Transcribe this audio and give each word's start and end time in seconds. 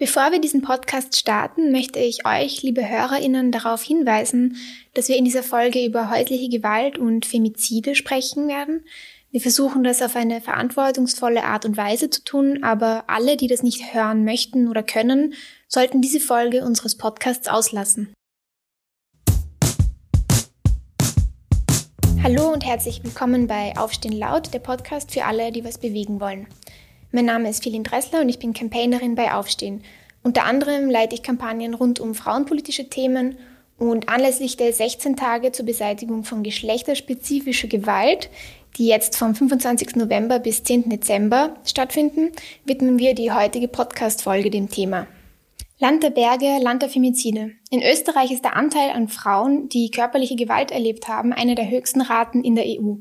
Bevor 0.00 0.32
wir 0.32 0.40
diesen 0.40 0.62
Podcast 0.62 1.18
starten, 1.18 1.72
möchte 1.72 1.98
ich 1.98 2.24
euch, 2.24 2.62
liebe 2.62 2.88
Hörerinnen, 2.88 3.52
darauf 3.52 3.82
hinweisen, 3.82 4.56
dass 4.94 5.10
wir 5.10 5.16
in 5.18 5.26
dieser 5.26 5.42
Folge 5.42 5.84
über 5.84 6.08
häusliche 6.08 6.48
Gewalt 6.48 6.96
und 6.96 7.26
Femizide 7.26 7.94
sprechen 7.94 8.48
werden. 8.48 8.86
Wir 9.30 9.42
versuchen 9.42 9.84
das 9.84 10.00
auf 10.00 10.16
eine 10.16 10.40
verantwortungsvolle 10.40 11.44
Art 11.44 11.66
und 11.66 11.76
Weise 11.76 12.08
zu 12.08 12.24
tun, 12.24 12.64
aber 12.64 13.04
alle, 13.08 13.36
die 13.36 13.46
das 13.46 13.62
nicht 13.62 13.92
hören 13.92 14.24
möchten 14.24 14.68
oder 14.68 14.82
können, 14.82 15.34
sollten 15.68 16.00
diese 16.00 16.20
Folge 16.20 16.64
unseres 16.64 16.96
Podcasts 16.96 17.46
auslassen. 17.46 18.14
Hallo 22.22 22.50
und 22.50 22.64
herzlich 22.64 23.04
willkommen 23.04 23.46
bei 23.46 23.76
Aufstehen 23.76 24.18
laut, 24.18 24.54
der 24.54 24.60
Podcast 24.60 25.10
für 25.10 25.26
alle, 25.26 25.52
die 25.52 25.62
was 25.62 25.76
bewegen 25.76 26.20
wollen. 26.22 26.46
Mein 27.12 27.24
Name 27.24 27.50
ist 27.50 27.64
Philin 27.64 27.82
Dressler 27.82 28.20
und 28.20 28.28
ich 28.28 28.38
bin 28.38 28.52
Campaignerin 28.52 29.16
bei 29.16 29.34
Aufstehen. 29.34 29.82
Unter 30.22 30.44
anderem 30.44 30.88
leite 30.88 31.16
ich 31.16 31.24
Kampagnen 31.24 31.74
rund 31.74 31.98
um 31.98 32.14
frauenpolitische 32.14 32.88
Themen 32.88 33.36
und 33.78 34.08
anlässlich 34.08 34.56
der 34.56 34.72
16 34.72 35.16
Tage 35.16 35.50
zur 35.50 35.66
Beseitigung 35.66 36.22
von 36.22 36.44
geschlechterspezifischer 36.44 37.66
Gewalt, 37.66 38.30
die 38.78 38.86
jetzt 38.86 39.16
vom 39.16 39.34
25. 39.34 39.96
November 39.96 40.38
bis 40.38 40.62
10. 40.62 40.88
Dezember 40.88 41.56
stattfinden, 41.64 42.30
widmen 42.64 43.00
wir 43.00 43.16
die 43.16 43.32
heutige 43.32 43.66
Podcast-Folge 43.66 44.50
dem 44.50 44.68
Thema. 44.70 45.08
Land 45.80 46.04
der 46.04 46.10
Berge, 46.10 46.62
Land 46.62 46.82
der 46.82 46.90
Femizide. 46.90 47.52
In 47.70 47.82
Österreich 47.82 48.30
ist 48.30 48.44
der 48.44 48.54
Anteil 48.54 48.90
an 48.90 49.08
Frauen, 49.08 49.68
die 49.68 49.90
körperliche 49.90 50.36
Gewalt 50.36 50.70
erlebt 50.70 51.08
haben, 51.08 51.32
eine 51.32 51.56
der 51.56 51.70
höchsten 51.70 52.02
Raten 52.02 52.44
in 52.44 52.54
der 52.54 52.66
EU. 52.66 52.96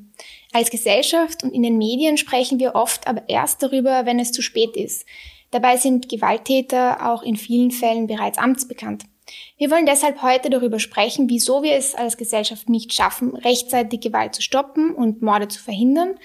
Als 0.52 0.72
Gesellschaft 0.72 1.44
und 1.44 1.52
in 1.54 1.64
den 1.64 1.78
Medien 1.78 2.18
sprechen 2.18 2.60
wir 2.60 2.76
oft 2.76 3.08
aber 3.08 3.24
erst 3.28 3.62
darüber, 3.62 4.06
wenn 4.06 4.20
es 4.20 4.32
zu 4.32 4.42
spät 4.42 4.76
ist. 4.76 5.06
Dabei 5.52 5.78
sind 5.78 6.10
Gewalttäter 6.10 7.12
auch 7.12 7.24
in 7.24 7.36
vielen 7.36 7.72
Fällen 7.72 8.08
bereits 8.08 8.38
amtsbekannt. 8.38 9.06
Wir 9.58 9.70
wollen 9.70 9.86
deshalb 9.86 10.22
heute 10.24 10.50
darüber 10.50 10.80
sprechen, 10.80 11.30
wieso 11.30 11.62
wir 11.62 11.76
es 11.76 11.94
als 11.94 12.18
Gesellschaft 12.18 12.68
nicht 12.68 12.94
schaffen, 12.94 13.36
rechtzeitig 13.36 14.00
Gewalt 14.02 14.34
zu 14.34 14.42
stoppen 14.42 14.94
und 14.94 15.22
Morde 15.22 15.48
zu 15.48 15.62
verhindern, 15.62 16.16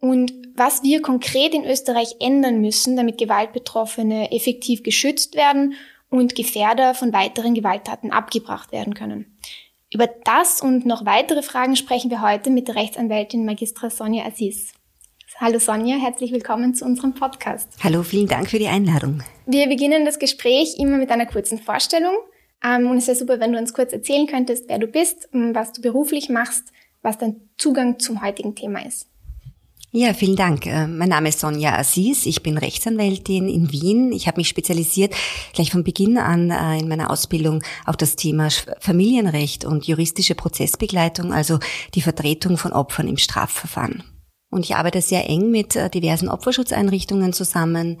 und 0.00 0.32
was 0.54 0.82
wir 0.82 1.02
konkret 1.02 1.54
in 1.54 1.64
Österreich 1.64 2.16
ändern 2.20 2.60
müssen, 2.60 2.96
damit 2.96 3.18
Gewaltbetroffene 3.18 4.30
effektiv 4.30 4.82
geschützt 4.82 5.34
werden 5.34 5.74
und 6.08 6.34
Gefährder 6.34 6.94
von 6.94 7.12
weiteren 7.12 7.54
Gewalttaten 7.54 8.12
abgebracht 8.12 8.70
werden 8.70 8.94
können. 8.94 9.37
Über 9.92 10.06
das 10.24 10.60
und 10.60 10.84
noch 10.84 11.06
weitere 11.06 11.40
Fragen 11.40 11.74
sprechen 11.74 12.10
wir 12.10 12.20
heute 12.20 12.50
mit 12.50 12.68
der 12.68 12.74
Rechtsanwältin 12.74 13.46
Magistra 13.46 13.88
Sonja 13.88 14.26
Assis. 14.26 14.72
Hallo 15.38 15.58
Sonja, 15.58 15.96
herzlich 15.96 16.30
willkommen 16.30 16.74
zu 16.74 16.84
unserem 16.84 17.14
Podcast. 17.14 17.68
Hallo, 17.82 18.02
vielen 18.02 18.28
Dank 18.28 18.50
für 18.50 18.58
die 18.58 18.68
Einladung. 18.68 19.22
Wir 19.46 19.66
beginnen 19.66 20.04
das 20.04 20.18
Gespräch 20.18 20.78
immer 20.78 20.98
mit 20.98 21.10
einer 21.10 21.24
kurzen 21.24 21.58
Vorstellung. 21.58 22.12
Ähm, 22.62 22.90
und 22.90 22.98
es 22.98 23.06
wäre 23.06 23.16
super, 23.16 23.40
wenn 23.40 23.52
du 23.52 23.58
uns 23.58 23.72
kurz 23.72 23.94
erzählen 23.94 24.26
könntest, 24.26 24.68
wer 24.68 24.78
du 24.78 24.88
bist, 24.88 25.30
was 25.32 25.72
du 25.72 25.80
beruflich 25.80 26.28
machst, 26.28 26.70
was 27.00 27.16
dein 27.16 27.48
Zugang 27.56 27.98
zum 27.98 28.22
heutigen 28.22 28.54
Thema 28.54 28.84
ist. 28.84 29.08
Ja, 29.90 30.12
vielen 30.12 30.36
Dank. 30.36 30.66
Äh, 30.66 30.86
mein 30.86 31.08
Name 31.08 31.30
ist 31.30 31.40
Sonja 31.40 31.74
Assis. 31.78 32.26
Ich 32.26 32.42
bin 32.42 32.58
Rechtsanwältin 32.58 33.48
in 33.48 33.72
Wien. 33.72 34.12
Ich 34.12 34.26
habe 34.26 34.36
mich 34.36 34.48
spezialisiert 34.48 35.14
gleich 35.54 35.72
von 35.72 35.82
Beginn 35.82 36.18
an 36.18 36.50
äh, 36.50 36.78
in 36.78 36.88
meiner 36.88 37.10
Ausbildung 37.10 37.62
auf 37.86 37.96
das 37.96 38.14
Thema 38.14 38.50
Familienrecht 38.80 39.64
und 39.64 39.86
juristische 39.86 40.34
Prozessbegleitung, 40.34 41.32
also 41.32 41.58
die 41.94 42.02
Vertretung 42.02 42.58
von 42.58 42.74
Opfern 42.74 43.08
im 43.08 43.16
Strafverfahren. 43.16 44.04
Und 44.50 44.66
ich 44.66 44.76
arbeite 44.76 45.00
sehr 45.00 45.26
eng 45.28 45.50
mit 45.50 45.74
äh, 45.74 45.88
diversen 45.88 46.28
Opferschutzeinrichtungen 46.28 47.32
zusammen, 47.32 47.98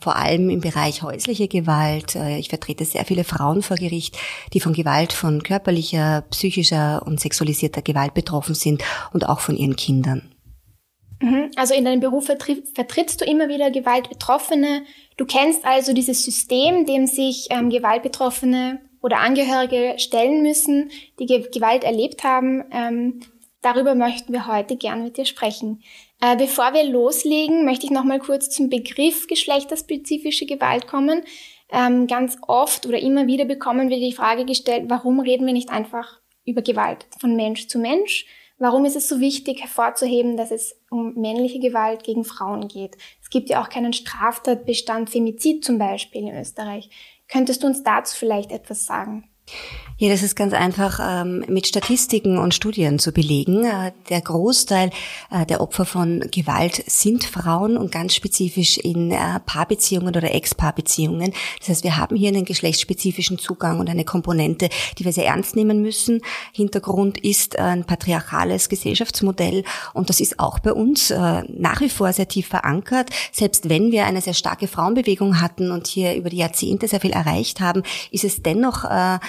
vor 0.00 0.16
allem 0.16 0.50
im 0.50 0.60
Bereich 0.60 1.02
häusliche 1.02 1.48
Gewalt. 1.48 2.16
Ich 2.16 2.48
vertrete 2.50 2.84
sehr 2.84 3.04
viele 3.04 3.24
Frauen 3.24 3.62
vor 3.62 3.76
Gericht, 3.76 4.18
die 4.52 4.60
von 4.60 4.72
Gewalt, 4.72 5.12
von 5.12 5.42
körperlicher, 5.42 6.22
psychischer 6.30 7.02
und 7.06 7.18
sexualisierter 7.18 7.82
Gewalt 7.82 8.14
betroffen 8.14 8.54
sind 8.54 8.82
und 9.12 9.28
auch 9.28 9.40
von 9.40 9.56
ihren 9.56 9.76
Kindern. 9.76 10.33
Mhm. 11.24 11.50
Also 11.56 11.72
in 11.72 11.86
deinem 11.86 12.00
Beruf 12.00 12.26
vertrittst 12.26 13.20
du 13.20 13.24
immer 13.24 13.48
wieder 13.48 13.70
Gewaltbetroffene. 13.70 14.84
Du 15.16 15.24
kennst 15.24 15.64
also 15.64 15.94
dieses 15.94 16.22
System, 16.22 16.84
dem 16.84 17.06
sich 17.06 17.46
ähm, 17.48 17.70
Gewaltbetroffene 17.70 18.80
oder 19.00 19.20
Angehörige 19.20 19.94
stellen 19.96 20.42
müssen, 20.42 20.90
die 21.18 21.24
Ge 21.24 21.48
Gewalt 21.50 21.82
erlebt 21.82 22.24
haben. 22.24 22.64
Ähm, 22.70 23.20
darüber 23.62 23.94
möchten 23.94 24.34
wir 24.34 24.46
heute 24.46 24.76
gern 24.76 25.02
mit 25.02 25.16
dir 25.16 25.24
sprechen. 25.24 25.82
Äh, 26.20 26.36
bevor 26.36 26.74
wir 26.74 26.84
loslegen, 26.84 27.64
möchte 27.64 27.86
ich 27.86 27.90
noch 27.90 28.04
mal 28.04 28.18
kurz 28.18 28.50
zum 28.50 28.68
Begriff 28.68 29.26
geschlechterspezifische 29.26 30.44
Gewalt 30.44 30.86
kommen. 30.86 31.22
Ähm, 31.70 32.06
ganz 32.06 32.36
oft 32.46 32.84
oder 32.84 32.98
immer 32.98 33.26
wieder 33.26 33.46
bekommen 33.46 33.88
wir 33.88 33.98
die 33.98 34.12
Frage 34.12 34.44
gestellt, 34.44 34.84
warum 34.88 35.20
reden 35.20 35.46
wir 35.46 35.54
nicht 35.54 35.70
einfach 35.70 36.20
über 36.44 36.60
Gewalt 36.60 37.06
von 37.18 37.34
Mensch 37.34 37.68
zu 37.68 37.78
Mensch? 37.78 38.26
Warum 38.58 38.84
ist 38.84 38.96
es 38.96 39.08
so 39.08 39.18
wichtig 39.18 39.60
hervorzuheben, 39.60 40.36
dass 40.36 40.50
es 40.50 40.80
um 40.90 41.14
männliche 41.14 41.58
Gewalt 41.58 42.04
gegen 42.04 42.24
Frauen 42.24 42.68
geht? 42.68 42.96
Es 43.20 43.28
gibt 43.28 43.50
ja 43.50 43.62
auch 43.62 43.68
keinen 43.68 43.92
Straftatbestand 43.92 45.10
Femizid 45.10 45.64
zum 45.64 45.78
Beispiel 45.78 46.22
in 46.22 46.38
Österreich. 46.38 46.88
Könntest 47.28 47.62
du 47.62 47.66
uns 47.66 47.82
dazu 47.82 48.16
vielleicht 48.16 48.52
etwas 48.52 48.86
sagen? 48.86 49.28
Ja, 49.96 50.08
das 50.08 50.24
ist 50.24 50.34
ganz 50.34 50.52
einfach 50.52 50.98
ähm, 51.00 51.44
mit 51.46 51.68
Statistiken 51.68 52.36
und 52.36 52.52
Studien 52.52 52.98
zu 52.98 53.12
belegen. 53.12 53.64
Äh, 53.64 53.92
der 54.08 54.20
Großteil 54.22 54.90
äh, 55.30 55.46
der 55.46 55.60
Opfer 55.60 55.84
von 55.84 56.24
Gewalt 56.32 56.82
sind 56.88 57.22
Frauen 57.22 57.76
und 57.76 57.92
ganz 57.92 58.12
spezifisch 58.12 58.76
in 58.76 59.12
äh, 59.12 59.38
Paarbeziehungen 59.46 60.08
oder 60.08 60.34
Ex-Paarbeziehungen. 60.34 61.32
Das 61.60 61.68
heißt, 61.68 61.84
wir 61.84 61.96
haben 61.96 62.16
hier 62.16 62.30
einen 62.30 62.44
geschlechtsspezifischen 62.44 63.38
Zugang 63.38 63.78
und 63.78 63.88
eine 63.88 64.04
Komponente, 64.04 64.68
die 64.98 65.04
wir 65.04 65.12
sehr 65.12 65.26
ernst 65.26 65.54
nehmen 65.54 65.80
müssen. 65.80 66.22
Hintergrund 66.52 67.18
ist 67.18 67.56
ein 67.60 67.84
patriarchales 67.84 68.68
Gesellschaftsmodell 68.68 69.62
und 69.92 70.08
das 70.08 70.18
ist 70.18 70.40
auch 70.40 70.58
bei 70.58 70.72
uns 70.72 71.12
äh, 71.12 71.42
nach 71.46 71.80
wie 71.80 71.88
vor 71.88 72.12
sehr 72.12 72.26
tief 72.26 72.48
verankert. 72.48 73.10
Selbst 73.30 73.68
wenn 73.68 73.92
wir 73.92 74.06
eine 74.06 74.22
sehr 74.22 74.34
starke 74.34 74.66
Frauenbewegung 74.66 75.40
hatten 75.40 75.70
und 75.70 75.86
hier 75.86 76.16
über 76.16 76.30
die 76.30 76.38
Jahrzehnte 76.38 76.88
sehr 76.88 76.98
viel 76.98 77.12
erreicht 77.12 77.60
haben, 77.60 77.84
ist 78.10 78.24
es 78.24 78.42
dennoch 78.42 78.82
äh, 78.84 79.20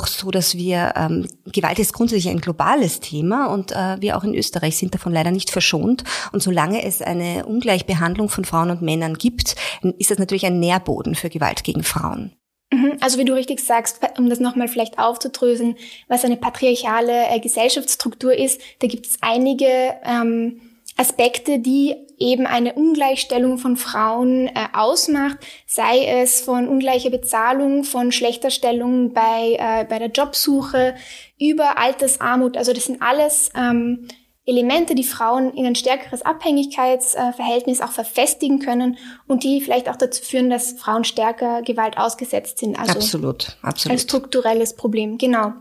noch 0.00 0.06
so, 0.06 0.30
dass 0.30 0.56
wir, 0.56 0.94
ähm, 0.96 1.28
Gewalt 1.52 1.78
ist 1.78 1.92
grundsätzlich 1.92 2.32
ein 2.32 2.40
globales 2.40 3.00
Thema 3.00 3.46
und 3.46 3.72
äh, 3.72 4.00
wir 4.00 4.16
auch 4.16 4.24
in 4.24 4.34
Österreich 4.34 4.78
sind 4.78 4.94
davon 4.94 5.12
leider 5.12 5.30
nicht 5.30 5.50
verschont. 5.50 6.04
Und 6.32 6.42
solange 6.42 6.82
es 6.82 7.02
eine 7.02 7.44
Ungleichbehandlung 7.44 8.30
von 8.30 8.46
Frauen 8.46 8.70
und 8.70 8.80
Männern 8.80 9.14
gibt, 9.14 9.56
ist 9.98 10.10
das 10.10 10.18
natürlich 10.18 10.46
ein 10.46 10.58
Nährboden 10.58 11.14
für 11.14 11.28
Gewalt 11.28 11.64
gegen 11.64 11.82
Frauen. 11.82 12.32
Mhm. 12.72 12.96
Also 13.00 13.18
wie 13.18 13.26
du 13.26 13.34
richtig 13.34 13.60
sagst, 13.60 14.00
um 14.16 14.30
das 14.30 14.40
nochmal 14.40 14.68
vielleicht 14.68 14.98
aufzudröseln, 14.98 15.76
was 16.08 16.24
eine 16.24 16.36
patriarchale 16.38 17.28
äh, 17.28 17.40
Gesellschaftsstruktur 17.40 18.32
ist, 18.32 18.60
da 18.78 18.86
gibt 18.86 19.06
es 19.06 19.18
einige 19.20 19.66
ähm, 20.04 20.62
Aspekte, 21.00 21.58
die 21.58 21.96
eben 22.18 22.46
eine 22.46 22.74
Ungleichstellung 22.74 23.56
von 23.56 23.78
Frauen 23.78 24.48
äh, 24.48 24.68
ausmacht, 24.74 25.38
sei 25.66 26.04
es 26.04 26.42
von 26.42 26.68
ungleicher 26.68 27.08
Bezahlung, 27.08 27.84
von 27.84 28.12
schlechter 28.12 28.50
Stellung 28.50 29.14
bei, 29.14 29.56
äh, 29.58 29.86
bei 29.86 29.98
der 29.98 30.10
Jobsuche, 30.10 30.94
über 31.38 31.78
Altersarmut. 31.78 32.58
Also 32.58 32.74
das 32.74 32.84
sind 32.84 33.00
alles 33.00 33.50
ähm, 33.56 34.08
Elemente, 34.44 34.94
die 34.94 35.04
Frauen 35.04 35.54
in 35.54 35.64
ein 35.64 35.74
stärkeres 35.74 36.20
Abhängigkeitsverhältnis 36.20 37.80
auch 37.80 37.92
verfestigen 37.92 38.58
können 38.58 38.98
und 39.26 39.42
die 39.42 39.62
vielleicht 39.62 39.88
auch 39.88 39.96
dazu 39.96 40.22
führen, 40.22 40.50
dass 40.50 40.72
Frauen 40.72 41.04
stärker 41.04 41.62
Gewalt 41.62 41.96
ausgesetzt 41.96 42.58
sind. 42.58 42.78
Also 42.78 42.92
absolut, 42.92 43.56
absolut. 43.62 43.96
Ein 43.96 43.98
strukturelles 43.98 44.76
Problem, 44.76 45.16
genau. 45.16 45.54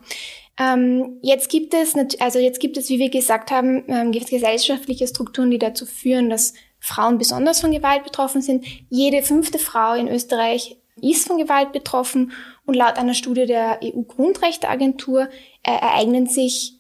Ähm, 0.60 1.20
jetzt 1.22 1.50
gibt 1.50 1.74
es, 1.74 1.96
also 2.20 2.38
jetzt 2.38 2.60
gibt 2.60 2.76
es, 2.76 2.90
wie 2.90 3.00
wir 3.00 3.10
gesagt 3.10 3.50
haben, 3.50 3.84
ähm, 3.88 4.12
gesellschaftliche 4.12 5.08
Strukturen, 5.08 5.50
die 5.50 5.58
dazu 5.58 5.86
führen, 5.86 6.30
dass 6.30 6.54
Frauen 6.82 7.18
besonders 7.18 7.62
von 7.62 7.72
Gewalt 7.72 8.04
betroffen 8.04 8.42
sind. 8.42 8.66
Jede 8.90 9.22
fünfte 9.22 9.58
Frau 9.58 9.94
in 9.94 10.10
Österreich 10.10 10.78
ist 11.02 11.28
von 11.28 11.38
Gewalt 11.38 11.72
betroffen 11.72 12.34
und 12.66 12.76
laut 12.76 12.98
einer 12.98 13.14
Studie 13.14 13.46
der 13.46 13.80
EU-Grundrechteagentur 13.82 15.30
äh, 15.64 15.72
ereignen 15.72 16.28
sich 16.28 16.78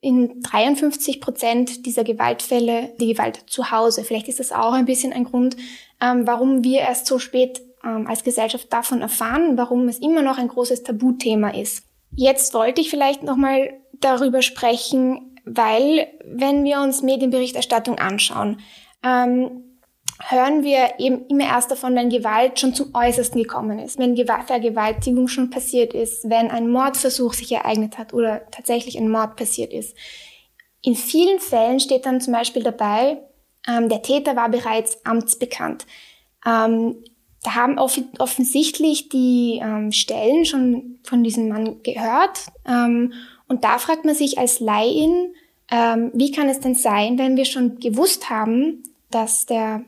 in 0.00 0.40
53 0.42 1.20
Prozent 1.20 1.84
dieser 1.86 2.04
Gewaltfälle 2.04 2.94
die 3.00 3.12
Gewalt 3.12 3.44
zu 3.48 3.72
Hause. 3.72 4.04
Vielleicht 4.04 4.28
ist 4.28 4.38
das 4.38 4.52
auch 4.52 4.72
ein 4.72 4.86
bisschen 4.86 5.12
ein 5.12 5.24
Grund, 5.24 5.56
ähm, 6.00 6.28
warum 6.28 6.62
wir 6.62 6.80
erst 6.80 7.06
so 7.06 7.18
spät 7.18 7.60
ähm, 7.84 8.06
als 8.06 8.22
Gesellschaft 8.22 8.72
davon 8.72 9.02
erfahren, 9.02 9.58
warum 9.58 9.88
es 9.88 9.98
immer 9.98 10.22
noch 10.22 10.38
ein 10.38 10.48
großes 10.48 10.84
Tabuthema 10.84 11.50
ist. 11.50 11.89
Jetzt 12.12 12.54
wollte 12.54 12.80
ich 12.80 12.90
vielleicht 12.90 13.22
nochmal 13.22 13.74
darüber 13.94 14.42
sprechen, 14.42 15.36
weil 15.44 16.08
wenn 16.24 16.64
wir 16.64 16.80
uns 16.80 17.02
Medienberichterstattung 17.02 17.98
anschauen, 17.98 18.60
ähm, 19.02 19.64
hören 20.28 20.62
wir 20.62 20.94
eben 20.98 21.26
immer 21.26 21.44
erst 21.44 21.70
davon, 21.70 21.94
wenn 21.94 22.10
Gewalt 22.10 22.60
schon 22.60 22.74
zum 22.74 22.94
Äußersten 22.94 23.42
gekommen 23.42 23.78
ist, 23.78 23.98
wenn 23.98 24.16
Vergewaltigung 24.16 25.28
schon 25.28 25.50
passiert 25.50 25.94
ist, 25.94 26.28
wenn 26.28 26.50
ein 26.50 26.68
Mordversuch 26.68 27.32
sich 27.32 27.52
ereignet 27.52 27.96
hat 27.96 28.12
oder 28.12 28.42
tatsächlich 28.50 28.98
ein 28.98 29.10
Mord 29.10 29.36
passiert 29.36 29.72
ist. 29.72 29.96
In 30.82 30.94
vielen 30.94 31.40
Fällen 31.40 31.80
steht 31.80 32.06
dann 32.06 32.20
zum 32.20 32.32
Beispiel 32.32 32.62
dabei, 32.62 33.18
ähm, 33.68 33.88
der 33.88 34.02
Täter 34.02 34.36
war 34.36 34.48
bereits 34.48 35.04
amtsbekannt. 35.04 35.86
Ähm, 36.46 37.02
da 37.42 37.54
haben 37.54 37.78
off 37.78 37.98
offensichtlich 38.18 39.08
die 39.08 39.60
ähm, 39.62 39.92
Stellen 39.92 40.44
schon 40.44 40.98
von 41.02 41.24
diesem 41.24 41.48
Mann 41.48 41.82
gehört. 41.82 42.46
Ähm, 42.66 43.12
und 43.48 43.64
da 43.64 43.78
fragt 43.78 44.04
man 44.04 44.14
sich 44.14 44.38
als 44.38 44.60
Laien, 44.60 45.34
ähm, 45.70 46.10
wie 46.12 46.32
kann 46.32 46.48
es 46.48 46.60
denn 46.60 46.74
sein, 46.74 47.18
wenn 47.18 47.36
wir 47.36 47.44
schon 47.44 47.78
gewusst 47.78 48.28
haben, 48.28 48.82
dass 49.10 49.46
der 49.46 49.84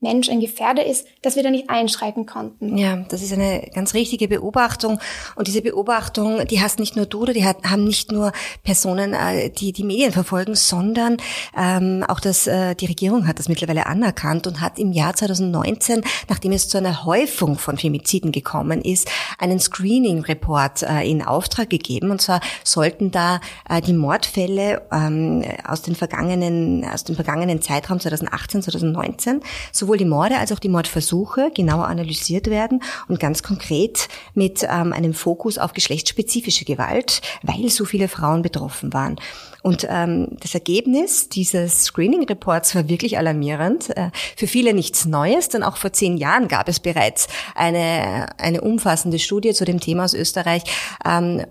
Mensch 0.00 0.28
ein 0.28 0.38
Gefährder 0.38 0.86
ist, 0.86 1.08
dass 1.22 1.34
wir 1.34 1.42
da 1.42 1.50
nicht 1.50 1.70
einschreiten 1.70 2.24
konnten. 2.24 2.78
Ja, 2.78 2.96
das 3.08 3.20
ist 3.20 3.32
eine 3.32 3.68
ganz 3.74 3.94
richtige 3.94 4.28
Beobachtung. 4.28 5.00
Und 5.34 5.48
diese 5.48 5.60
Beobachtung, 5.60 6.46
die 6.46 6.60
hast 6.60 6.78
nicht 6.78 6.94
nur 6.94 7.06
du 7.06 7.22
oder 7.22 7.32
die 7.32 7.44
hat, 7.44 7.64
haben 7.64 7.82
nicht 7.82 8.12
nur 8.12 8.30
Personen, 8.62 9.12
äh, 9.12 9.50
die 9.50 9.72
die 9.72 9.82
Medien 9.82 10.12
verfolgen, 10.12 10.54
sondern 10.54 11.16
ähm, 11.56 12.04
auch 12.06 12.20
das, 12.20 12.46
äh, 12.46 12.76
die 12.76 12.86
Regierung 12.86 13.26
hat 13.26 13.40
das 13.40 13.48
mittlerweile 13.48 13.86
anerkannt 13.86 14.46
und 14.46 14.60
hat 14.60 14.78
im 14.78 14.92
Jahr 14.92 15.14
2019, 15.14 16.02
nachdem 16.28 16.52
es 16.52 16.68
zu 16.68 16.78
einer 16.78 17.04
Häufung 17.04 17.58
von 17.58 17.76
Femiziden 17.76 18.30
gekommen 18.30 18.82
ist, 18.82 19.10
einen 19.38 19.58
Screening-Report 19.58 20.84
äh, 20.84 21.10
in 21.10 21.22
Auftrag 21.22 21.70
gegeben. 21.70 22.12
Und 22.12 22.22
zwar 22.22 22.40
sollten 22.62 23.10
da 23.10 23.40
äh, 23.68 23.80
die 23.80 23.94
Mordfälle 23.94 24.82
ähm, 24.92 25.44
aus 25.66 25.82
den 25.82 25.96
vergangenen, 25.96 26.84
aus 26.84 27.02
dem 27.02 27.16
vergangenen 27.16 27.60
Zeitraum 27.62 27.98
2018, 27.98 28.62
2019, 28.62 29.40
so 29.72 29.87
sowohl 29.88 29.96
die 29.96 30.04
Morde 30.04 30.36
als 30.36 30.52
auch 30.52 30.58
die 30.58 30.68
Mordversuche 30.68 31.50
genauer 31.54 31.86
analysiert 31.86 32.48
werden 32.48 32.82
und 33.08 33.18
ganz 33.18 33.42
konkret 33.42 34.08
mit 34.34 34.62
ähm, 34.64 34.92
einem 34.92 35.14
Fokus 35.14 35.56
auf 35.56 35.72
geschlechtsspezifische 35.72 36.66
Gewalt, 36.66 37.22
weil 37.42 37.70
so 37.70 37.86
viele 37.86 38.08
Frauen 38.08 38.42
betroffen 38.42 38.92
waren. 38.92 39.16
Und 39.62 39.86
ähm, 39.88 40.36
das 40.40 40.52
Ergebnis 40.52 41.30
dieses 41.30 41.84
Screening-Reports 41.84 42.74
war 42.74 42.90
wirklich 42.90 43.16
alarmierend. 43.16 43.96
Äh, 43.96 44.10
für 44.36 44.46
viele 44.46 44.74
nichts 44.74 45.06
Neues, 45.06 45.48
denn 45.48 45.62
auch 45.62 45.78
vor 45.78 45.92
zehn 45.94 46.18
Jahren 46.18 46.48
gab 46.48 46.68
es 46.68 46.80
bereits 46.80 47.26
eine, 47.54 48.38
eine 48.38 48.60
umfassende 48.60 49.18
Studie 49.18 49.54
zu 49.54 49.64
dem 49.64 49.80
Thema 49.80 50.04
aus 50.04 50.12
Österreich, 50.12 50.64
ähm, 51.06 51.44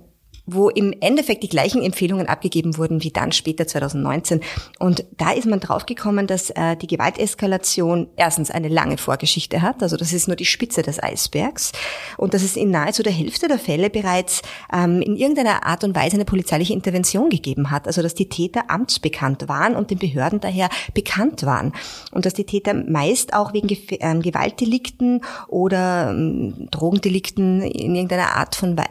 wo 0.47 0.69
im 0.69 0.94
Endeffekt 1.01 1.44
die 1.44 1.49
gleichen 1.49 1.83
Empfehlungen 1.83 2.27
abgegeben 2.27 2.77
wurden 2.77 3.03
wie 3.03 3.11
dann 3.11 3.31
später 3.33 3.67
2019. 3.67 4.39
Und 4.79 5.05
da 5.17 5.31
ist 5.31 5.45
man 5.45 5.59
draufgekommen, 5.59 6.25
dass 6.25 6.49
äh, 6.51 6.75
die 6.77 6.88
Gewalteskalation 6.88 8.07
erstens 8.15 8.49
eine 8.49 8.69
lange 8.69 8.97
Vorgeschichte 8.97 9.61
hat, 9.61 9.83
also 9.83 9.97
das 9.97 10.13
ist 10.13 10.27
nur 10.27 10.38
die 10.38 10.45
Spitze 10.45 10.81
des 10.81 11.03
Eisbergs, 11.03 11.73
und 12.17 12.33
dass 12.33 12.44
es 12.44 12.55
in 12.55 12.71
nahezu 12.71 13.03
der 13.03 13.11
Hälfte 13.11 13.47
der 13.47 13.59
Fälle 13.59 13.89
bereits 13.89 14.41
ähm, 14.73 15.01
in 15.01 15.17
irgendeiner 15.17 15.65
Art 15.65 15.83
und 15.83 15.95
Weise 15.95 16.15
eine 16.15 16.25
polizeiliche 16.25 16.73
Intervention 16.73 17.29
gegeben 17.29 17.69
hat, 17.69 17.85
also 17.85 18.01
dass 18.01 18.15
die 18.15 18.29
Täter 18.29 18.69
amtsbekannt 18.69 19.47
waren 19.49 19.75
und 19.75 19.91
den 19.91 19.99
Behörden 19.99 20.39
daher 20.39 20.69
bekannt 20.94 21.45
waren. 21.45 21.73
Und 22.11 22.25
dass 22.25 22.33
die 22.33 22.45
Täter 22.45 22.73
meist 22.73 23.33
auch 23.33 23.53
wegen 23.53 23.67
Ge 23.67 23.77
ähm, 23.99 24.21
Gewaltdelikten 24.21 25.21
oder 25.47 26.09
ähm, 26.11 26.67
Drogendelikten 26.71 27.61
in 27.61 27.95
irgendeiner 27.95 28.35
Art 28.35 28.55
von, 28.55 28.77
äh, 28.77 28.83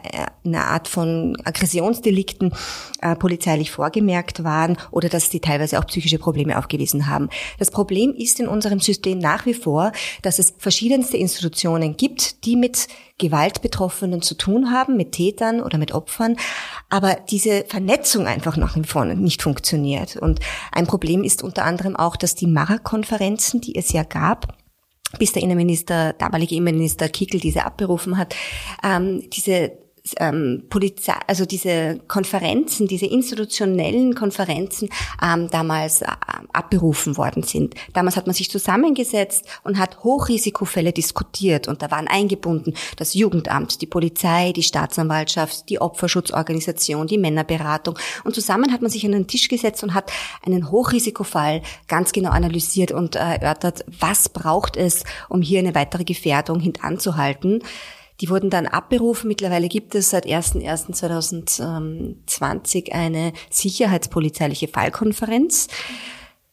einer 0.45 0.65
Art 0.65 0.87
von 0.87 1.35
Aggressionsdelikten 1.47 2.53
äh, 3.01 3.15
polizeilich 3.15 3.71
vorgemerkt 3.71 4.43
waren 4.43 4.77
oder 4.91 5.09
dass 5.09 5.31
sie 5.31 5.39
teilweise 5.39 5.79
auch 5.79 5.87
psychische 5.87 6.19
Probleme 6.19 6.57
aufgewiesen 6.57 7.07
haben. 7.07 7.29
Das 7.59 7.71
Problem 7.71 8.13
ist 8.13 8.39
in 8.39 8.47
unserem 8.47 8.79
System 8.79 9.19
nach 9.19 9.45
wie 9.45 9.53
vor, 9.53 9.91
dass 10.21 10.39
es 10.39 10.53
verschiedenste 10.57 11.17
Institutionen 11.17 11.97
gibt, 11.97 12.45
die 12.45 12.55
mit 12.55 12.87
Gewaltbetroffenen 13.17 14.21
zu 14.21 14.35
tun 14.35 14.71
haben, 14.71 14.95
mit 14.95 15.13
Tätern 15.13 15.61
oder 15.61 15.77
mit 15.77 15.91
Opfern, 15.91 16.35
aber 16.89 17.17
diese 17.29 17.65
Vernetzung 17.67 18.27
einfach 18.27 18.57
nach 18.57 18.75
wie 18.75 18.83
vor 18.83 19.05
nicht 19.05 19.41
funktioniert. 19.41 20.17
Und 20.17 20.39
ein 20.71 20.85
Problem 20.85 21.23
ist 21.23 21.43
unter 21.43 21.65
anderem 21.65 21.95
auch, 21.95 22.15
dass 22.15 22.35
die 22.35 22.47
Mara-Konferenzen, 22.47 23.61
die 23.61 23.75
es 23.75 23.91
ja 23.91 24.03
gab, 24.03 24.55
bis 25.17 25.31
der 25.31 25.41
Innenminister, 25.41 26.13
damalige 26.13 26.55
Innenminister 26.55 27.09
Kickel 27.09 27.39
diese 27.39 27.65
abberufen 27.65 28.17
hat, 28.17 28.35
ähm, 28.83 29.27
diese 29.31 29.71
ähm, 30.19 30.63
Polizei, 30.69 31.15
also 31.27 31.45
diese 31.45 31.99
Konferenzen, 32.07 32.87
diese 32.87 33.05
institutionellen 33.05 34.15
Konferenzen 34.15 34.89
ähm, 35.23 35.49
damals 35.49 36.01
äh, 36.01 36.07
abberufen 36.53 37.17
worden 37.17 37.43
sind. 37.43 37.75
Damals 37.93 38.15
hat 38.15 38.27
man 38.27 38.33
sich 38.33 38.49
zusammengesetzt 38.49 39.45
und 39.63 39.77
hat 39.77 40.03
Hochrisikofälle 40.03 40.93
diskutiert 40.93 41.67
und 41.67 41.81
da 41.81 41.91
waren 41.91 42.07
eingebunden 42.07 42.73
das 42.95 43.13
Jugendamt, 43.13 43.81
die 43.81 43.87
Polizei, 43.87 44.51
die 44.53 44.63
Staatsanwaltschaft, 44.63 45.69
die 45.69 45.79
Opferschutzorganisation, 45.79 47.07
die 47.07 47.17
Männerberatung 47.17 47.97
und 48.23 48.35
zusammen 48.35 48.71
hat 48.71 48.81
man 48.81 48.91
sich 48.91 49.05
an 49.05 49.11
den 49.11 49.27
Tisch 49.27 49.47
gesetzt 49.47 49.83
und 49.83 49.93
hat 49.93 50.11
einen 50.45 50.71
Hochrisikofall 50.71 51.61
ganz 51.87 52.11
genau 52.11 52.29
analysiert 52.29 52.91
und 52.91 53.15
äh, 53.15 53.19
erörtert, 53.19 53.85
was 53.99 54.29
braucht 54.29 54.77
es, 54.77 55.03
um 55.29 55.41
hier 55.41 55.59
eine 55.59 55.75
weitere 55.75 56.03
Gefährdung 56.03 56.59
hintanzuhalten. 56.59 57.63
Die 58.21 58.29
wurden 58.29 58.49
dann 58.49 58.67
abberufen. 58.67 59.27
Mittlerweile 59.27 59.67
gibt 59.67 59.93
es 59.95 60.09
seit 60.09 60.25
01.01.2020 60.25 62.91
eine 62.91 63.33
sicherheitspolizeiliche 63.49 64.67
Fallkonferenz. 64.67 65.67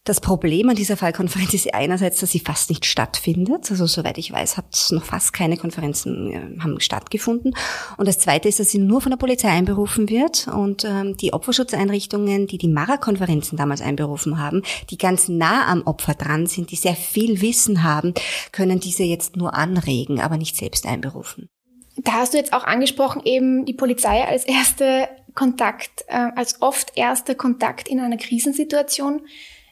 Das 0.07 0.21
Problem 0.21 0.69
an 0.69 0.77
dieser 0.77 0.99
Fallkonferenz 0.99 1.55
ist 1.55 1.73
einerseits, 1.73 2.21
dass 2.21 2.31
sie 2.31 2.41
fast 2.41 2.69
nicht 2.69 2.85
stattfindet. 2.85 3.71
Also 3.71 3.87
soweit 3.87 4.19
ich 4.19 4.31
weiß, 4.31 4.59
hat 4.59 4.89
noch 4.91 5.03
fast 5.03 5.33
keine 5.33 5.57
Konferenzen 5.57 6.31
äh, 6.31 6.61
haben 6.61 6.79
stattgefunden. 6.79 7.57
Und 7.97 8.07
das 8.07 8.19
Zweite 8.19 8.51
ist, 8.51 8.61
dass 8.61 8.69
sie 8.69 8.81
nur 8.81 9.01
von 9.01 9.09
der 9.09 9.17
Polizei 9.17 9.49
einberufen 9.49 10.11
wird. 10.11 10.47
Und 10.49 10.85
ähm, 10.85 11.17
die 11.17 11.33
Opferschutzeinrichtungen, 11.33 12.47
die 12.47 12.59
die 12.59 12.69
Mara-Konferenzen 12.69 13.57
damals 13.57 13.81
einberufen 13.81 14.39
haben, 14.39 14.61
die 14.91 14.99
ganz 14.99 15.29
nah 15.29 15.67
am 15.69 15.81
Opfer 15.87 16.13
dran 16.13 16.47
sind, 16.47 16.71
die 16.71 16.77
sehr 16.77 16.97
viel 16.97 17.41
Wissen 17.41 17.83
haben, 17.83 18.13
können 18.53 18.81
diese 18.81 19.05
jetzt 19.05 19.37
nur 19.37 19.55
anregen, 19.55 20.21
aber 20.21 20.37
nicht 20.37 20.57
selbst 20.57 20.85
einberufen. 20.85 21.49
Da 21.97 22.13
hast 22.15 22.35
du 22.35 22.39
jetzt 22.39 22.53
auch 22.53 22.65
angesprochen, 22.65 23.23
eben 23.25 23.65
die 23.65 23.75
Polizei 23.75 24.25
als 24.25 24.45
erste 24.45 25.09
Kontakt, 25.35 26.05
äh, 26.09 26.31
als 26.35 26.61
oft 26.63 26.97
erster 26.97 27.35
Kontakt 27.35 27.89
in 27.89 28.01
einer 28.01 28.17
Krisensituation. 28.17 29.23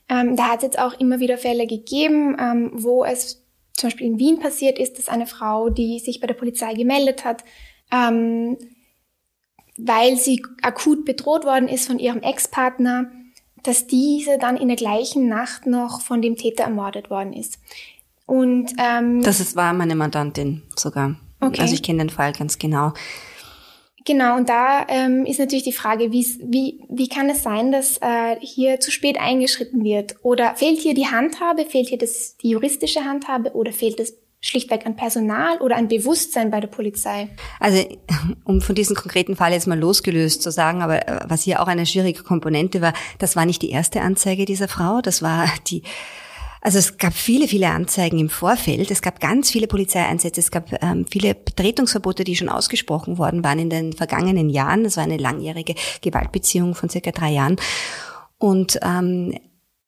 Ähm, 0.08 0.36
da 0.36 0.48
hat 0.48 0.58
es 0.58 0.62
jetzt 0.64 0.78
auch 0.78 0.98
immer 0.98 1.20
wieder 1.20 1.38
Fälle 1.38 1.66
gegeben, 1.66 2.36
ähm, 2.38 2.70
wo 2.74 3.04
es 3.04 3.42
zum 3.74 3.88
Beispiel 3.88 4.06
in 4.06 4.18
Wien 4.18 4.38
passiert 4.38 4.78
ist, 4.78 4.98
dass 4.98 5.08
eine 5.08 5.26
Frau, 5.26 5.70
die 5.70 5.98
sich 5.98 6.20
bei 6.20 6.26
der 6.26 6.34
Polizei 6.34 6.74
gemeldet 6.74 7.24
hat, 7.24 7.44
ähm, 7.90 8.58
weil 9.78 10.16
sie 10.16 10.44
akut 10.62 11.04
bedroht 11.04 11.44
worden 11.44 11.68
ist 11.68 11.86
von 11.86 11.98
ihrem 11.98 12.20
Ex-Partner, 12.20 13.10
dass 13.62 13.86
diese 13.86 14.38
dann 14.38 14.56
in 14.56 14.68
der 14.68 14.76
gleichen 14.76 15.28
Nacht 15.28 15.66
noch 15.66 16.00
von 16.00 16.20
dem 16.20 16.36
Täter 16.36 16.64
ermordet 16.64 17.10
worden 17.10 17.32
ist. 17.32 17.58
Und 18.26 18.72
ähm, 18.78 19.22
das 19.22 19.40
ist, 19.40 19.56
war 19.56 19.72
meine 19.72 19.94
Mandantin 19.94 20.62
sogar. 20.76 21.16
Okay. 21.42 21.60
Also 21.60 21.74
ich 21.74 21.82
kenne 21.82 21.98
den 21.98 22.10
Fall 22.10 22.32
ganz 22.32 22.58
genau. 22.58 22.92
Genau, 24.04 24.36
und 24.36 24.48
da 24.48 24.86
ähm, 24.88 25.26
ist 25.26 25.38
natürlich 25.38 25.62
die 25.62 25.72
Frage, 25.72 26.10
wie, 26.10 26.80
wie 26.88 27.08
kann 27.08 27.30
es 27.30 27.42
sein, 27.42 27.70
dass 27.70 27.98
äh, 27.98 28.36
hier 28.40 28.80
zu 28.80 28.90
spät 28.90 29.18
eingeschritten 29.20 29.84
wird? 29.84 30.16
Oder 30.22 30.56
fehlt 30.56 30.80
hier 30.80 30.94
die 30.94 31.06
Handhabe, 31.06 31.66
fehlt 31.66 31.88
hier 31.88 31.98
das, 31.98 32.36
die 32.38 32.50
juristische 32.50 33.04
Handhabe 33.04 33.54
oder 33.54 33.72
fehlt 33.72 34.00
es 34.00 34.14
schlichtweg 34.40 34.84
an 34.86 34.96
Personal 34.96 35.58
oder 35.58 35.76
an 35.76 35.86
Bewusstsein 35.86 36.50
bei 36.50 36.58
der 36.58 36.66
Polizei? 36.66 37.28
Also 37.60 37.84
um 38.44 38.60
von 38.60 38.74
diesem 38.74 38.96
konkreten 38.96 39.36
Fall 39.36 39.52
jetzt 39.52 39.68
mal 39.68 39.78
losgelöst 39.78 40.42
zu 40.42 40.50
sagen, 40.50 40.82
aber 40.82 41.06
äh, 41.06 41.20
was 41.28 41.42
hier 41.42 41.62
auch 41.62 41.68
eine 41.68 41.86
schwierige 41.86 42.24
Komponente 42.24 42.80
war, 42.80 42.94
das 43.20 43.36
war 43.36 43.46
nicht 43.46 43.62
die 43.62 43.70
erste 43.70 44.00
Anzeige 44.00 44.44
dieser 44.44 44.66
Frau, 44.66 45.00
das 45.00 45.22
war 45.22 45.48
die 45.68 45.84
also 46.62 46.78
es 46.78 46.96
gab 46.96 47.12
viele, 47.12 47.48
viele 47.48 47.68
Anzeigen 47.70 48.20
im 48.20 48.30
Vorfeld. 48.30 48.88
Es 48.92 49.02
gab 49.02 49.18
ganz 49.18 49.50
viele 49.50 49.66
Polizeieinsätze. 49.66 50.40
Es 50.40 50.52
gab 50.52 50.72
ähm, 50.80 51.06
viele 51.10 51.34
Betretungsverbote, 51.34 52.22
die 52.22 52.36
schon 52.36 52.48
ausgesprochen 52.48 53.18
worden 53.18 53.42
waren 53.42 53.58
in 53.58 53.68
den 53.68 53.92
vergangenen 53.92 54.48
Jahren. 54.48 54.84
Das 54.84 54.96
war 54.96 55.02
eine 55.02 55.16
langjährige 55.16 55.74
Gewaltbeziehung 56.02 56.76
von 56.76 56.88
circa 56.88 57.10
drei 57.10 57.32
Jahren. 57.32 57.56
Und 58.38 58.78
ähm, 58.82 59.34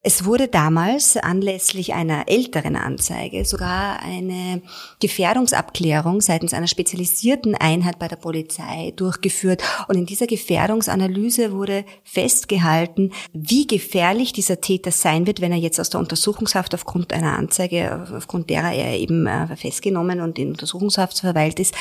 es 0.07 0.27
wurde 0.27 0.49
damals 0.49 1.17
anlässlich 1.17 1.95
einer 1.95 2.29
älteren 2.29 2.77
Anzeige 2.77 3.47
sogar 3.47 4.01
eine 4.01 4.61
Gefährdungsabklärung 5.01 6.21
seitens 6.21 6.53
einer 6.53 6.67
spezialisierten 6.67 7.55
Einheit 7.55 7.99
bei 7.99 8.07
der 8.07 8.17
Polizei 8.17 8.93
durchgeführt. 8.97 9.63
Und 9.89 9.97
in 9.97 10.05
dieser 10.05 10.27
Gefährdungsanalyse 10.27 11.53
wurde 11.53 11.87
festgehalten, 12.05 13.13
wie 13.33 13.67
gefährlich 13.67 14.35
dieser 14.35 14.61
Täter 14.61 14.91
sein 14.91 15.27
wird, 15.27 15.41
wenn 15.41 15.53
er 15.53 15.59
jetzt 15.59 15.81
aus 15.81 15.89
der 15.89 16.01
Untersuchungshaft 16.01 16.75
aufgrund 16.75 17.15
einer 17.15 17.39
Anzeige, 17.39 18.07
aufgrund 18.15 18.51
derer 18.51 18.75
er 18.75 18.99
eben 18.99 19.27
äh, 19.27 19.57
festgenommen 19.57 20.21
und 20.21 20.39
in 20.39 20.51
Untersuchungshaft 20.51 21.19
verweilt 21.21 21.59
ist, 21.59 21.75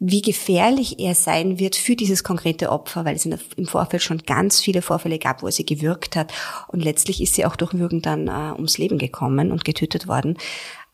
wie 0.00 0.22
gefährlich 0.22 1.00
er 1.00 1.14
sein 1.14 1.58
wird 1.58 1.74
für 1.74 1.96
dieses 1.96 2.22
konkrete 2.22 2.70
Opfer, 2.70 3.04
weil 3.04 3.16
es 3.16 3.26
im 3.26 3.66
Vorfeld 3.66 4.02
schon 4.02 4.18
ganz 4.18 4.60
viele 4.60 4.80
Vorfälle 4.80 5.18
gab, 5.18 5.42
wo 5.42 5.46
er 5.46 5.52
sie 5.52 5.66
gewürgt 5.66 6.14
hat. 6.14 6.32
Und 6.68 6.84
letztlich 6.84 7.20
ist 7.20 7.34
sie 7.34 7.44
auch 7.44 7.56
durch 7.56 7.74
Würgen 7.74 8.00
dann 8.00 8.28
äh, 8.28 8.52
ums 8.54 8.78
Leben 8.78 8.98
gekommen 8.98 9.50
und 9.50 9.64
getötet 9.64 10.06
worden. 10.06 10.38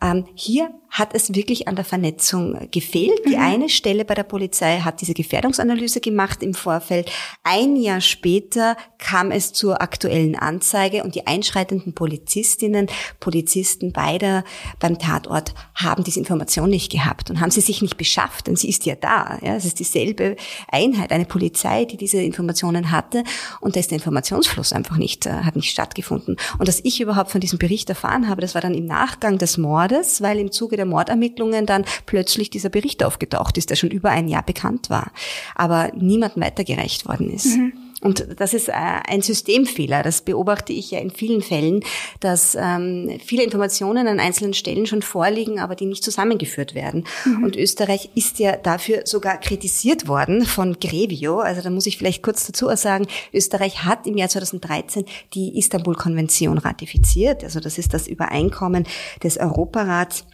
Ähm, 0.04 0.26
hier 0.34 0.70
hat 0.94 1.12
es 1.12 1.34
wirklich 1.34 1.66
an 1.66 1.74
der 1.74 1.84
Vernetzung 1.84 2.68
gefehlt. 2.70 3.18
Die 3.26 3.34
mhm. 3.34 3.42
eine 3.42 3.68
Stelle 3.68 4.04
bei 4.04 4.14
der 4.14 4.22
Polizei 4.22 4.78
hat 4.78 5.00
diese 5.00 5.12
Gefährdungsanalyse 5.12 6.00
gemacht 6.00 6.40
im 6.40 6.54
Vorfeld. 6.54 7.10
Ein 7.42 7.74
Jahr 7.74 8.00
später 8.00 8.76
kam 8.98 9.32
es 9.32 9.52
zur 9.52 9.82
aktuellen 9.82 10.36
Anzeige 10.36 11.02
und 11.02 11.16
die 11.16 11.26
einschreitenden 11.26 11.94
Polizistinnen, 11.94 12.86
Polizisten 13.18 13.92
beider 13.92 14.44
beim 14.78 15.00
Tatort 15.00 15.52
haben 15.74 16.04
diese 16.04 16.20
Information 16.20 16.70
nicht 16.70 16.92
gehabt 16.92 17.28
und 17.28 17.40
haben 17.40 17.50
sie 17.50 17.60
sich 17.60 17.82
nicht 17.82 17.96
beschafft, 17.96 18.46
denn 18.46 18.54
sie 18.54 18.68
ist 18.68 18.86
ja 18.86 18.94
da. 18.94 19.38
Ja, 19.42 19.56
es 19.56 19.64
ist 19.64 19.80
dieselbe 19.80 20.36
Einheit, 20.70 21.10
eine 21.10 21.24
Polizei, 21.24 21.86
die 21.86 21.96
diese 21.96 22.18
Informationen 22.18 22.92
hatte 22.92 23.24
und 23.60 23.74
da 23.74 23.80
ist 23.80 23.90
der 23.90 23.98
Informationsfluss 23.98 24.72
einfach 24.72 24.96
nicht, 24.96 25.26
äh, 25.26 25.30
hat 25.30 25.56
nicht 25.56 25.72
stattgefunden. 25.72 26.36
Und 26.58 26.68
dass 26.68 26.80
ich 26.84 27.00
überhaupt 27.00 27.32
von 27.32 27.40
diesem 27.40 27.58
Bericht 27.58 27.88
erfahren 27.88 28.28
habe, 28.28 28.40
das 28.42 28.54
war 28.54 28.62
dann 28.62 28.74
im 28.74 28.86
Nachgang 28.86 29.38
des 29.38 29.58
Mordes, 29.58 29.93
weil 30.22 30.38
im 30.38 30.52
Zuge 30.52 30.76
der 30.76 30.84
der 30.84 30.90
Mordermittlungen 30.90 31.66
dann 31.66 31.84
plötzlich 32.06 32.50
dieser 32.50 32.68
Bericht 32.68 33.02
aufgetaucht 33.02 33.56
ist, 33.58 33.70
der 33.70 33.76
schon 33.76 33.90
über 33.90 34.10
ein 34.10 34.28
Jahr 34.28 34.42
bekannt 34.42 34.90
war, 34.90 35.10
aber 35.54 35.90
niemandem 35.94 36.42
weitergereicht 36.42 37.08
worden 37.08 37.30
ist. 37.30 37.56
Mhm. 37.56 37.72
Und 38.04 38.38
das 38.38 38.52
ist 38.52 38.68
äh, 38.68 38.72
ein 38.72 39.22
Systemfehler. 39.22 40.02
Das 40.02 40.20
beobachte 40.20 40.74
ich 40.74 40.90
ja 40.90 40.98
in 40.98 41.10
vielen 41.10 41.40
Fällen, 41.40 41.80
dass 42.20 42.54
ähm, 42.54 43.18
viele 43.24 43.42
Informationen 43.42 44.06
an 44.06 44.20
einzelnen 44.20 44.52
Stellen 44.52 44.84
schon 44.84 45.00
vorliegen, 45.00 45.58
aber 45.58 45.74
die 45.74 45.86
nicht 45.86 46.04
zusammengeführt 46.04 46.74
werden. 46.74 47.04
Mhm. 47.24 47.44
Und 47.44 47.56
Österreich 47.56 48.10
ist 48.14 48.38
ja 48.38 48.56
dafür 48.58 49.02
sogar 49.06 49.38
kritisiert 49.38 50.06
worden 50.06 50.44
von 50.44 50.78
Grevio. 50.78 51.40
Also 51.40 51.62
da 51.62 51.70
muss 51.70 51.86
ich 51.86 51.96
vielleicht 51.96 52.22
kurz 52.22 52.46
dazu 52.46 52.68
sagen, 52.76 53.06
Österreich 53.32 53.84
hat 53.84 54.06
im 54.06 54.18
Jahr 54.18 54.28
2013 54.28 55.06
die 55.32 55.56
Istanbul-Konvention 55.58 56.58
ratifiziert. 56.58 57.42
Also 57.42 57.58
das 57.58 57.78
ist 57.78 57.94
das 57.94 58.06
Übereinkommen 58.06 58.86
des 59.22 59.38
Europarats 59.38 60.26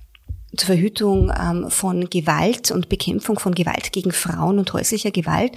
zur 0.56 0.66
Verhütung 0.66 1.32
ähm, 1.38 1.70
von 1.70 2.10
Gewalt 2.10 2.70
und 2.70 2.88
Bekämpfung 2.88 3.38
von 3.38 3.54
Gewalt 3.54 3.92
gegen 3.92 4.12
Frauen 4.12 4.58
und 4.58 4.72
häuslicher 4.72 5.10
Gewalt. 5.10 5.52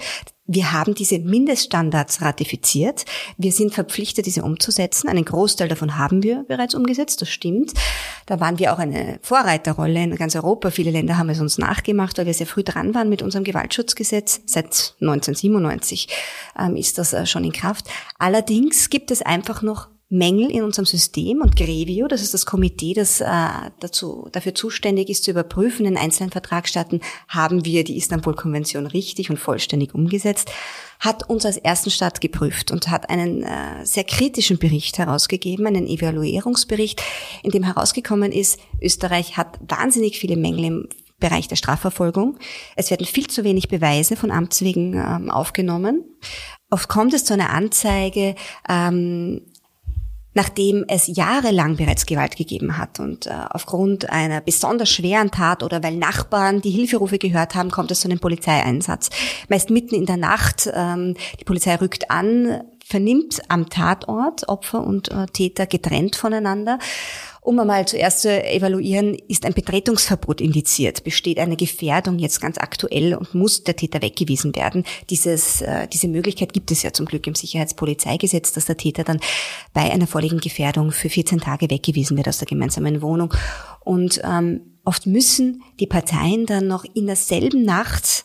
Wir 0.46 0.72
haben 0.72 0.94
diese 0.94 1.18
Mindeststandards 1.18 2.20
ratifiziert. 2.20 3.06
Wir 3.38 3.50
sind 3.50 3.72
verpflichtet, 3.72 4.26
diese 4.26 4.42
umzusetzen. 4.42 5.08
Einen 5.08 5.24
Großteil 5.24 5.68
davon 5.68 5.96
haben 5.96 6.22
wir 6.22 6.44
bereits 6.46 6.74
umgesetzt, 6.74 7.22
das 7.22 7.30
stimmt. 7.30 7.72
Da 8.26 8.40
waren 8.40 8.58
wir 8.58 8.74
auch 8.74 8.78
eine 8.78 9.18
Vorreiterrolle 9.22 10.02
in 10.02 10.16
ganz 10.16 10.36
Europa. 10.36 10.70
Viele 10.70 10.90
Länder 10.90 11.16
haben 11.16 11.30
es 11.30 11.40
uns 11.40 11.56
nachgemacht, 11.56 12.18
weil 12.18 12.26
wir 12.26 12.34
sehr 12.34 12.46
früh 12.46 12.62
dran 12.62 12.94
waren 12.94 13.08
mit 13.08 13.22
unserem 13.22 13.44
Gewaltschutzgesetz. 13.44 14.42
Seit 14.44 14.94
1997 15.00 16.08
ähm, 16.58 16.76
ist 16.76 16.98
das 16.98 17.14
äh, 17.14 17.24
schon 17.24 17.44
in 17.44 17.52
Kraft. 17.52 17.88
Allerdings 18.18 18.90
gibt 18.90 19.10
es 19.10 19.22
einfach 19.22 19.62
noch 19.62 19.88
Mängel 20.10 20.50
in 20.50 20.62
unserem 20.62 20.84
System 20.84 21.40
und 21.40 21.56
Grevio, 21.56 22.06
das 22.08 22.22
ist 22.22 22.34
das 22.34 22.46
Komitee, 22.46 22.92
das 22.92 23.20
äh, 23.20 23.26
dazu, 23.80 24.28
dafür 24.32 24.54
zuständig 24.54 25.08
ist, 25.08 25.24
zu 25.24 25.30
überprüfen 25.30 25.86
in 25.86 25.96
einzelnen 25.96 26.30
Vertragsstaaten, 26.30 27.00
haben 27.28 27.64
wir 27.64 27.84
die 27.84 27.96
Istanbul-Konvention 27.96 28.86
richtig 28.86 29.30
und 29.30 29.38
vollständig 29.38 29.94
umgesetzt, 29.94 30.50
hat 31.00 31.28
uns 31.28 31.46
als 31.46 31.56
ersten 31.56 31.90
Staat 31.90 32.20
geprüft 32.20 32.70
und 32.70 32.88
hat 32.88 33.10
einen 33.10 33.42
äh, 33.42 33.84
sehr 33.84 34.04
kritischen 34.04 34.58
Bericht 34.58 34.98
herausgegeben, 34.98 35.66
einen 35.66 35.86
Evaluierungsbericht, 35.86 37.02
in 37.42 37.50
dem 37.50 37.64
herausgekommen 37.64 38.30
ist, 38.30 38.60
Österreich 38.80 39.36
hat 39.36 39.58
wahnsinnig 39.68 40.18
viele 40.18 40.36
Mängel 40.36 40.64
im 40.64 40.88
Bereich 41.18 41.48
der 41.48 41.56
Strafverfolgung. 41.56 42.38
Es 42.76 42.90
werden 42.90 43.06
viel 43.06 43.28
zu 43.28 43.44
wenig 43.44 43.68
Beweise 43.68 44.16
von 44.16 44.30
Amts 44.30 44.60
wegen 44.62 44.94
ähm, 44.94 45.30
aufgenommen. 45.30 46.04
Oft 46.70 46.88
kommt 46.88 47.14
es 47.14 47.24
zu 47.24 47.32
einer 47.32 47.50
Anzeige, 47.50 48.34
ähm, 48.68 49.40
nachdem 50.34 50.84
es 50.88 51.06
jahrelang 51.06 51.76
bereits 51.76 52.06
Gewalt 52.06 52.36
gegeben 52.36 52.76
hat 52.76 53.00
und 53.00 53.26
äh, 53.26 53.30
aufgrund 53.50 54.10
einer 54.10 54.40
besonders 54.40 54.90
schweren 54.90 55.30
Tat 55.30 55.62
oder 55.62 55.82
weil 55.82 55.96
Nachbarn 55.96 56.60
die 56.60 56.70
Hilferufe 56.70 57.18
gehört 57.18 57.54
haben, 57.54 57.70
kommt 57.70 57.90
es 57.90 58.00
zu 58.00 58.08
einem 58.08 58.18
Polizeieinsatz. 58.18 59.10
Meist 59.48 59.70
mitten 59.70 59.94
in 59.94 60.06
der 60.06 60.16
Nacht, 60.16 60.68
ähm, 60.74 61.14
die 61.40 61.44
Polizei 61.44 61.76
rückt 61.76 62.10
an, 62.10 62.62
vernimmt 62.84 63.40
am 63.48 63.70
Tatort 63.70 64.48
Opfer 64.48 64.84
und 64.84 65.10
äh, 65.10 65.26
Täter 65.26 65.66
getrennt 65.66 66.16
voneinander 66.16 66.78
um 67.44 67.58
einmal 67.58 67.86
zuerst 67.86 68.22
zu 68.22 68.42
evaluieren, 68.42 69.14
ist 69.28 69.44
ein 69.44 69.52
Betretungsverbot 69.52 70.40
indiziert? 70.40 71.04
Besteht 71.04 71.38
eine 71.38 71.56
Gefährdung 71.56 72.18
jetzt 72.18 72.40
ganz 72.40 72.56
aktuell 72.56 73.14
und 73.14 73.34
muss 73.34 73.64
der 73.64 73.76
Täter 73.76 74.00
weggewiesen 74.00 74.56
werden? 74.56 74.84
Dieses, 75.10 75.60
äh, 75.60 75.86
diese 75.86 76.08
Möglichkeit 76.08 76.54
gibt 76.54 76.70
es 76.70 76.82
ja 76.82 76.94
zum 76.94 77.04
Glück 77.04 77.26
im 77.26 77.34
Sicherheitspolizeigesetz, 77.34 78.52
dass 78.52 78.64
der 78.64 78.78
Täter 78.78 79.04
dann 79.04 79.20
bei 79.74 79.92
einer 79.92 80.06
vorliegenden 80.06 80.42
Gefährdung 80.42 80.90
für 80.90 81.10
14 81.10 81.40
Tage 81.40 81.68
weggewiesen 81.68 82.16
wird 82.16 82.28
aus 82.28 82.38
der 82.38 82.48
gemeinsamen 82.48 83.02
Wohnung. 83.02 83.34
Und 83.80 84.22
ähm, 84.24 84.62
oft 84.86 85.06
müssen 85.06 85.62
die 85.80 85.86
Parteien 85.86 86.46
dann 86.46 86.66
noch 86.66 86.86
in 86.94 87.06
derselben 87.06 87.62
Nacht 87.62 88.24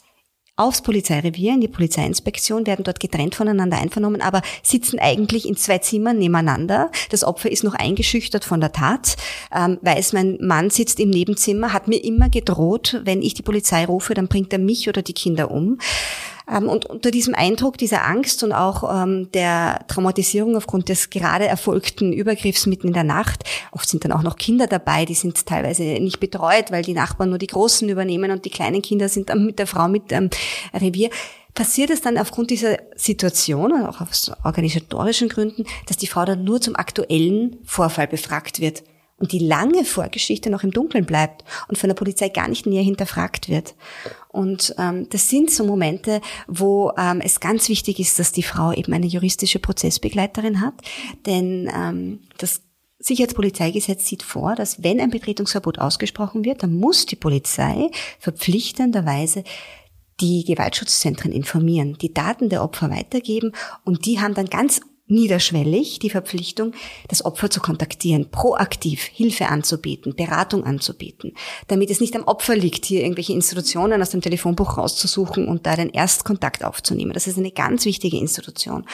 aufs 0.59 0.81
Polizeirevier, 0.81 1.53
in 1.53 1.61
die 1.61 1.67
Polizeiinspektion, 1.67 2.67
werden 2.67 2.83
dort 2.83 2.99
getrennt 2.99 3.35
voneinander 3.35 3.77
einvernommen, 3.77 4.21
aber 4.21 4.41
sitzen 4.61 4.99
eigentlich 4.99 5.47
in 5.47 5.55
zwei 5.55 5.77
Zimmern 5.77 6.17
nebeneinander. 6.17 6.91
Das 7.09 7.23
Opfer 7.23 7.51
ist 7.51 7.63
noch 7.63 7.75
eingeschüchtert 7.75 8.43
von 8.43 8.59
der 8.59 8.71
Tat, 8.71 9.15
ähm, 9.55 9.79
weiß, 9.81 10.13
mein 10.13 10.37
Mann 10.41 10.69
sitzt 10.69 10.99
im 10.99 11.09
Nebenzimmer, 11.09 11.73
hat 11.73 11.87
mir 11.87 12.03
immer 12.03 12.29
gedroht, 12.29 13.01
wenn 13.03 13.21
ich 13.21 13.33
die 13.33 13.41
Polizei 13.41 13.85
rufe, 13.85 14.13
dann 14.13 14.27
bringt 14.27 14.51
er 14.53 14.59
mich 14.59 14.89
oder 14.89 15.01
die 15.01 15.13
Kinder 15.13 15.49
um. 15.51 15.77
Ähm, 16.51 16.67
und 16.67 16.85
unter 16.85 17.11
diesem 17.11 17.35
Eindruck 17.35 17.77
dieser 17.77 18.05
Angst 18.05 18.43
und 18.43 18.51
auch 18.51 19.03
ähm, 19.03 19.31
der 19.33 19.85
Traumatisierung 19.87 20.55
aufgrund 20.55 20.89
des 20.89 21.09
gerade 21.09 21.47
erfolgten 21.47 22.13
Übergriffs 22.13 22.65
mitten 22.65 22.87
in 22.87 22.93
der 22.93 23.03
Nacht, 23.03 23.43
oft 23.71 23.87
sind 23.87 24.05
dann 24.05 24.11
auch 24.11 24.23
noch 24.23 24.37
Kinder 24.37 24.67
dabei, 24.67 25.05
die 25.05 25.13
sind 25.13 25.45
teilweise 25.45 25.83
nicht 25.83 26.19
betreut, 26.19 26.71
weil 26.71 26.83
die 26.83 26.93
Nachbarn 26.93 27.29
nur 27.29 27.37
die 27.37 27.47
Großen 27.47 27.87
übernehmen 27.87 28.31
und 28.31 28.45
die 28.45 28.49
kleinen 28.49 28.81
Kinder 28.81 29.09
sind 29.09 29.29
dann 29.29 29.45
mit 29.45 29.59
der 29.59 29.67
Frau 29.67 29.87
mit 29.87 30.11
ähm, 30.11 30.29
Revier. 30.73 31.09
Passiert 31.55 31.89
es 31.89 32.01
dann 32.01 32.17
aufgrund 32.17 32.51
dieser 32.51 32.77
Situation 32.95 33.73
und 33.73 33.85
auch 33.85 34.01
aus 34.01 34.31
organisatorischen 34.43 35.29
Gründen, 35.29 35.65
dass 35.87 35.97
die 35.97 36.07
Frau 36.07 36.23
dann 36.23 36.43
nur 36.43 36.61
zum 36.61 36.75
aktuellen 36.75 37.57
Vorfall 37.65 38.07
befragt 38.07 38.61
wird 38.61 38.83
und 39.19 39.31
die 39.31 39.39
lange 39.39 39.85
Vorgeschichte 39.85 40.49
noch 40.49 40.63
im 40.63 40.71
Dunkeln 40.71 41.05
bleibt 41.05 41.43
und 41.67 41.77
von 41.77 41.89
der 41.89 41.95
Polizei 41.95 42.29
gar 42.29 42.47
nicht 42.47 42.65
näher 42.65 42.83
hinterfragt 42.83 43.49
wird. 43.49 43.75
Und 44.29 44.75
ähm, 44.77 45.07
das 45.09 45.29
sind 45.29 45.51
so 45.51 45.65
Momente, 45.65 46.21
wo 46.47 46.91
ähm, 46.97 47.21
es 47.21 47.39
ganz 47.39 47.69
wichtig 47.69 47.99
ist, 47.99 48.19
dass 48.19 48.31
die 48.31 48.43
Frau 48.43 48.71
eben 48.71 48.93
eine 48.93 49.07
juristische 49.07 49.59
Prozessbegleiterin 49.59 50.61
hat, 50.61 50.75
denn 51.25 51.69
ähm, 51.73 52.19
das 52.37 52.61
Sicherheitspolizeigesetz 52.99 54.05
sieht 54.05 54.23
vor, 54.23 54.55
dass 54.55 54.83
wenn 54.83 54.99
ein 54.99 55.09
Betretungsverbot 55.09 55.79
ausgesprochen 55.79 56.43
wird, 56.43 56.63
dann 56.63 56.75
muss 56.75 57.05
die 57.05 57.15
Polizei 57.15 57.89
verpflichtenderweise 58.19 59.45
die 60.19 60.43
Gewaltschutzzentren 60.43 61.31
informieren, 61.31 61.97
die 62.01 62.13
Daten 62.13 62.49
der 62.49 62.61
Opfer 62.61 62.89
weitergeben 62.89 63.53
und 63.85 64.05
die 64.05 64.19
haben 64.19 64.33
dann 64.33 64.47
ganz 64.47 64.81
niederschwellig 65.09 65.99
die 65.99 66.09
Verpflichtung, 66.09 66.73
das 67.07 67.25
Opfer 67.25 67.49
zu 67.49 67.59
kontaktieren, 67.59 68.29
proaktiv 68.29 69.03
Hilfe 69.03 69.47
anzubieten, 69.47 70.15
Beratung 70.15 70.63
anzubieten, 70.63 71.33
damit 71.67 71.89
es 71.89 71.99
nicht 71.99 72.15
am 72.15 72.23
Opfer 72.23 72.55
liegt, 72.55 72.85
hier 72.85 73.01
irgendwelche 73.01 73.33
Institutionen 73.33 74.01
aus 74.01 74.11
dem 74.11 74.21
Telefonbuch 74.21 74.77
rauszusuchen 74.77 75.47
und 75.47 75.65
da 75.65 75.75
den 75.75 75.89
Erstkontakt 75.89 76.63
aufzunehmen. 76.63 77.13
Das 77.13 77.27
ist 77.27 77.37
eine 77.37 77.51
ganz 77.51 77.85
wichtige 77.85 78.17
Institution. 78.17 78.85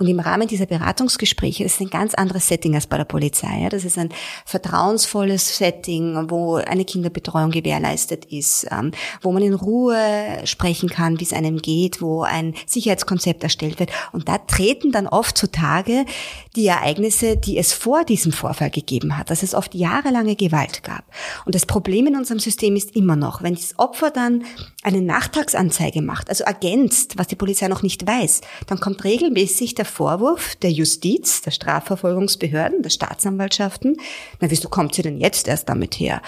Und 0.00 0.06
im 0.06 0.20
Rahmen 0.20 0.46
dieser 0.46 0.66
Beratungsgespräche, 0.66 1.64
ist 1.64 1.80
ein 1.80 1.90
ganz 1.90 2.14
anderes 2.14 2.46
Setting 2.46 2.76
als 2.76 2.86
bei 2.86 2.96
der 2.96 3.04
Polizei. 3.04 3.66
Das 3.68 3.84
ist 3.84 3.98
ein 3.98 4.10
vertrauensvolles 4.44 5.58
Setting, 5.58 6.30
wo 6.30 6.54
eine 6.54 6.84
Kinderbetreuung 6.84 7.50
gewährleistet 7.50 8.24
ist, 8.26 8.68
ähm, 8.70 8.92
wo 9.22 9.32
man 9.32 9.42
in 9.42 9.54
Ruhe 9.54 9.96
sprechen 10.44 10.88
kann, 10.88 11.18
wie 11.18 11.24
es 11.24 11.32
einem 11.32 11.58
geht, 11.58 12.00
wo 12.00 12.22
ein 12.22 12.54
Sicherheitskonzept 12.64 13.42
erstellt 13.42 13.80
wird. 13.80 13.90
Und 14.12 14.28
da 14.28 14.38
treten 14.38 14.92
dann 14.92 15.08
oft 15.08 15.36
zutage 15.36 16.04
die 16.54 16.66
Ereignisse, 16.66 17.36
die 17.36 17.58
es 17.58 17.72
vor 17.72 18.04
diesem 18.04 18.30
Vorfall 18.30 18.70
gegeben 18.70 19.18
hat, 19.18 19.30
dass 19.30 19.42
es 19.42 19.52
oft 19.52 19.74
jahrelange 19.74 20.36
Gewalt 20.36 20.84
gab. 20.84 21.04
Und 21.44 21.56
das 21.56 21.66
Problem 21.66 22.06
in 22.06 22.14
unserem 22.14 22.38
System 22.38 22.76
ist 22.76 22.94
immer 22.94 23.16
noch, 23.16 23.42
wenn 23.42 23.56
das 23.56 23.76
Opfer 23.80 24.10
dann 24.10 24.44
eine 24.84 25.02
Nachtragsanzeige 25.02 26.02
macht, 26.02 26.30
also 26.30 26.44
ergänzt, 26.44 27.18
was 27.18 27.26
die 27.26 27.34
Polizei 27.36 27.66
noch 27.66 27.82
nicht 27.82 28.06
weiß, 28.06 28.42
dann 28.68 28.78
kommt 28.78 29.02
regelmäßig 29.02 29.74
der 29.74 29.87
Vorwurf 29.88 30.54
der 30.56 30.70
Justiz, 30.70 31.42
der 31.42 31.50
Strafverfolgungsbehörden, 31.50 32.82
der 32.82 32.90
Staatsanwaltschaften, 32.90 33.96
na 34.40 34.50
wieso 34.50 34.68
kommt 34.68 34.94
sie 34.94 35.02
denn 35.02 35.18
jetzt 35.18 35.48
erst 35.48 35.68
damit 35.68 35.94
her? 35.94 36.22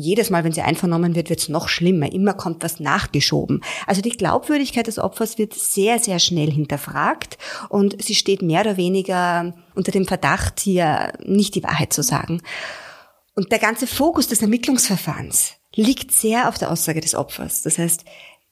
Jedes 0.00 0.30
Mal, 0.30 0.44
wenn 0.44 0.52
sie 0.52 0.62
einvernommen 0.62 1.16
wird, 1.16 1.28
wird 1.28 1.40
es 1.40 1.48
noch 1.48 1.68
schlimmer. 1.68 2.12
Immer 2.12 2.32
kommt 2.32 2.62
was 2.62 2.78
nachgeschoben. 2.78 3.62
Also 3.84 4.00
die 4.00 4.10
Glaubwürdigkeit 4.10 4.86
des 4.86 5.00
Opfers 5.00 5.38
wird 5.38 5.54
sehr, 5.54 5.98
sehr 5.98 6.20
schnell 6.20 6.52
hinterfragt 6.52 7.36
und 7.68 8.00
sie 8.00 8.14
steht 8.14 8.40
mehr 8.40 8.60
oder 8.60 8.76
weniger 8.76 9.54
unter 9.74 9.90
dem 9.90 10.06
Verdacht, 10.06 10.60
hier 10.60 11.12
nicht 11.24 11.56
die 11.56 11.64
Wahrheit 11.64 11.92
zu 11.92 12.04
sagen. 12.04 12.42
Und 13.34 13.50
der 13.50 13.58
ganze 13.58 13.88
Fokus 13.88 14.28
des 14.28 14.40
Ermittlungsverfahrens 14.40 15.54
liegt 15.74 16.12
sehr 16.12 16.48
auf 16.48 16.58
der 16.58 16.70
Aussage 16.70 17.00
des 17.00 17.16
Opfers. 17.16 17.62
Das 17.62 17.78
heißt, 17.78 18.04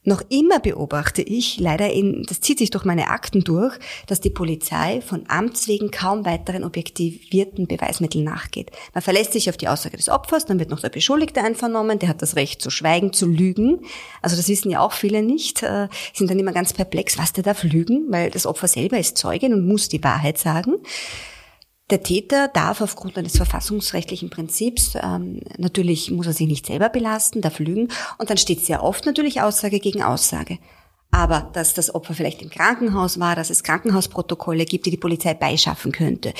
Noch 0.09 0.23
immer 0.29 0.61
beobachte 0.61 1.21
ich, 1.21 1.59
leider 1.59 1.93
in, 1.93 2.23
das 2.29 2.41
zieht 2.41 2.61
sich 2.61 2.71
durch 2.71 2.85
meine 2.85 3.09
Akten 3.09 3.43
durch, 3.43 3.77
dass 4.07 4.21
die 4.21 4.31
Polizei 4.31 5.01
von 5.01 5.25
Amts 5.27 5.67
wegen 5.67 5.91
kaum 5.91 6.25
weiteren 6.25 6.63
objektivierten 6.63 7.67
Beweismitteln 7.67 8.23
nachgeht. 8.23 8.71
Man 8.95 9.03
verlässt 9.03 9.33
sich 9.33 9.51
auf 9.51 9.57
die 9.57 9.67
Aussage 9.67 9.97
des 9.97 10.09
Opfers, 10.09 10.47
dann 10.47 10.61
wird 10.61 10.71
noch 10.71 10.79
der 10.79 10.91
Beschuldigte 10.91 11.43
einvernommen, 11.43 11.99
der 11.99 12.09
hat 12.09 12.23
das 12.23 12.37
Recht 12.37 12.63
zu 12.63 12.71
schweigen, 12.71 13.13
zu 13.13 13.27
lügen. 13.27 13.81
Also 14.23 14.37
das 14.37 14.49
wissen 14.49 14.71
ja 14.71 14.79
auch 14.79 14.93
viele 14.93 15.23
nicht, 15.23 15.65
äh, 15.65 15.89
sind 16.15 16.31
dann 16.31 16.39
immer 16.39 16.53
ganz 16.53 16.73
perplex, 16.73 17.19
was 17.19 17.33
der 17.33 17.43
darf 17.43 17.65
lügen, 17.65 18.07
weil 18.11 18.31
das 18.31 18.47
Opfer 18.47 18.69
selber 18.69 18.99
ist 18.99 19.19
Zeugin 19.19 19.53
und 19.55 19.67
muss 19.67 19.89
die 19.89 20.05
Wahrheit 20.05 20.39
sagen. 20.39 20.77
Der 21.91 22.03
Täter 22.03 22.49
darf 22.49 22.81
aufgrund 22.81 23.17
eines 23.17 23.37
verfassungsrechtlichen 23.37 24.29
Prinzips, 24.29 24.97
ähm, 25.01 25.41
natürlich 25.57 26.11
muss 26.11 26.27
er 26.27 26.33
sich 26.33 26.49
nicht 26.49 26.67
selber 26.67 26.89
belasten, 26.89 27.43
darf 27.43 27.61
lügen 27.61 27.89
und 28.19 28.29
dann 28.29 28.39
steht 28.39 28.65
sehr 28.67 28.83
oft 28.83 29.07
natürlich 29.07 29.41
Aussage 29.41 29.79
gegen 29.79 30.03
Aussage. 30.03 30.59
Aber 31.11 31.49
dass 31.53 31.73
das 31.73 31.95
Opfer 31.95 32.15
vielleicht 32.15 32.43
im 32.43 32.51
Krankenhaus 32.51 33.19
war, 33.19 33.37
dass 33.37 33.49
es 33.49 33.63
Krankenhausprotokolle 33.63 34.67
gibt, 34.67 34.87
die 34.87 34.91
die 34.91 34.97
Polizei 34.97 35.33
beischaffen 35.35 35.93
könnte, 35.93 36.35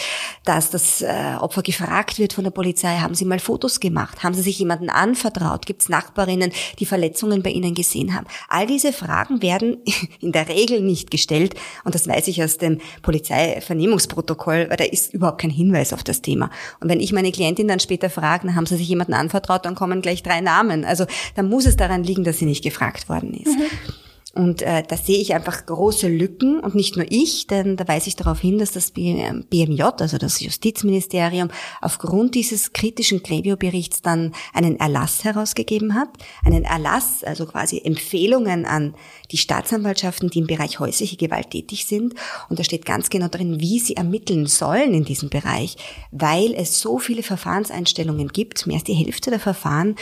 dass 0.45 0.71
das 0.71 1.01
äh, 1.01 1.37
Opfer 1.41 1.63
gefragt 1.63 2.19
wird 2.19 2.35
von 2.35 2.45
der 2.45 2.51
Polizei, 2.51 2.99
haben 2.99 3.15
Sie 3.15 3.25
mal 3.25 3.39
Fotos 3.39 3.81
gemacht, 3.81 4.23
haben 4.23 4.35
Sie 4.35 4.43
sich 4.43 4.59
jemanden 4.59 4.91
anvertraut, 4.91 5.65
gibt 5.65 5.83
es 5.83 5.89
Nachbarinnen, 5.89 6.53
die 6.79 6.85
Verletzungen 6.85 7.43
bei 7.43 7.51
Ihnen 7.51 7.75
gesehen 7.75 8.15
haben. 8.15 8.27
All 8.49 8.67
diese 8.67 8.93
Fragen 8.93 9.41
werden 9.41 9.79
in 10.21 10.33
der 10.33 10.49
Regel 10.49 10.83
nicht 10.83 11.11
gestellt 11.11 11.55
und 11.85 11.95
das 11.95 12.07
weiß 12.07 12.29
ich 12.29 12.43
aus 12.43 12.59
dem 12.59 12.81
Polizeivernehmungsprotokoll, 13.03 14.67
weil 14.69 14.77
da 14.77 14.85
ist 14.85 15.15
überhaupt 15.15 15.41
kein 15.41 15.51
Hinweis 15.51 15.93
auf 15.93 16.05
das 16.05 16.21
Thema. 16.21 16.51
Und 16.81 16.91
wenn 16.91 17.01
ich 17.01 17.13
meine 17.13 17.33
Klientin 17.33 17.69
dann 17.69 17.81
später 17.81 18.11
frage, 18.11 18.55
haben 18.55 18.67
Sie 18.67 18.77
sich 18.77 18.89
jemanden 18.89 19.15
anvertraut, 19.15 19.65
dann 19.65 19.75
kommen 19.75 20.03
gleich 20.03 20.23
drei 20.23 20.41
Namen. 20.41 20.85
Also 20.85 21.07
dann 21.35 21.49
muss 21.49 21.67
es 21.67 21.77
daran 21.77 22.03
liegen, 22.03 22.25
dass 22.25 22.39
sie 22.39 22.45
nicht 22.45 22.63
gefragt 22.63 23.09
worden 23.09 23.33
ist. 23.33 23.57
Mhm. 23.57 23.95
Und 24.37 24.61
äh, 24.61 24.83
da 24.87 24.99
sehe 24.99 25.19
ich 25.19 25.35
einfach 25.35 25.65
große 25.65 26.09
Lücken 26.09 26.61
und 26.61 26.75
nicht 26.75 26.97
nur 26.97 27.07
ich, 27.09 27.47
denn 27.47 27.79
da 27.79 27.89
weise 27.89 28.09
ich 28.09 28.17
darauf 28.17 28.39
hin, 28.39 28.59
dass 28.59 28.73
das 28.73 28.91
BMJ, 28.91 29.83
also 29.83 30.19
das 30.19 30.41
Justizministerium, 30.41 31.49
aufgrund 31.81 32.35
dieses 32.35 32.75
kritischen 32.75 33.23
Clevio-Berichts 33.23 34.03
dann 34.03 34.33
einen 34.53 34.79
Erlass 34.79 35.25
herausgegeben 35.25 35.95
hat. 35.95 36.11
Einen 36.45 36.65
Erlass, 36.65 37.25
also 37.25 37.47
quasi 37.47 37.81
Empfehlungen 37.83 38.67
an 38.67 38.95
die 39.31 39.39
Staatsanwaltschaften, 39.39 40.29
die 40.29 40.41
im 40.41 40.47
Bereich 40.47 40.81
häusliche 40.81 41.17
Gewalt 41.17 41.53
tätig 41.53 41.87
sind. 41.87 42.15
Und 42.51 42.59
da 42.59 42.65
steht 42.65 42.85
ganz 42.85 43.09
genau 43.09 43.29
drin, 43.29 43.61
wie 43.61 43.79
sie 43.79 43.97
ermitteln 43.97 44.45
sollen 44.45 44.93
in 44.93 45.07
diesem 45.07 45.31
Bereich, 45.31 45.79
weil 46.11 46.53
es 46.53 46.79
so 46.79 46.99
viele 46.99 47.23
Verfahrenseinstellungen 47.23 48.29
gibt. 48.29 48.67
Mehr 48.67 48.77
als 48.77 48.85
die 48.85 48.93
Hälfte 48.93 49.31
der 49.31 49.41
Verfahren 49.41 49.97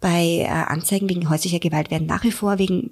bei 0.00 0.40
äh, 0.40 0.46
Anzeigen 0.46 1.10
wegen 1.10 1.28
häuslicher 1.28 1.58
Gewalt 1.58 1.90
werden 1.90 2.06
nach 2.06 2.24
wie 2.24 2.32
vor 2.32 2.58
wegen 2.58 2.90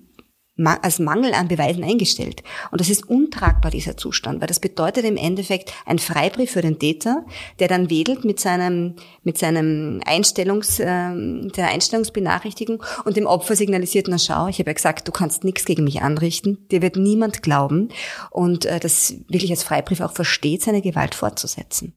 als 0.59 0.99
Mangel 0.99 1.33
an 1.33 1.49
Beweisen 1.49 1.83
eingestellt. 1.83 2.43
Und 2.71 2.81
das 2.81 2.91
ist 2.91 3.09
untragbar, 3.09 3.71
dieser 3.71 3.97
Zustand, 3.97 4.41
weil 4.41 4.49
das 4.49 4.61
bedeutet 4.61 5.05
im 5.05 5.17
Endeffekt 5.17 5.73
ein 5.87 5.99
Freibrief 5.99 6.53
für 6.53 6.61
den 6.61 6.79
Täter, 6.79 7.25
der 7.59 7.69
dann 7.69 7.89
wedelt 7.89 8.25
mit 8.25 8.39
seinem, 8.39 8.97
mit 9.23 9.39
seinem 9.39 10.01
Einstellungs, 10.05 10.79
äh, 10.79 10.85
seiner 10.85 11.69
Einstellungsbenachrichtigung 11.69 12.83
und 13.05 13.17
dem 13.17 13.27
Opfer 13.27 13.57
signalisiert, 13.57 14.09
na 14.09 14.19
schau, 14.19 14.49
ich 14.49 14.59
habe 14.59 14.71
ja 14.71 14.75
gesagt, 14.75 15.09
du 15.09 15.13
kannst 15.13 15.43
nichts 15.43 15.65
gegen 15.65 15.85
mich 15.85 16.03
anrichten, 16.03 16.69
dir 16.71 16.83
wird 16.83 16.97
niemand 16.97 17.43
glauben 17.43 17.89
und 18.31 18.67
äh, 18.67 18.79
das 18.79 19.15
wirklich 19.29 19.51
als 19.51 19.63
Freibrief 19.63 20.01
auch 20.01 20.13
versteht, 20.13 20.63
seine 20.63 20.83
Gewalt 20.83 21.15
fortzusetzen. 21.15 21.95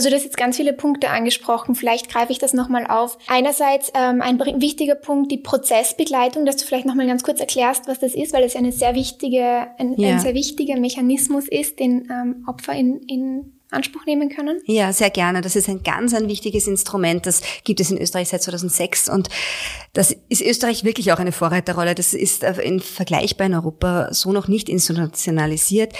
Also 0.00 0.08
du 0.08 0.16
hast 0.16 0.24
jetzt 0.24 0.38
ganz 0.38 0.56
viele 0.56 0.72
Punkte 0.72 1.10
angesprochen. 1.10 1.74
Vielleicht 1.74 2.10
greife 2.10 2.32
ich 2.32 2.38
das 2.38 2.54
nochmal 2.54 2.86
auf. 2.86 3.18
Einerseits 3.26 3.92
ähm, 3.94 4.22
ein 4.22 4.40
wichtiger 4.62 4.94
Punkt, 4.94 5.30
die 5.30 5.36
Prozessbegleitung, 5.36 6.46
dass 6.46 6.56
du 6.56 6.64
vielleicht 6.64 6.86
nochmal 6.86 7.06
ganz 7.06 7.22
kurz 7.22 7.38
erklärst, 7.38 7.86
was 7.86 7.98
das 7.98 8.14
ist, 8.14 8.32
weil 8.32 8.42
es 8.44 8.56
eine 8.56 8.72
sehr 8.72 8.94
wichtige, 8.94 9.66
ein, 9.76 9.92
ja. 9.98 10.08
ein 10.08 10.20
sehr 10.20 10.32
wichtiger 10.32 10.80
Mechanismus 10.80 11.46
ist, 11.46 11.80
den 11.80 12.08
ähm, 12.10 12.46
Opfer 12.48 12.72
in, 12.72 13.00
in 13.08 13.52
Anspruch 13.70 14.06
nehmen 14.06 14.30
können? 14.30 14.62
Ja, 14.64 14.90
sehr 14.94 15.10
gerne. 15.10 15.42
Das 15.42 15.54
ist 15.54 15.68
ein 15.68 15.82
ganz 15.82 16.14
ein 16.14 16.28
wichtiges 16.28 16.66
Instrument. 16.66 17.26
Das 17.26 17.42
gibt 17.64 17.80
es 17.80 17.90
in 17.90 17.98
Österreich 17.98 18.30
seit 18.30 18.42
2006 18.42 19.10
und 19.10 19.28
das 19.92 20.16
ist 20.30 20.40
Österreich 20.40 20.82
wirklich 20.82 21.12
auch 21.12 21.18
eine 21.18 21.32
Vorreiterrolle. 21.32 21.94
Das 21.94 22.14
ist 22.14 22.42
in 22.42 22.80
vergleichbar 22.80 23.48
in 23.48 23.54
Europa 23.54 24.14
so 24.14 24.32
noch 24.32 24.48
nicht 24.48 24.70
institutionalisiert. 24.70 25.92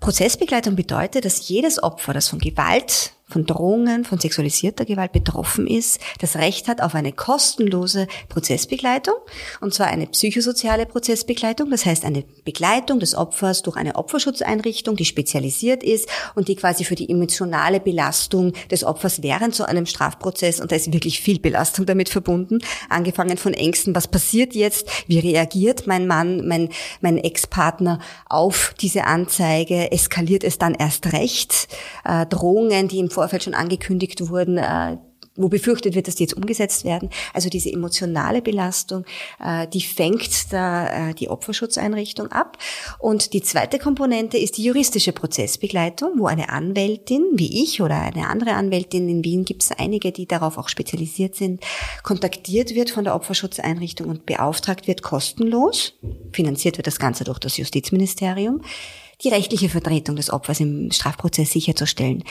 Prozessbegleitung 0.00 0.76
bedeutet, 0.76 1.26
dass 1.26 1.46
jedes 1.46 1.82
Opfer, 1.82 2.14
das 2.14 2.28
von 2.28 2.38
Gewalt 2.38 3.12
von 3.28 3.44
Drohungen, 3.44 4.04
von 4.04 4.18
sexualisierter 4.18 4.86
Gewalt 4.86 5.12
betroffen 5.12 5.66
ist, 5.66 6.00
das 6.20 6.36
Recht 6.36 6.66
hat 6.66 6.80
auf 6.80 6.94
eine 6.94 7.12
kostenlose 7.12 8.06
Prozessbegleitung, 8.30 9.14
und 9.60 9.74
zwar 9.74 9.88
eine 9.88 10.06
psychosoziale 10.06 10.86
Prozessbegleitung, 10.86 11.70
das 11.70 11.84
heißt 11.84 12.04
eine 12.04 12.24
Begleitung 12.44 13.00
des 13.00 13.14
Opfers 13.14 13.62
durch 13.62 13.76
eine 13.76 13.96
Opferschutzeinrichtung, 13.96 14.96
die 14.96 15.04
spezialisiert 15.04 15.82
ist 15.82 16.08
und 16.34 16.48
die 16.48 16.56
quasi 16.56 16.84
für 16.84 16.94
die 16.94 17.10
emotionale 17.10 17.80
Belastung 17.80 18.54
des 18.70 18.82
Opfers 18.82 19.22
während 19.22 19.54
so 19.54 19.64
einem 19.64 19.84
Strafprozess, 19.84 20.60
und 20.60 20.72
da 20.72 20.76
ist 20.76 20.90
wirklich 20.92 21.20
viel 21.20 21.38
Belastung 21.38 21.84
damit 21.84 22.08
verbunden, 22.08 22.60
angefangen 22.88 23.36
von 23.36 23.52
Ängsten, 23.52 23.94
was 23.94 24.08
passiert 24.08 24.54
jetzt, 24.54 24.88
wie 25.06 25.18
reagiert 25.18 25.86
mein 25.86 26.06
Mann, 26.06 26.48
mein, 26.48 26.70
mein 27.02 27.18
Ex-Partner 27.18 27.98
auf 28.26 28.74
diese 28.80 29.04
Anzeige, 29.04 29.92
eskaliert 29.92 30.44
es 30.44 30.56
dann 30.56 30.74
erst 30.74 31.12
recht, 31.12 31.68
äh, 32.06 32.24
Drohungen, 32.24 32.88
die 32.88 33.00
im 33.00 33.10
Vorfeld 33.18 33.42
schon 33.42 33.54
angekündigt 33.54 34.28
wurden, 34.28 34.58
äh, 34.58 34.96
wo 35.34 35.48
befürchtet 35.48 35.96
wird, 35.96 36.06
dass 36.06 36.14
die 36.14 36.22
jetzt 36.22 36.34
umgesetzt 36.34 36.84
werden. 36.84 37.10
Also 37.34 37.48
diese 37.48 37.72
emotionale 37.72 38.42
Belastung, 38.42 39.04
äh, 39.42 39.66
die 39.66 39.80
fängt 39.80 40.52
da 40.52 41.10
äh, 41.10 41.14
die 41.14 41.28
Opferschutzeinrichtung 41.28 42.30
ab. 42.30 42.58
Und 43.00 43.32
die 43.32 43.42
zweite 43.42 43.80
Komponente 43.80 44.38
ist 44.38 44.56
die 44.56 44.62
juristische 44.62 45.12
Prozessbegleitung, 45.12 46.12
wo 46.18 46.26
eine 46.26 46.50
Anwältin 46.50 47.24
wie 47.32 47.64
ich 47.64 47.82
oder 47.82 48.00
eine 48.00 48.28
andere 48.28 48.52
Anwältin 48.52 49.08
in 49.08 49.24
Wien 49.24 49.44
gibt 49.44 49.64
es 49.64 49.72
einige, 49.72 50.12
die 50.12 50.26
darauf 50.26 50.58
auch 50.58 50.68
spezialisiert 50.68 51.34
sind, 51.34 51.60
kontaktiert 52.04 52.76
wird 52.76 52.90
von 52.90 53.02
der 53.02 53.16
Opferschutzeinrichtung 53.16 54.08
und 54.08 54.26
beauftragt 54.26 54.86
wird 54.86 55.02
kostenlos. 55.02 55.94
Finanziert 56.32 56.78
wird 56.78 56.86
das 56.86 57.00
Ganze 57.00 57.24
durch 57.24 57.40
das 57.40 57.56
Justizministerium 57.56 58.60
die 59.22 59.30
rechtliche 59.30 59.68
Vertretung 59.68 60.14
des 60.14 60.30
Opfers 60.30 60.60
im 60.60 60.92
Strafprozess 60.92 61.50
sicherzustellen. 61.50 62.22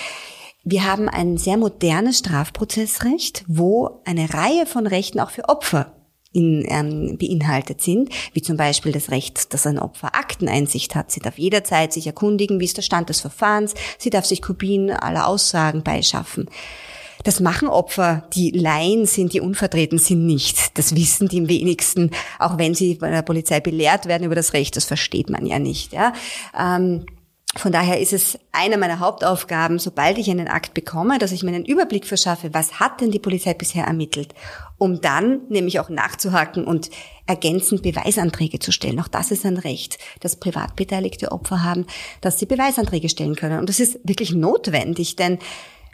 Wir 0.70 0.84
haben 0.84 1.08
ein 1.08 1.38
sehr 1.38 1.56
modernes 1.56 2.20
Strafprozessrecht, 2.20 3.46
wo 3.48 4.02
eine 4.04 4.34
Reihe 4.34 4.66
von 4.66 4.86
Rechten 4.86 5.22
auch 5.22 5.30
für 5.30 5.48
Opfer 5.48 5.94
in, 6.34 6.66
ähm, 6.68 7.18
beinhaltet 7.18 7.80
sind, 7.80 8.10
wie 8.34 8.42
zum 8.42 8.58
Beispiel 8.58 8.92
das 8.92 9.10
Recht, 9.10 9.54
dass 9.54 9.66
ein 9.66 9.80
Opfer 9.80 10.14
Akteneinsicht 10.14 10.94
hat. 10.94 11.10
Sie 11.10 11.22
darf 11.22 11.38
jederzeit 11.38 11.94
sich 11.94 12.06
erkundigen, 12.06 12.60
wie 12.60 12.66
ist 12.66 12.76
der 12.76 12.82
Stand 12.82 13.08
des 13.08 13.22
Verfahrens. 13.22 13.76
Sie 13.98 14.10
darf 14.10 14.26
sich 14.26 14.42
Kopien 14.42 14.92
aller 14.92 15.28
Aussagen 15.28 15.84
beischaffen. 15.84 16.50
Das 17.24 17.40
machen 17.40 17.70
Opfer, 17.70 18.28
die 18.34 18.52
Laien 18.52 19.06
sind, 19.06 19.32
die 19.32 19.40
unvertreten 19.40 20.00
sind, 20.00 20.26
nicht. 20.26 20.78
Das 20.78 20.94
wissen 20.98 21.30
die 21.30 21.48
wenigsten, 21.48 22.12
auch 22.40 22.58
wenn 22.58 22.74
sie 22.74 22.96
bei 22.96 23.10
der 23.10 23.22
Polizei 23.22 23.62
belehrt 23.62 24.06
werden 24.06 24.26
über 24.26 24.36
das 24.36 24.52
Recht. 24.52 24.76
Das 24.76 24.84
versteht 24.84 25.30
man 25.30 25.46
ja 25.46 25.60
nicht. 25.60 25.94
Ja. 25.94 26.12
Ähm, 26.60 27.06
von 27.56 27.72
daher 27.72 28.00
ist 28.00 28.14
es 28.14 28.38
eine 28.52 28.78
meiner 28.78 29.00
Hauptaufgaben, 29.00 29.80
sobald 29.80 30.18
ich 30.18 30.30
einen 30.30 30.50
Akt 30.50 30.74
bekomme, 30.74 31.18
dass 31.18 31.32
ich 31.32 31.44
mir 31.44 31.54
einen 31.54 31.66
Überblick 31.66 32.06
verschaffe, 32.06 32.54
was 32.54 32.80
hat 32.80 33.00
denn 33.00 33.10
die 33.10 33.20
Polizei 33.20 33.54
bisher 33.54 33.86
ermittelt, 33.86 34.34
um 34.78 35.00
dann 35.00 35.42
nämlich 35.50 35.80
auch 35.80 35.90
nachzuhaken 35.90 36.66
und 36.66 36.90
ergänzend 37.26 37.84
Beweisanträge 37.84 38.60
zu 38.60 38.72
stellen. 38.72 39.00
Auch 39.00 39.08
das 39.08 39.32
ist 39.32 39.46
ein 39.46 39.58
Recht, 39.58 39.98
das 40.20 40.36
privatbeteiligte 40.36 41.32
Opfer 41.32 41.64
haben, 41.64 41.88
dass 42.22 42.38
sie 42.38 42.46
Beweisanträge 42.46 43.10
stellen 43.10 43.36
können. 43.36 43.60
Und 43.60 43.70
das 43.70 43.80
ist 43.80 44.00
wirklich 44.04 44.34
notwendig, 44.34 45.16
denn 45.16 45.40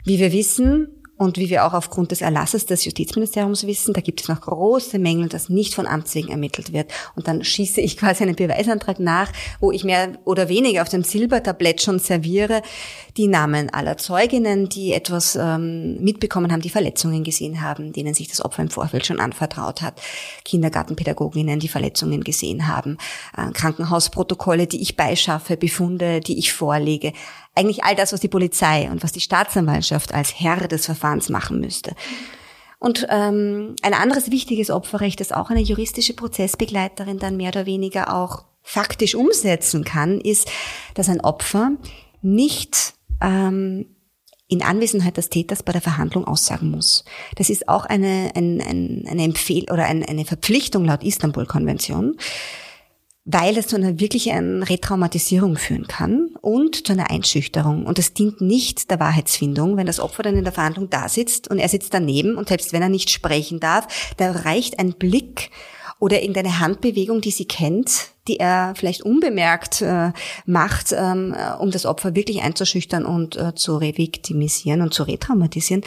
wie 0.04 0.18
wir 0.18 0.32
wissen, 0.32 0.88
und 1.16 1.38
wie 1.38 1.48
wir 1.48 1.64
auch 1.64 1.74
aufgrund 1.74 2.10
des 2.10 2.22
Erlasses 2.22 2.66
des 2.66 2.84
Justizministeriums 2.84 3.66
wissen, 3.66 3.94
da 3.94 4.00
gibt 4.00 4.20
es 4.20 4.28
noch 4.28 4.40
große 4.40 4.98
Mängel, 4.98 5.28
dass 5.28 5.48
nicht 5.48 5.74
von 5.74 5.86
Amts 5.86 6.14
wegen 6.16 6.30
ermittelt 6.30 6.72
wird. 6.72 6.92
Und 7.14 7.28
dann 7.28 7.44
schieße 7.44 7.80
ich 7.80 7.96
quasi 7.98 8.24
einen 8.24 8.34
Beweisantrag 8.34 8.98
nach, 8.98 9.30
wo 9.60 9.70
ich 9.70 9.84
mehr 9.84 10.18
oder 10.24 10.48
weniger 10.48 10.82
auf 10.82 10.88
dem 10.88 11.04
Silbertablett 11.04 11.82
schon 11.82 12.00
serviere, 12.00 12.62
die 13.16 13.28
Namen 13.28 13.70
aller 13.70 13.96
Zeuginnen, 13.96 14.68
die 14.68 14.92
etwas 14.92 15.36
ähm, 15.36 16.02
mitbekommen 16.02 16.50
haben, 16.50 16.62
die 16.62 16.70
Verletzungen 16.70 17.22
gesehen 17.22 17.60
haben, 17.60 17.92
denen 17.92 18.14
sich 18.14 18.28
das 18.28 18.44
Opfer 18.44 18.62
im 18.62 18.70
Vorfeld 18.70 19.06
schon 19.06 19.20
anvertraut 19.20 19.82
hat, 19.82 20.00
Kindergartenpädagoginnen, 20.44 21.60
die 21.60 21.68
Verletzungen 21.68 22.24
gesehen 22.24 22.66
haben, 22.66 22.98
äh, 23.36 23.52
Krankenhausprotokolle, 23.52 24.66
die 24.66 24.82
ich 24.82 24.96
beischaffe, 24.96 25.56
Befunde, 25.56 26.18
die 26.18 26.38
ich 26.38 26.52
vorlege 26.52 27.12
eigentlich 27.54 27.84
all 27.84 27.94
das, 27.94 28.12
was 28.12 28.20
die 28.20 28.28
Polizei 28.28 28.90
und 28.90 29.02
was 29.02 29.12
die 29.12 29.20
Staatsanwaltschaft 29.20 30.12
als 30.12 30.38
Herr 30.38 30.68
des 30.68 30.86
Verfahrens 30.86 31.28
machen 31.28 31.60
müsste. 31.60 31.94
Und 32.78 33.06
ähm, 33.08 33.76
ein 33.82 33.94
anderes 33.94 34.30
wichtiges 34.30 34.70
Opferrecht, 34.70 35.20
das 35.20 35.32
auch 35.32 35.50
eine 35.50 35.62
juristische 35.62 36.14
Prozessbegleiterin 36.14 37.18
dann 37.18 37.36
mehr 37.36 37.48
oder 37.48 37.66
weniger 37.66 38.14
auch 38.14 38.44
faktisch 38.62 39.14
umsetzen 39.14 39.84
kann, 39.84 40.20
ist, 40.20 40.50
dass 40.94 41.08
ein 41.08 41.20
Opfer 41.20 41.72
nicht 42.20 42.94
ähm, 43.22 43.86
in 44.48 44.62
Anwesenheit 44.62 45.16
des 45.16 45.30
Täters 45.30 45.62
bei 45.62 45.72
der 45.72 45.80
Verhandlung 45.80 46.26
aussagen 46.26 46.70
muss. 46.70 47.04
Das 47.36 47.48
ist 47.48 47.68
auch 47.68 47.86
eine, 47.86 48.32
ein, 48.34 48.60
ein, 48.60 49.04
eine 49.08 49.24
Empfehlung 49.24 49.70
oder 49.70 49.84
eine, 49.84 50.06
eine 50.08 50.24
Verpflichtung 50.24 50.84
laut 50.84 51.02
Istanbul-Konvention 51.02 52.16
weil 53.24 53.56
es 53.56 53.68
zu 53.68 53.76
einer 53.76 53.98
wirklichen 54.00 54.62
Retraumatisierung 54.62 55.56
führen 55.56 55.86
kann 55.86 56.30
und 56.42 56.86
zu 56.86 56.92
einer 56.92 57.10
Einschüchterung. 57.10 57.86
Und 57.86 57.98
es 57.98 58.12
dient 58.12 58.42
nicht 58.42 58.90
der 58.90 59.00
Wahrheitsfindung, 59.00 59.76
wenn 59.76 59.86
das 59.86 59.98
Opfer 59.98 60.22
dann 60.22 60.36
in 60.36 60.44
der 60.44 60.52
Verhandlung 60.52 60.90
da 60.90 61.08
sitzt 61.08 61.48
und 61.48 61.58
er 61.58 61.68
sitzt 61.68 61.94
daneben 61.94 62.36
und 62.36 62.48
selbst 62.48 62.72
wenn 62.72 62.82
er 62.82 62.90
nicht 62.90 63.10
sprechen 63.10 63.60
darf, 63.60 64.14
da 64.18 64.30
reicht 64.30 64.78
ein 64.78 64.92
Blick 64.92 65.50
oder 65.98 66.20
irgendeine 66.20 66.60
Handbewegung, 66.60 67.22
die 67.22 67.30
sie 67.30 67.46
kennt, 67.46 68.08
die 68.28 68.38
er 68.38 68.74
vielleicht 68.76 69.02
unbemerkt 69.02 69.80
äh, 69.80 70.12
macht, 70.44 70.92
ähm, 70.92 71.34
um 71.58 71.70
das 71.70 71.86
Opfer 71.86 72.14
wirklich 72.14 72.42
einzuschüchtern 72.42 73.06
und 73.06 73.36
äh, 73.36 73.54
zu 73.54 73.76
reviktimisieren 73.76 74.82
und 74.82 74.92
zu 74.92 75.04
retraumatisieren. 75.04 75.82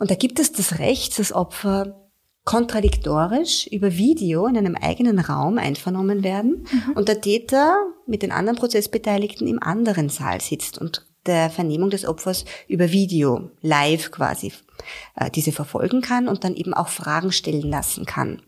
Und 0.00 0.10
da 0.10 0.16
gibt 0.16 0.40
es 0.40 0.50
das 0.50 0.80
Recht, 0.80 1.18
das 1.18 1.32
Opfer 1.32 2.01
kontradiktorisch 2.44 3.68
über 3.68 3.96
Video 3.96 4.46
in 4.46 4.56
einem 4.56 4.74
eigenen 4.74 5.18
Raum 5.18 5.58
einvernommen 5.58 6.24
werden 6.24 6.66
mhm. 6.70 6.92
und 6.94 7.08
der 7.08 7.20
Täter 7.20 7.76
mit 8.06 8.22
den 8.22 8.32
anderen 8.32 8.58
Prozessbeteiligten 8.58 9.46
im 9.46 9.62
anderen 9.62 10.08
Saal 10.08 10.40
sitzt 10.40 10.78
und 10.78 11.06
der 11.26 11.50
Vernehmung 11.50 11.90
des 11.90 12.04
Opfers 12.04 12.44
über 12.66 12.90
Video, 12.90 13.50
live 13.60 14.10
quasi, 14.10 14.52
äh, 15.14 15.30
diese 15.30 15.52
verfolgen 15.52 16.00
kann 16.00 16.26
und 16.26 16.42
dann 16.42 16.56
eben 16.56 16.74
auch 16.74 16.88
Fragen 16.88 17.30
stellen 17.30 17.70
lassen 17.70 18.06
kann. 18.06 18.42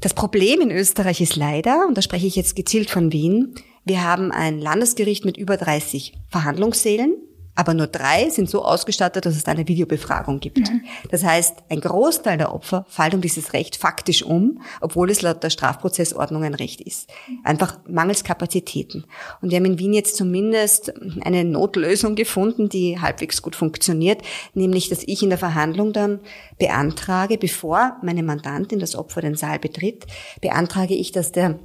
Das 0.00 0.14
Problem 0.14 0.60
in 0.60 0.70
Österreich 0.70 1.20
ist 1.20 1.34
leider, 1.34 1.86
und 1.88 1.98
da 1.98 2.02
spreche 2.02 2.28
ich 2.28 2.36
jetzt 2.36 2.54
gezielt 2.54 2.88
von 2.88 3.10
Wien, 3.12 3.56
wir 3.84 4.04
haben 4.04 4.30
ein 4.30 4.60
Landesgericht 4.60 5.24
mit 5.24 5.36
über 5.36 5.56
30 5.56 6.12
Verhandlungssälen 6.28 7.16
aber 7.58 7.74
nur 7.74 7.88
drei 7.88 8.30
sind 8.30 8.48
so 8.48 8.64
ausgestattet, 8.64 9.26
dass 9.26 9.34
es 9.34 9.42
da 9.42 9.50
eine 9.50 9.66
Videobefragung 9.66 10.38
gibt. 10.38 10.70
Mhm. 10.70 10.82
Das 11.10 11.24
heißt, 11.24 11.56
ein 11.68 11.80
Großteil 11.80 12.38
der 12.38 12.54
Opfer 12.54 12.86
fällt 12.88 13.14
um 13.14 13.20
dieses 13.20 13.52
Recht 13.52 13.74
faktisch 13.74 14.22
um, 14.22 14.62
obwohl 14.80 15.10
es 15.10 15.22
laut 15.22 15.42
der 15.42 15.50
Strafprozessordnung 15.50 16.44
ein 16.44 16.54
Recht 16.54 16.80
ist. 16.80 17.10
Einfach 17.42 17.80
mangels 17.88 18.22
Kapazitäten. 18.22 19.06
Und 19.42 19.50
wir 19.50 19.56
haben 19.56 19.64
in 19.64 19.80
Wien 19.80 19.92
jetzt 19.92 20.14
zumindest 20.14 20.92
eine 21.22 21.42
Notlösung 21.42 22.14
gefunden, 22.14 22.68
die 22.68 23.00
halbwegs 23.00 23.42
gut 23.42 23.56
funktioniert, 23.56 24.22
nämlich, 24.54 24.88
dass 24.88 25.02
ich 25.04 25.24
in 25.24 25.30
der 25.30 25.38
Verhandlung 25.38 25.92
dann 25.92 26.20
beantrage, 26.60 27.38
bevor 27.38 27.96
meine 28.04 28.22
Mandantin 28.22 28.78
das 28.78 28.94
Opfer 28.94 29.20
den 29.20 29.34
Saal 29.34 29.58
betritt, 29.58 30.06
beantrage 30.40 30.94
ich, 30.94 31.10
dass 31.10 31.32
der 31.32 31.58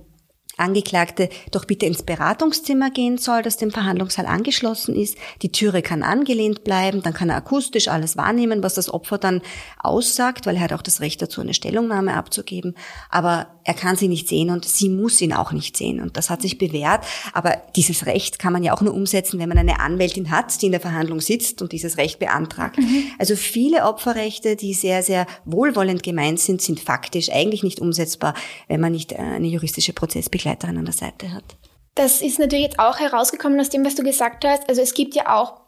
Angeklagte 0.57 1.29
doch 1.51 1.65
bitte 1.65 1.85
ins 1.87 2.03
Beratungszimmer 2.03 2.91
gehen 2.91 3.17
soll, 3.17 3.41
das 3.41 3.57
dem 3.57 3.71
Verhandlungssaal 3.71 4.27
angeschlossen 4.27 4.95
ist. 4.95 5.17
Die 5.41 5.51
Türe 5.51 5.81
kann 5.81 6.03
angelehnt 6.03 6.63
bleiben, 6.63 7.01
dann 7.01 7.13
kann 7.13 7.29
er 7.29 7.37
akustisch 7.37 7.87
alles 7.87 8.17
wahrnehmen, 8.17 8.61
was 8.61 8.75
das 8.75 8.93
Opfer 8.93 9.17
dann 9.17 9.41
aussagt, 9.79 10.45
weil 10.45 10.55
er 10.55 10.61
hat 10.61 10.73
auch 10.73 10.83
das 10.83 11.01
Recht 11.01 11.21
dazu, 11.21 11.41
eine 11.41 11.55
Stellungnahme 11.55 12.13
abzugeben. 12.13 12.75
Aber 13.09 13.47
er 13.63 13.73
kann 13.73 13.95
sie 13.95 14.07
nicht 14.07 14.27
sehen 14.27 14.49
und 14.49 14.65
sie 14.65 14.89
muss 14.89 15.21
ihn 15.21 15.33
auch 15.33 15.51
nicht 15.51 15.75
sehen. 15.75 15.99
Und 15.99 16.17
das 16.17 16.29
hat 16.29 16.41
sich 16.41 16.57
bewährt. 16.57 17.03
Aber 17.33 17.61
dieses 17.75 18.05
Recht 18.05 18.39
kann 18.39 18.53
man 18.53 18.63
ja 18.63 18.73
auch 18.73 18.81
nur 18.81 18.93
umsetzen, 18.93 19.39
wenn 19.39 19.49
man 19.49 19.57
eine 19.57 19.79
Anwältin 19.79 20.31
hat, 20.31 20.61
die 20.61 20.67
in 20.67 20.71
der 20.71 20.81
Verhandlung 20.81 21.19
sitzt 21.19 21.61
und 21.61 21.71
dieses 21.71 21.97
Recht 21.97 22.19
beantragt. 22.19 22.77
Mhm. 22.77 23.05
Also 23.17 23.35
viele 23.35 23.85
Opferrechte, 23.85 24.55
die 24.55 24.73
sehr, 24.73 25.03
sehr 25.03 25.25
wohlwollend 25.45 26.03
gemeint 26.03 26.39
sind, 26.39 26.61
sind 26.61 26.79
faktisch 26.79 27.31
eigentlich 27.31 27.63
nicht 27.63 27.79
umsetzbar, 27.79 28.33
wenn 28.67 28.81
man 28.81 28.91
nicht 28.91 29.13
eine 29.15 29.47
juristische 29.47 29.93
Prozessbegleitung 29.93 30.43
Begleiterin 30.43 30.77
an 30.77 30.85
der 30.85 30.93
Seite 30.93 31.33
hat. 31.33 31.43
Das 31.95 32.21
ist 32.21 32.39
natürlich 32.39 32.65
jetzt 32.65 32.79
auch 32.79 32.99
herausgekommen 32.99 33.59
aus 33.59 33.69
dem, 33.69 33.85
was 33.85 33.95
du 33.95 34.03
gesagt 34.03 34.45
hast. 34.45 34.67
Also 34.67 34.81
es 34.81 34.93
gibt 34.93 35.15
ja 35.15 35.33
auch, 35.33 35.61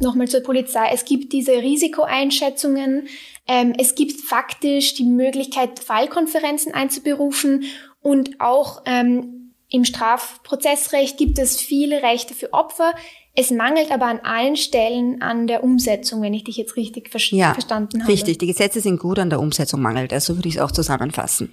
nochmal 0.00 0.28
zur 0.28 0.40
Polizei, 0.40 0.88
es 0.92 1.04
gibt 1.04 1.32
diese 1.32 1.52
Risikoeinschätzungen, 1.52 3.08
ähm, 3.46 3.74
es 3.78 3.94
gibt 3.94 4.20
faktisch 4.20 4.94
die 4.94 5.04
Möglichkeit, 5.04 5.78
Fallkonferenzen 5.78 6.72
einzuberufen 6.72 7.64
und 8.00 8.40
auch 8.40 8.82
ähm, 8.86 9.52
im 9.70 9.84
Strafprozessrecht 9.84 11.16
gibt 11.18 11.38
es 11.38 11.60
viele 11.60 12.02
Rechte 12.02 12.34
für 12.34 12.52
Opfer. 12.52 12.94
Es 13.34 13.50
mangelt 13.50 13.90
aber 13.90 14.06
an 14.06 14.20
allen 14.20 14.56
Stellen 14.56 15.20
an 15.20 15.48
der 15.48 15.64
Umsetzung, 15.64 16.22
wenn 16.22 16.34
ich 16.34 16.44
dich 16.44 16.56
jetzt 16.56 16.76
richtig 16.76 17.10
ver 17.10 17.20
ja, 17.36 17.52
verstanden 17.52 18.02
habe. 18.02 18.12
Richtig, 18.12 18.38
die 18.38 18.46
Gesetze 18.46 18.80
sind 18.80 19.00
gut, 19.00 19.18
an 19.18 19.30
der 19.30 19.40
Umsetzung 19.40 19.82
mangelt 19.82 20.12
es. 20.12 20.26
So 20.26 20.36
würde 20.36 20.48
ich 20.48 20.56
es 20.56 20.60
auch 20.60 20.70
zusammenfassen. 20.70 21.52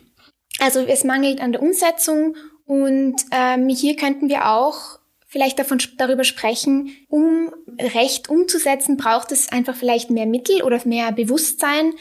Also 0.59 0.81
es 0.81 1.03
mangelt 1.03 1.41
an 1.41 1.53
der 1.53 1.63
Umsetzung 1.63 2.35
und 2.65 3.15
ähm, 3.31 3.67
hier 3.69 3.95
könnten 3.95 4.29
wir 4.29 4.51
auch 4.51 4.99
vielleicht 5.31 5.57
davon, 5.57 5.81
darüber 5.97 6.25
sprechen, 6.25 6.91
um 7.07 7.49
Recht 7.79 8.29
umzusetzen, 8.29 8.97
braucht 8.97 9.31
es 9.31 9.49
einfach 9.49 9.75
vielleicht 9.75 10.09
mehr 10.09 10.25
Mittel 10.25 10.61
oder 10.61 10.79
mehr 10.85 11.13
Bewusstsein. 11.13 11.93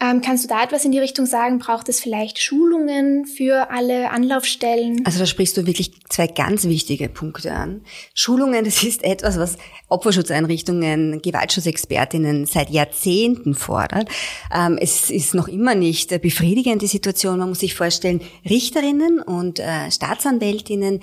Ähm, 0.00 0.22
kannst 0.22 0.44
du 0.44 0.48
da 0.48 0.62
etwas 0.62 0.84
in 0.84 0.92
die 0.92 1.00
Richtung 1.00 1.26
sagen? 1.26 1.58
Braucht 1.58 1.88
es 1.88 2.00
vielleicht 2.00 2.38
Schulungen 2.38 3.26
für 3.26 3.70
alle 3.70 4.10
Anlaufstellen? 4.10 5.04
Also 5.04 5.18
da 5.18 5.26
sprichst 5.26 5.56
du 5.56 5.66
wirklich 5.66 5.92
zwei 6.08 6.28
ganz 6.28 6.64
wichtige 6.64 7.08
Punkte 7.08 7.52
an. 7.52 7.82
Schulungen, 8.14 8.64
das 8.64 8.84
ist 8.84 9.02
etwas, 9.02 9.38
was 9.38 9.58
Opferschutzeinrichtungen, 9.88 11.20
Gewaltschutzexpertinnen 11.20 12.46
seit 12.46 12.70
Jahrzehnten 12.70 13.54
fordert. 13.54 14.08
Ähm, 14.54 14.78
es 14.80 15.10
ist 15.10 15.34
noch 15.34 15.48
immer 15.48 15.74
nicht 15.74 16.22
befriedigend, 16.22 16.80
die 16.80 16.86
Situation. 16.86 17.40
Man 17.40 17.50
muss 17.50 17.60
sich 17.60 17.74
vorstellen, 17.74 18.22
Richterinnen 18.48 19.20
und 19.20 19.58
äh, 19.58 19.90
Staatsanwältinnen 19.90 21.00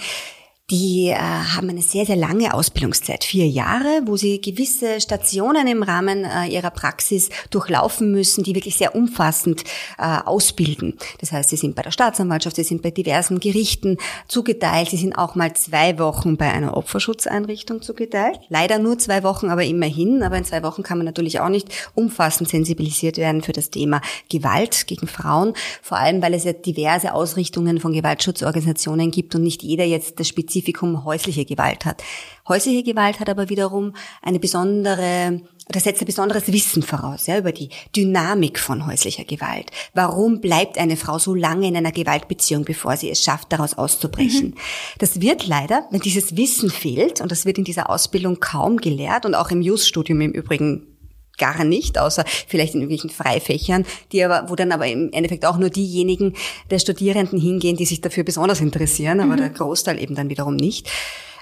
die 0.71 1.09
äh, 1.09 1.15
haben 1.15 1.69
eine 1.69 1.83
sehr, 1.83 2.07
sehr 2.07 2.15
lange 2.15 2.51
Ausbildungszeit, 2.51 3.23
vier 3.23 3.47
Jahre, 3.47 4.01
wo 4.05 4.17
sie 4.17 4.41
gewisse 4.41 4.99
Stationen 4.99 5.67
im 5.67 5.83
Rahmen 5.83 6.25
äh, 6.25 6.47
ihrer 6.47 6.71
Praxis 6.71 7.29
durchlaufen 7.51 8.11
müssen, 8.11 8.43
die 8.43 8.55
wirklich 8.55 8.75
sehr 8.75 8.95
umfassend 8.95 9.63
äh, 9.99 10.17
ausbilden. 10.25 10.97
Das 11.19 11.31
heißt, 11.31 11.51
sie 11.51 11.57
sind 11.57 11.75
bei 11.75 11.83
der 11.83 11.91
Staatsanwaltschaft, 11.91 12.55
sie 12.55 12.63
sind 12.63 12.81
bei 12.81 12.89
diversen 12.89 13.39
Gerichten 13.39 13.97
zugeteilt, 14.27 14.89
sie 14.89 14.97
sind 14.97 15.13
auch 15.13 15.35
mal 15.35 15.53
zwei 15.53 15.99
Wochen 15.99 16.35
bei 16.35 16.51
einer 16.51 16.75
Opferschutzeinrichtung 16.75 17.83
zugeteilt. 17.83 18.39
Leider 18.49 18.79
nur 18.79 18.97
zwei 18.97 19.21
Wochen, 19.21 19.49
aber 19.49 19.63
immerhin. 19.63 20.23
Aber 20.23 20.37
in 20.37 20.45
zwei 20.45 20.63
Wochen 20.63 20.81
kann 20.81 20.97
man 20.97 21.05
natürlich 21.05 21.41
auch 21.41 21.49
nicht 21.49 21.91
umfassend 21.93 22.49
sensibilisiert 22.49 23.17
werden 23.17 23.43
für 23.43 23.53
das 23.53 23.69
Thema 23.69 24.01
Gewalt 24.29 24.87
gegen 24.87 25.05
Frauen, 25.05 25.53
vor 25.83 25.99
allem 25.99 26.23
weil 26.23 26.33
es 26.33 26.43
ja 26.43 26.53
diverse 26.53 27.13
Ausrichtungen 27.13 27.79
von 27.79 27.93
Gewaltschutzorganisationen 27.93 29.11
gibt 29.11 29.35
und 29.35 29.43
nicht 29.43 29.61
jeder 29.61 29.85
jetzt 29.85 30.19
das 30.19 30.27
Spezielle 30.27 30.54
Spezifikum 30.55 31.03
häusliche 31.03 31.43
Gewalt 31.43 31.83
hat. 31.85 32.01
Häusliche 32.47 32.83
Gewalt 32.83 33.19
hat 33.19 33.29
aber 33.29 33.49
wiederum 33.49 33.93
eine 34.21 34.39
besondere 34.39 35.41
oder 35.67 35.79
setzt 35.79 36.01
ein 36.01 36.05
besonderes 36.05 36.51
Wissen 36.53 36.83
voraus, 36.83 37.25
ja, 37.25 37.39
über 37.39 37.51
die 37.51 37.69
Dynamik 37.95 38.59
von 38.59 38.85
häuslicher 38.85 39.23
Gewalt. 39.23 39.71
Warum 39.95 40.39
bleibt 40.39 40.77
eine 40.77 40.95
Frau 40.95 41.17
so 41.17 41.33
lange 41.33 41.67
in 41.67 41.75
einer 41.75 41.91
Gewaltbeziehung, 41.91 42.65
bevor 42.65 42.95
sie 42.97 43.09
es 43.09 43.23
schafft, 43.23 43.51
daraus 43.51 43.73
auszubrechen? 43.73 44.49
Mhm. 44.49 44.55
Das 44.99 45.21
wird 45.21 45.47
leider, 45.47 45.87
wenn 45.89 46.01
dieses 46.01 46.37
Wissen 46.37 46.69
fehlt, 46.69 47.19
und 47.19 47.31
das 47.31 47.45
wird 47.45 47.57
in 47.57 47.63
dieser 47.63 47.89
Ausbildung 47.89 48.39
kaum 48.39 48.77
gelehrt 48.77 49.25
und 49.25 49.33
auch 49.33 49.49
im 49.49 49.61
Jus-Studium 49.61 50.21
im 50.21 50.31
Übrigen 50.31 50.94
gar 51.37 51.63
nicht, 51.63 51.97
außer 51.97 52.23
vielleicht 52.47 52.75
in 52.75 52.81
irgendwelchen 52.81 53.09
Freifächern, 53.09 53.85
die 54.11 54.23
aber, 54.23 54.49
wo 54.49 54.55
dann 54.55 54.71
aber 54.71 54.87
im 54.87 55.11
Endeffekt 55.11 55.45
auch 55.45 55.57
nur 55.57 55.69
diejenigen 55.69 56.33
der 56.69 56.79
Studierenden 56.79 57.39
hingehen, 57.39 57.77
die 57.77 57.85
sich 57.85 58.01
dafür 58.01 58.23
besonders 58.23 58.61
interessieren, 58.61 59.19
aber 59.19 59.33
mhm. 59.33 59.37
der 59.37 59.49
Großteil 59.49 60.01
eben 60.01 60.15
dann 60.15 60.29
wiederum 60.29 60.55
nicht. 60.55 60.89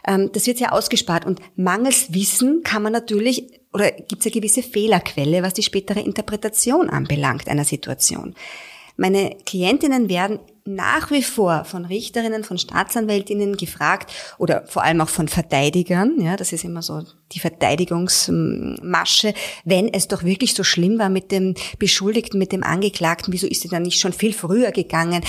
Ähm, 0.06 0.30
das 0.34 0.48
wird 0.48 0.58
sehr 0.58 0.74
ausgespart 0.74 1.26
und 1.26 1.40
mangels 1.56 2.14
Wissen 2.14 2.62
kann 2.64 2.84
man 2.84 2.94
natürlich 2.94 3.62
oder 3.74 3.92
gibt 3.92 4.20
es 4.20 4.26
eine 4.26 4.34
gewisse 4.34 4.62
Fehlerquelle, 4.62 5.42
was 5.42 5.54
die 5.54 5.64
spätere 5.64 6.00
Interpretation 6.00 6.90
anbelangt 6.90 7.48
einer 7.48 7.66
Situation. 7.66 8.36
Meine 8.98 9.36
Klientinnen 9.46 10.10
werden 10.10 10.40
nach 10.66 11.12
wie 11.12 11.24
vor 11.24 11.66
von 11.66 11.86
Richterinnen, 11.86 12.44
von 12.44 12.58
Staatsanwältinnen 12.58 13.58
gefragt 13.58 14.12
oder 14.38 14.64
vor 14.66 14.84
allem 14.84 15.02
auch 15.02 15.10
von 15.10 15.28
Verteidigern, 15.28 16.22
ja, 16.22 16.38
das 16.38 16.54
ist 16.54 16.64
immer 16.64 16.82
so 16.82 17.04
die 17.34 17.40
Verteidigungsmasche, 17.40 19.34
wenn 19.66 19.94
es 19.94 20.08
doch 20.08 20.24
wirklich 20.24 20.54
so 20.54 20.64
schlimm 20.64 21.00
war 21.00 21.10
mit 21.10 21.32
dem 21.32 21.56
Beschuldigten, 21.80 22.40
mit 22.40 22.54
dem 22.54 22.64
Angeklagten, 22.64 23.34
wieso 23.34 23.48
ist 23.48 23.66
er 23.66 23.72
dann 23.72 23.84
nicht 23.84 24.00
schon 24.00 24.14
viel 24.14 24.34
früher 24.34 24.72
gegangen? 24.72 25.22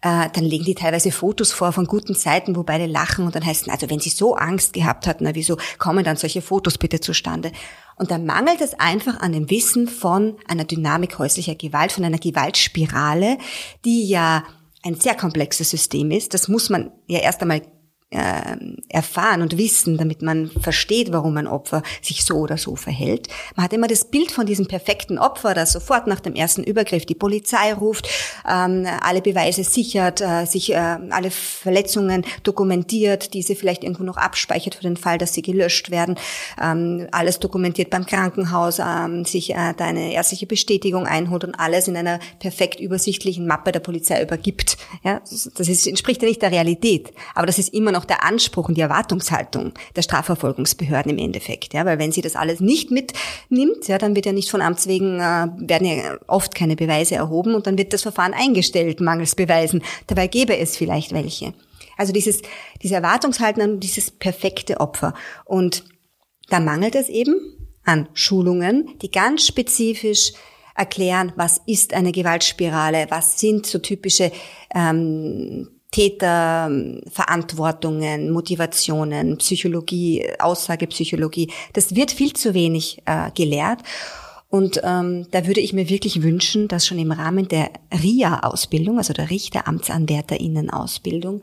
Äh, 0.00 0.30
dann 0.32 0.44
legen 0.44 0.64
die 0.64 0.74
teilweise 0.74 1.12
Fotos 1.12 1.52
vor 1.52 1.70
von 1.72 1.86
guten 1.86 2.16
Zeiten, 2.16 2.56
wo 2.56 2.64
beide 2.64 2.86
lachen 2.86 3.24
und 3.24 3.36
dann 3.36 3.46
heißt 3.46 3.68
also 3.68 3.88
wenn 3.88 4.00
sie 4.00 4.10
so 4.10 4.34
Angst 4.34 4.72
gehabt 4.72 5.06
hatten, 5.06 5.22
na, 5.24 5.36
wieso 5.36 5.58
kommen 5.78 6.02
dann 6.02 6.16
solche 6.16 6.42
Fotos 6.42 6.76
bitte 6.76 6.98
zustande? 6.98 7.52
Und 7.94 8.10
da 8.10 8.18
mangelt 8.18 8.60
es 8.60 8.74
einfach 8.74 9.20
an 9.20 9.32
dem 9.32 9.48
Wissen 9.48 9.86
von 9.86 10.34
einer 10.48 10.64
Dynamik 10.64 11.20
häuslicher 11.20 11.54
Gewalt, 11.54 11.92
von 11.92 12.04
einer 12.04 12.18
Gewaltspirale, 12.18 13.38
die 13.84 14.08
ja 14.08 14.42
ein 14.82 14.96
sehr 14.96 15.14
komplexes 15.14 15.70
System 15.70 16.10
ist. 16.10 16.34
Das 16.34 16.48
muss 16.48 16.70
man 16.70 16.90
ja 17.06 17.20
erst 17.20 17.40
einmal 17.42 17.62
erfahren 18.12 19.42
und 19.42 19.56
wissen, 19.58 19.96
damit 19.96 20.22
man 20.22 20.50
versteht, 20.50 21.12
warum 21.12 21.36
ein 21.36 21.46
Opfer 21.46 21.82
sich 22.02 22.24
so 22.24 22.36
oder 22.36 22.58
so 22.58 22.76
verhält. 22.76 23.28
Man 23.56 23.64
hat 23.64 23.72
immer 23.72 23.88
das 23.88 24.04
Bild 24.04 24.30
von 24.30 24.46
diesem 24.46 24.66
perfekten 24.66 25.18
Opfer, 25.18 25.54
das 25.54 25.72
sofort 25.72 26.06
nach 26.06 26.20
dem 26.20 26.34
ersten 26.34 26.62
Übergriff 26.62 27.06
die 27.06 27.14
Polizei 27.14 27.72
ruft, 27.72 28.08
ähm, 28.48 28.86
alle 29.00 29.22
Beweise 29.22 29.64
sichert, 29.64 30.20
äh, 30.20 30.44
sich 30.44 30.72
äh, 30.72 30.98
alle 31.10 31.30
Verletzungen 31.30 32.24
dokumentiert, 32.42 33.34
diese 33.34 33.54
vielleicht 33.54 33.84
irgendwo 33.84 34.04
noch 34.04 34.16
abspeichert 34.16 34.74
für 34.74 34.82
den 34.82 34.96
Fall, 34.96 35.18
dass 35.18 35.34
sie 35.34 35.42
gelöscht 35.42 35.90
werden, 35.90 36.16
ähm, 36.60 37.08
alles 37.12 37.38
dokumentiert 37.38 37.90
beim 37.90 38.06
Krankenhaus, 38.06 38.78
ähm, 38.78 39.24
sich 39.24 39.50
äh, 39.50 39.74
da 39.76 39.84
eine 39.84 40.12
ärztliche 40.12 40.46
Bestätigung 40.46 41.06
einholt 41.06 41.44
und 41.44 41.54
alles 41.54 41.88
in 41.88 41.96
einer 41.96 42.18
perfekt 42.38 42.80
übersichtlichen 42.80 43.46
Mappe 43.46 43.72
der 43.72 43.80
Polizei 43.80 44.22
übergibt. 44.22 44.76
Das 45.02 45.86
entspricht 45.86 46.22
ja 46.22 46.28
nicht 46.28 46.42
der 46.42 46.50
Realität, 46.50 47.12
aber 47.34 47.46
das 47.46 47.58
ist 47.58 47.72
immer 47.72 47.92
noch 47.92 48.01
auch 48.02 48.06
der 48.06 48.24
Anspruch 48.24 48.68
und 48.68 48.76
die 48.76 48.80
Erwartungshaltung 48.80 49.72
der 49.96 50.02
Strafverfolgungsbehörden 50.02 51.12
im 51.12 51.18
Endeffekt. 51.18 51.72
Ja, 51.72 51.84
weil 51.84 51.98
wenn 51.98 52.12
sie 52.12 52.20
das 52.20 52.36
alles 52.36 52.60
nicht 52.60 52.90
mitnimmt, 52.90 53.86
ja, 53.86 53.98
dann 53.98 54.16
wird 54.16 54.26
ja 54.26 54.32
nicht 54.32 54.50
von 54.50 54.60
Amts 54.60 54.86
wegen, 54.86 55.20
äh, 55.20 55.48
werden 55.56 55.86
ja 55.86 56.18
oft 56.26 56.54
keine 56.54 56.76
Beweise 56.76 57.14
erhoben 57.14 57.54
und 57.54 57.66
dann 57.66 57.78
wird 57.78 57.92
das 57.92 58.02
Verfahren 58.02 58.34
eingestellt, 58.34 59.00
mangels 59.00 59.34
Beweisen. 59.34 59.82
Dabei 60.08 60.26
gäbe 60.26 60.56
es 60.56 60.76
vielleicht 60.76 61.12
welche. 61.12 61.54
Also 61.96 62.12
dieses, 62.12 62.42
diese 62.82 62.96
Erwartungshaltung 62.96 63.62
an 63.62 63.80
dieses 63.80 64.10
perfekte 64.10 64.80
Opfer. 64.80 65.14
Und 65.44 65.84
da 66.48 66.58
mangelt 66.58 66.94
es 66.94 67.08
eben 67.08 67.36
an 67.84 68.08
Schulungen, 68.14 68.98
die 69.02 69.10
ganz 69.10 69.46
spezifisch 69.46 70.32
erklären, 70.74 71.32
was 71.36 71.60
ist 71.66 71.92
eine 71.94 72.12
Gewaltspirale, 72.12 73.06
was 73.10 73.38
sind 73.38 73.66
so 73.66 73.78
typische 73.78 74.32
ähm, 74.74 75.68
Täterverantwortungen, 75.92 78.32
Motivationen, 78.32 79.38
Psychologie, 79.38 80.28
Aussagepsychologie. 80.40 81.52
Das 81.74 81.94
wird 81.94 82.10
viel 82.10 82.32
zu 82.32 82.54
wenig 82.54 83.00
äh, 83.04 83.30
gelehrt. 83.30 83.82
Und 84.48 84.80
ähm, 84.84 85.28
da 85.30 85.46
würde 85.46 85.60
ich 85.60 85.72
mir 85.72 85.88
wirklich 85.88 86.22
wünschen, 86.22 86.66
dass 86.68 86.86
schon 86.86 86.98
im 86.98 87.10
Rahmen 87.12 87.48
der 87.48 87.70
RIA-Ausbildung, 87.92 88.98
also 88.98 89.14
der 89.14 89.30
Richteramtsanwärterinnen-Ausbildung, 89.30 91.40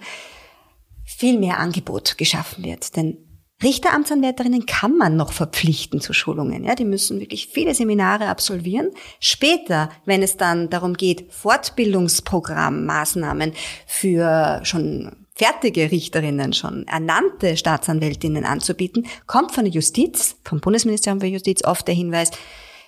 viel 1.06 1.40
mehr 1.40 1.60
Angebot 1.60 2.20
geschaffen 2.20 2.64
wird. 2.64 2.96
Denn 2.96 3.18
Richteramtsanwärterinnen 3.62 4.66
kann 4.66 4.96
man 4.96 5.18
noch 5.18 5.34
verpflichten 5.34 6.00
zu 6.00 6.14
Schulungen. 6.14 6.64
Ja, 6.64 6.76
die 6.76 6.86
müssen 6.86 7.20
wirklich 7.20 7.48
viele 7.48 7.76
Seminare 7.76 8.28
absolvieren. 8.28 8.92
Später, 9.20 9.90
wenn 10.06 10.24
es 10.24 10.38
dann 10.38 10.70
darum 10.70 10.94
geht, 10.94 11.34
Fortbildungsprogrammmaßnahmen 11.34 13.52
für 13.86 14.62
schon 14.64 15.12
fertige 15.36 15.92
Richterinnen, 15.92 16.54
schon 16.54 16.88
ernannte 16.88 17.58
Staatsanwältinnen 17.58 18.46
anzubieten, 18.46 19.08
kommt 19.26 19.52
von 19.54 19.66
der 19.66 19.74
Justiz, 19.74 20.38
vom 20.44 20.62
Bundesministerium 20.62 21.20
für 21.20 21.28
Justiz 21.28 21.64
oft 21.64 21.88
der 21.88 21.96
Hinweis, 21.96 22.32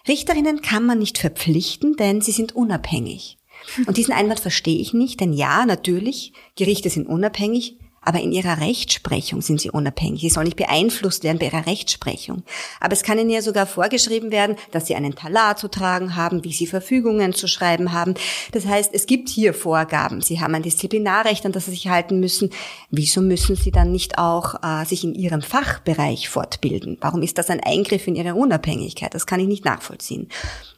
Richterinnen 0.07 0.62
kann 0.62 0.86
man 0.86 0.99
nicht 0.99 1.17
verpflichten, 1.17 1.95
denn 1.95 2.21
sie 2.21 2.31
sind 2.31 2.55
unabhängig. 2.55 3.39
Und 3.86 3.97
diesen 3.97 4.13
Einwand 4.13 4.39
verstehe 4.39 4.79
ich 4.79 4.93
nicht, 4.93 5.19
denn 5.19 5.34
ja, 5.34 5.65
natürlich, 5.65 6.31
Gerichte 6.55 6.89
sind 6.89 7.07
unabhängig, 7.07 7.77
aber 8.03 8.19
in 8.19 8.31
ihrer 8.31 8.59
Rechtsprechung 8.59 9.41
sind 9.41 9.61
sie 9.61 9.69
unabhängig. 9.69 10.21
Sie 10.21 10.29
sollen 10.29 10.45
nicht 10.45 10.57
beeinflusst 10.57 11.23
werden 11.23 11.37
bei 11.37 11.45
ihrer 11.45 11.67
Rechtsprechung. 11.67 12.41
Aber 12.79 12.93
es 12.93 13.03
kann 13.03 13.19
ihnen 13.19 13.29
ja 13.29 13.43
sogar 13.43 13.67
vorgeschrieben 13.67 14.31
werden, 14.31 14.55
dass 14.71 14.87
sie 14.87 14.95
einen 14.95 15.13
Talar 15.13 15.55
zu 15.55 15.67
tragen 15.67 16.15
haben, 16.15 16.43
wie 16.43 16.51
sie 16.51 16.65
Verfügungen 16.65 17.33
zu 17.33 17.47
schreiben 17.47 17.91
haben. 17.91 18.15
Das 18.53 18.65
heißt, 18.65 18.89
es 18.93 19.05
gibt 19.05 19.29
hier 19.29 19.53
Vorgaben. 19.53 20.21
Sie 20.21 20.39
haben 20.39 20.55
ein 20.55 20.63
Disziplinarrecht, 20.63 21.45
an 21.45 21.51
das 21.51 21.65
sie 21.65 21.71
sich 21.71 21.89
halten 21.89 22.19
müssen. 22.19 22.49
Wieso 22.89 23.21
müssen 23.21 23.55
sie 23.55 23.71
dann 23.71 23.91
nicht 23.91 24.17
auch 24.17 24.55
äh, 24.63 24.83
sich 24.85 25.03
in 25.03 25.13
ihrem 25.13 25.43
Fachbereich 25.43 26.27
fortbilden? 26.27 26.97
Warum 27.01 27.21
ist 27.21 27.37
das 27.37 27.51
ein 27.51 27.61
Eingriff 27.63 28.07
in 28.07 28.15
ihre 28.15 28.33
Unabhängigkeit? 28.33 29.13
Das 29.13 29.27
kann 29.27 29.39
ich 29.39 29.47
nicht 29.47 29.65
nachvollziehen. 29.65 30.27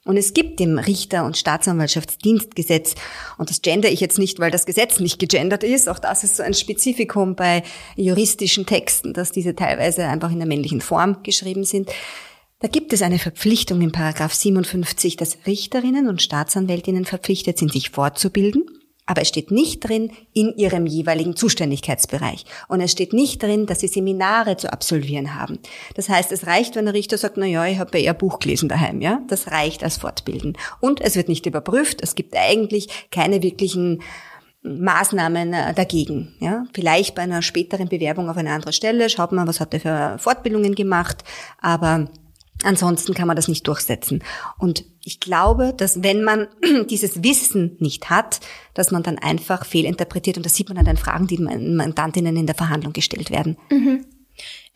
Und 0.04 0.18
es 0.18 0.34
gibt 0.34 0.60
im 0.60 0.78
Richter- 0.78 1.24
und 1.24 1.38
Staatsanwaltschaftsdienstgesetz, 1.38 2.96
und 3.38 3.50
das 3.50 3.62
gender 3.62 3.90
ich 3.90 4.02
jetzt 4.02 4.20
nicht, 4.20 4.38
weil 4.40 4.52
das 4.52 4.66
Gesetz 4.66 5.00
nicht 5.00 5.18
gegendert 5.18 5.64
ist, 5.64 5.88
auch 5.88 6.00
das 6.00 6.26
ist 6.26 6.36
so 6.36 6.44
ein 6.44 6.54
Spezifikum 6.54 7.13
bei 7.36 7.64
juristischen 7.96 8.66
Texten, 8.66 9.14
dass 9.14 9.32
diese 9.32 9.56
teilweise 9.56 10.06
einfach 10.08 10.32
in 10.32 10.40
der 10.40 10.48
männlichen 10.48 10.82
Form 10.82 11.24
geschrieben 11.24 11.64
sind. 11.64 11.90
Da 12.60 12.68
gibt 12.68 12.94
es 12.94 13.02
eine 13.02 13.20
Verpflichtung 13.20 13.82
in 13.82 13.92
Paragraph 13.92 14.34
57, 14.34 15.18
dass 15.18 15.38
Richterinnen 15.46 16.08
und 16.08 16.22
Staatsanwältinnen 16.22 17.06
verpflichtet 17.06 17.58
sind, 17.58 17.74
sich 17.74 17.90
fortzubilden 17.90 18.64
aber 19.06 19.22
es 19.22 19.28
steht 19.28 19.52
nicht 19.52 19.82
drin 19.82 20.12
in 20.34 20.56
ihrem 20.56 20.86
jeweiligen 20.86 21.36
Zuständigkeitsbereich. 21.36 22.46
Und 22.70 22.80
es 22.80 22.92
steht 22.92 23.12
nicht 23.12 23.44
drin, 23.44 23.66
dass 23.66 23.82
sie 23.82 23.88
Seminare 23.88 24.56
zu 24.56 24.72
absolvieren 24.72 25.36
haben. 25.36 25.60
Das 25.96 26.08
heißt, 26.08 26.32
es 26.32 26.48
reicht, 26.48 26.76
wenn 26.76 26.86
der 26.86 26.94
Richter 26.94 27.18
sagt, 27.18 27.38
na 27.38 27.46
ja, 27.46 27.66
ich 27.66 27.80
habe 27.80 27.98
ja 27.98 28.06
eher 28.06 28.14
Buch 28.14 28.40
gelesen 28.40 28.70
daheim, 28.70 29.02
ja. 29.02 29.22
Das 29.28 29.52
reicht 29.52 29.84
als 29.84 29.98
Fortbilden. 29.98 30.58
Und 30.80 31.02
es 31.02 31.16
wird 31.16 31.28
nicht 31.28 31.46
überprüft. 31.46 32.02
Es 32.02 32.16
gibt 32.16 32.36
eigentlich 32.36 33.10
keine 33.12 33.44
wirklichen 33.44 34.02
Maßnahmen 34.64 35.54
äh, 35.54 35.74
dagegen. 35.74 36.34
Ja, 36.40 36.66
vielleicht 36.74 37.16
bei 37.16 37.24
einer 37.24 37.42
späteren 37.42 37.90
Bewerbung 37.90 38.30
auf 38.30 38.38
eine 38.38 38.52
andere 38.52 38.74
Stelle 38.74 39.10
schaut 39.10 39.32
man, 39.32 39.48
was 39.48 39.60
hat 39.60 39.74
er 39.74 39.80
für 39.80 40.20
Fortbildungen 40.20 40.76
gemacht, 40.76 41.24
aber 41.62 42.08
Ansonsten 42.64 43.14
kann 43.14 43.28
man 43.28 43.36
das 43.36 43.48
nicht 43.48 43.68
durchsetzen. 43.68 44.24
Und 44.58 44.86
ich 45.04 45.20
glaube, 45.20 45.74
dass 45.76 46.02
wenn 46.02 46.24
man 46.24 46.48
dieses 46.90 47.24
Wissen 47.24 47.76
nicht 47.80 48.10
hat, 48.10 48.40
dass 48.74 48.92
man 48.92 49.04
dann 49.04 49.18
einfach 49.18 49.66
fehlinterpretiert 49.66 50.38
und 50.38 50.46
das 50.46 50.56
sieht 50.56 50.70
man 50.70 50.78
an 50.78 50.86
den 50.86 50.98
Fragen, 50.98 51.28
die 51.28 51.40
Mandantinnen 51.40 52.38
in 52.38 52.46
der 52.46 52.56
Verhandlung 52.56 52.94
gestellt 52.94 53.32
werden. 53.32 53.58
Mhm. 53.70 54.06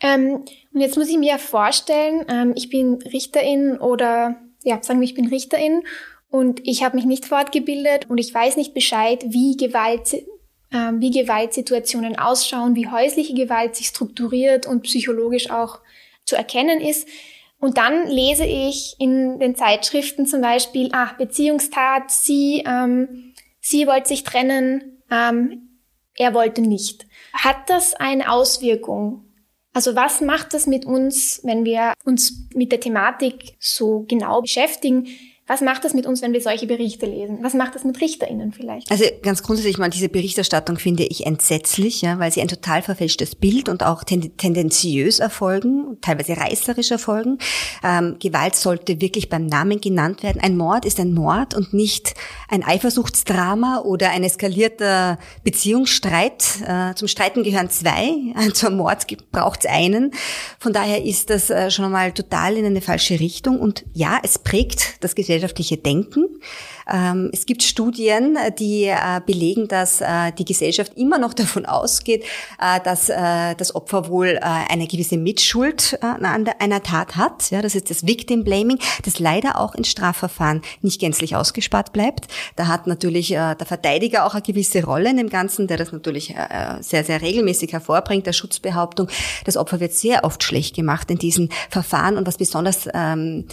Ähm, 0.00 0.44
und 0.72 0.80
jetzt 0.80 0.96
muss 0.96 1.08
ich 1.08 1.18
mir 1.18 1.38
vorstellen, 1.38 2.24
ähm, 2.28 2.52
ich 2.56 2.68
bin 2.68 2.98
Richterin 3.12 3.78
oder 3.78 4.36
ja, 4.64 4.82
sagen 4.82 5.00
wir, 5.00 5.06
ich 5.06 5.14
bin 5.14 5.28
Richterin 5.28 5.82
und 6.30 6.60
ich 6.66 6.82
habe 6.82 6.96
mich 6.96 7.06
nicht 7.06 7.24
fortgebildet 7.24 8.10
und 8.10 8.18
ich 8.18 8.32
weiß 8.32 8.56
nicht 8.56 8.74
Bescheid, 8.74 9.24
wie 9.28 9.56
Gewalt 9.56 10.24
ähm, 10.72 11.00
wie 11.00 11.10
Gewaltsituationen 11.10 12.18
ausschauen, 12.18 12.74
wie 12.74 12.88
häusliche 12.88 13.34
Gewalt 13.34 13.76
sich 13.76 13.86
strukturiert 13.86 14.66
und 14.66 14.82
psychologisch 14.82 15.50
auch 15.50 15.80
zu 16.24 16.36
erkennen 16.36 16.80
ist. 16.80 17.08
Und 17.58 17.78
dann 17.78 18.06
lese 18.06 18.44
ich 18.44 18.94
in 18.98 19.38
den 19.38 19.56
Zeitschriften 19.56 20.26
zum 20.26 20.42
Beispiel, 20.42 20.90
ach, 20.92 21.16
Beziehungstat, 21.16 22.10
sie, 22.10 22.62
ähm, 22.66 23.34
sie 23.60 23.86
wollte 23.86 24.08
sich 24.08 24.24
trennen, 24.24 25.02
ähm, 25.10 25.80
er 26.16 26.34
wollte 26.34 26.60
nicht. 26.60 27.06
Hat 27.32 27.68
das 27.68 27.94
eine 27.94 28.30
Auswirkung? 28.30 29.24
Also 29.72 29.94
was 29.94 30.20
macht 30.20 30.54
das 30.54 30.66
mit 30.66 30.84
uns, 30.84 31.40
wenn 31.44 31.64
wir 31.64 31.94
uns 32.04 32.48
mit 32.54 32.72
der 32.72 32.80
Thematik 32.80 33.56
so 33.58 34.04
genau 34.08 34.42
beschäftigen? 34.42 35.08
Was 35.48 35.62
macht 35.62 35.82
das 35.82 35.94
mit 35.94 36.04
uns, 36.04 36.20
wenn 36.20 36.34
wir 36.34 36.42
solche 36.42 36.66
Berichte 36.66 37.06
lesen? 37.06 37.38
Was 37.40 37.54
macht 37.54 37.74
das 37.74 37.82
mit 37.82 37.98
RichterInnen 37.98 38.52
vielleicht? 38.52 38.90
Also 38.90 39.04
ganz 39.22 39.42
grundsätzlich 39.42 39.78
mal 39.78 39.88
diese 39.88 40.10
Berichterstattung 40.10 40.76
finde 40.76 41.04
ich 41.04 41.24
entsetzlich, 41.24 42.02
ja, 42.02 42.18
weil 42.18 42.30
sie 42.30 42.42
ein 42.42 42.48
total 42.48 42.82
verfälschtes 42.82 43.34
Bild 43.34 43.70
und 43.70 43.82
auch 43.82 44.04
ten 44.04 44.36
tendenziös 44.36 45.20
erfolgen, 45.20 45.96
teilweise 46.02 46.36
reißerisch 46.36 46.90
erfolgen. 46.90 47.38
Ähm, 47.82 48.16
Gewalt 48.20 48.56
sollte 48.56 49.00
wirklich 49.00 49.30
beim 49.30 49.46
Namen 49.46 49.80
genannt 49.80 50.22
werden. 50.22 50.42
Ein 50.42 50.58
Mord 50.58 50.84
ist 50.84 51.00
ein 51.00 51.14
Mord 51.14 51.54
und 51.54 51.72
nicht 51.72 52.12
ein 52.50 52.62
Eifersuchtsdrama 52.62 53.80
oder 53.80 54.10
ein 54.10 54.24
eskalierter 54.24 55.18
Beziehungsstreit. 55.44 56.44
Äh, 56.66 56.94
zum 56.94 57.08
Streiten 57.08 57.42
gehören 57.42 57.70
zwei, 57.70 58.10
zum 58.52 58.76
Mord 58.76 59.06
braucht 59.32 59.64
es 59.64 59.70
einen. 59.70 60.10
Von 60.58 60.74
daher 60.74 61.02
ist 61.02 61.30
das 61.30 61.48
äh, 61.48 61.70
schon 61.70 61.86
einmal 61.86 62.12
total 62.12 62.58
in 62.58 62.66
eine 62.66 62.82
falsche 62.82 63.18
Richtung 63.18 63.58
und 63.58 63.86
ja, 63.94 64.18
es 64.22 64.38
prägt 64.38 65.02
das 65.02 65.14
Gesellschaft 65.14 65.37
gesellschaftliche 65.38 65.76
Denken. 65.76 66.24
Ähm, 66.90 67.30
es 67.32 67.46
gibt 67.46 67.62
Studien, 67.62 68.38
die 68.58 68.84
äh, 68.84 69.20
belegen, 69.24 69.68
dass 69.68 70.00
äh, 70.00 70.32
die 70.36 70.44
Gesellschaft 70.44 70.92
immer 70.96 71.18
noch 71.18 71.34
davon 71.34 71.66
ausgeht, 71.66 72.24
äh, 72.60 72.80
dass 72.82 73.08
das 73.08 73.74
Opfer 73.74 74.08
wohl 74.08 74.38
eine 74.38 74.86
gewisse 74.86 75.16
Mitschuld 75.16 75.98
an 76.02 76.24
einer 76.24 76.82
Tat 76.82 77.16
hat. 77.16 77.50
Ja, 77.50 77.62
das 77.62 77.74
ist 77.74 77.90
das 77.90 78.06
Victim 78.06 78.44
Blaming, 78.44 78.78
das 79.04 79.18
leider 79.18 79.58
auch 79.58 79.74
in 79.74 79.84
Strafverfahren 79.84 80.62
nicht 80.82 81.00
gänzlich 81.00 81.36
ausgespart 81.36 81.92
bleibt. 81.92 82.26
Da 82.56 82.66
hat 82.66 82.86
natürlich 82.86 83.28
der 83.28 83.56
Verteidiger 83.64 84.26
auch 84.26 84.34
eine 84.34 84.42
gewisse 84.42 84.84
Rolle 84.84 85.10
in 85.10 85.16
dem 85.16 85.30
Ganzen, 85.30 85.66
der 85.66 85.76
das 85.76 85.92
natürlich 85.92 86.34
sehr, 86.80 87.04
sehr 87.04 87.22
regelmäßig 87.22 87.72
hervorbringt, 87.72 88.26
der 88.26 88.32
Schutzbehauptung. 88.32 89.08
Das 89.44 89.56
Opfer 89.56 89.80
wird 89.80 89.92
sehr 89.92 90.24
oft 90.24 90.42
schlecht 90.42 90.76
gemacht 90.76 91.10
in 91.10 91.18
diesen 91.18 91.50
Verfahren 91.70 92.16
und 92.16 92.26
was 92.26 92.36
besonders 92.36 92.88
ähm, 92.92 93.46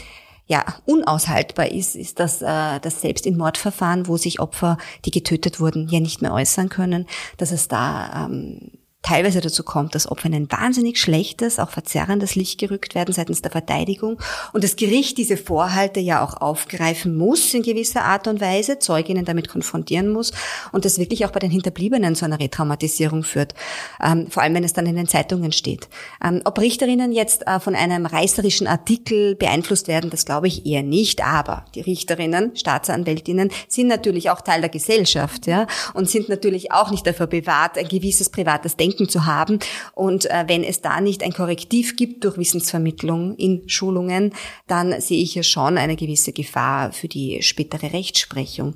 ja, 0.47 0.63
unaushaltbar 0.85 1.71
ist, 1.71 1.95
ist 1.95 2.19
dass 2.19 2.41
äh, 2.41 2.79
das 2.79 3.01
selbst 3.01 3.25
in 3.25 3.37
Mordverfahren, 3.37 4.07
wo 4.07 4.17
sich 4.17 4.39
Opfer, 4.39 4.77
die 5.05 5.11
getötet 5.11 5.59
wurden, 5.59 5.87
ja 5.89 5.99
nicht 5.99 6.21
mehr 6.21 6.33
äußern 6.33 6.69
können, 6.69 7.07
dass 7.37 7.51
es 7.51 7.67
da 7.67 8.27
ähm, 8.27 8.71
teilweise 9.05 9.39
dazu 9.39 9.63
kommt, 9.63 9.93
dass 9.93 10.09
Opfer 10.09 10.25
in 10.25 10.33
ein 10.33 10.51
wahnsinnig 10.51 10.99
schlechtes, 10.99 11.59
auch 11.59 11.69
verzerrendes 11.69 12.33
Licht 12.33 12.59
gerückt 12.59 12.95
werden 12.95 13.13
seitens 13.13 13.43
der 13.43 13.51
Verteidigung 13.51 14.17
und 14.51 14.63
das 14.63 14.75
Gericht 14.75 15.19
diese 15.19 15.37
Vorhalte 15.37 15.99
ja 15.99 16.23
auch 16.23 16.41
aufgreifen 16.41 17.15
muss 17.15 17.53
in 17.53 17.61
gewisser 17.61 18.03
Art 18.03 18.27
und 18.27 18.41
Weise, 18.41 18.79
Zeuginnen 18.79 19.23
damit 19.23 19.47
konfrontieren 19.47 20.09
muss 20.11 20.31
und 20.71 20.85
das 20.85 20.97
wirklich 20.97 21.23
auch 21.23 21.29
bei 21.29 21.39
den 21.39 21.51
Hinterbliebenen 21.51 22.15
zu 22.15 22.25
einer 22.25 22.39
Retraumatisierung 22.39 23.23
führt, 23.23 23.53
ähm, 24.03 24.27
vor 24.31 24.41
allem 24.41 24.55
wenn 24.55 24.63
es 24.63 24.73
dann 24.73 24.87
in 24.87 24.95
den 24.95 25.07
Zeitungen 25.07 25.51
steht. 25.51 25.87
Ähm, 26.23 26.41
ob 26.43 26.57
Richterinnen 26.57 27.11
jetzt 27.11 27.45
äh, 27.45 27.59
von 27.59 27.75
einem 27.75 28.07
reißerischen 28.07 28.65
Artikel 28.65 29.35
beeinflusst 29.35 29.87
werden, 29.87 30.09
das 30.09 30.25
glaube 30.25 30.47
ich 30.47 30.65
eher 30.65 30.81
nicht, 30.81 31.23
aber 31.23 31.65
die 31.75 31.81
Richterinnen, 31.81 32.55
Staatsanwältinnen 32.55 33.51
sind 33.67 33.87
natürlich 33.87 34.31
auch 34.31 34.41
Teil 34.41 34.61
der 34.61 34.69
Gesellschaft 34.69 35.45
ja, 35.45 35.67
und 35.93 36.09
sind 36.09 36.27
natürlich 36.27 36.71
auch 36.71 36.89
nicht 36.89 37.05
dafür 37.05 37.27
bewahrt, 37.27 37.77
ein 37.77 37.87
gewisses 37.87 38.29
privates 38.29 38.75
Denken 38.75 38.94
Denken 38.95 39.09
zu 39.09 39.25
haben. 39.25 39.59
Und 39.93 40.29
äh, 40.29 40.45
wenn 40.47 40.63
es 40.63 40.81
da 40.81 41.01
nicht 41.01 41.23
ein 41.23 41.33
Korrektiv 41.33 41.95
gibt 41.95 42.23
durch 42.23 42.37
Wissensvermittlung 42.37 43.35
in 43.35 43.67
Schulungen, 43.67 44.33
dann 44.67 44.99
sehe 45.01 45.21
ich 45.21 45.35
ja 45.35 45.43
schon 45.43 45.77
eine 45.77 45.95
gewisse 45.95 46.31
Gefahr 46.31 46.91
für 46.91 47.07
die 47.07 47.41
spätere 47.41 47.93
Rechtsprechung. 47.93 48.75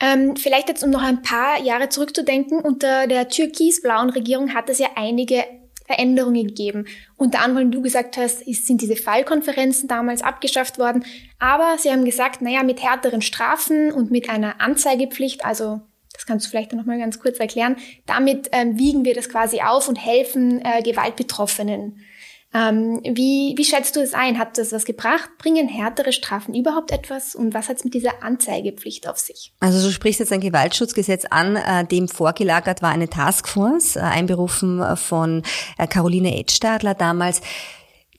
Ähm, 0.00 0.36
vielleicht 0.36 0.68
jetzt, 0.68 0.82
um 0.82 0.90
noch 0.90 1.02
ein 1.02 1.22
paar 1.22 1.62
Jahre 1.62 1.88
zurückzudenken, 1.88 2.60
unter 2.60 3.06
der 3.06 3.28
türkis-blauen 3.28 4.10
Regierung 4.10 4.52
hat 4.52 4.68
es 4.68 4.78
ja 4.78 4.88
einige 4.96 5.44
Veränderungen 5.84 6.46
gegeben. 6.46 6.86
Unter 7.16 7.40
anderem, 7.40 7.70
du 7.70 7.82
gesagt 7.82 8.16
hast, 8.16 8.42
ist, 8.42 8.66
sind 8.66 8.80
diese 8.80 8.96
Fallkonferenzen 8.96 9.88
damals 9.88 10.22
abgeschafft 10.22 10.78
worden. 10.78 11.04
Aber 11.38 11.76
sie 11.78 11.90
haben 11.90 12.04
gesagt, 12.04 12.42
naja, 12.42 12.62
mit 12.62 12.82
härteren 12.82 13.22
Strafen 13.22 13.92
und 13.92 14.10
mit 14.10 14.28
einer 14.30 14.60
Anzeigepflicht, 14.60 15.44
also 15.44 15.82
das 16.12 16.26
kannst 16.26 16.46
du 16.46 16.50
vielleicht 16.50 16.72
noch 16.72 16.86
mal 16.86 16.98
ganz 16.98 17.18
kurz 17.18 17.38
erklären, 17.38 17.76
damit 18.06 18.48
ähm, 18.52 18.78
wiegen 18.78 19.04
wir 19.04 19.14
das 19.14 19.28
quasi 19.28 19.60
auf 19.60 19.88
und 19.88 19.96
helfen 19.96 20.64
äh, 20.64 20.82
Gewaltbetroffenen. 20.82 21.98
Ähm, 22.54 23.00
wie, 23.02 23.54
wie 23.56 23.64
schätzt 23.64 23.96
du 23.96 24.00
es 24.00 24.14
ein? 24.14 24.38
Hat 24.38 24.58
das 24.58 24.72
was 24.72 24.84
gebracht? 24.84 25.28
Bringen 25.38 25.66
härtere 25.66 26.12
Strafen 26.12 26.54
überhaupt 26.54 26.92
etwas? 26.92 27.34
Und 27.34 27.52
was 27.52 27.68
hat 27.68 27.78
es 27.78 27.84
mit 27.84 27.94
dieser 27.94 28.22
Anzeigepflicht 28.22 29.08
auf 29.08 29.18
sich? 29.18 29.52
Also 29.58 29.84
du 29.84 29.92
sprichst 29.92 30.20
jetzt 30.20 30.32
ein 30.32 30.40
Gewaltschutzgesetz 30.40 31.24
an, 31.24 31.56
äh, 31.56 31.84
dem 31.84 32.06
vorgelagert 32.06 32.80
war 32.80 32.90
eine 32.90 33.08
Taskforce, 33.08 33.96
äh, 33.96 34.00
einberufen 34.00 34.96
von 34.96 35.42
äh, 35.78 35.88
Caroline 35.88 36.38
Edstadler 36.38 36.94
damals 36.94 37.40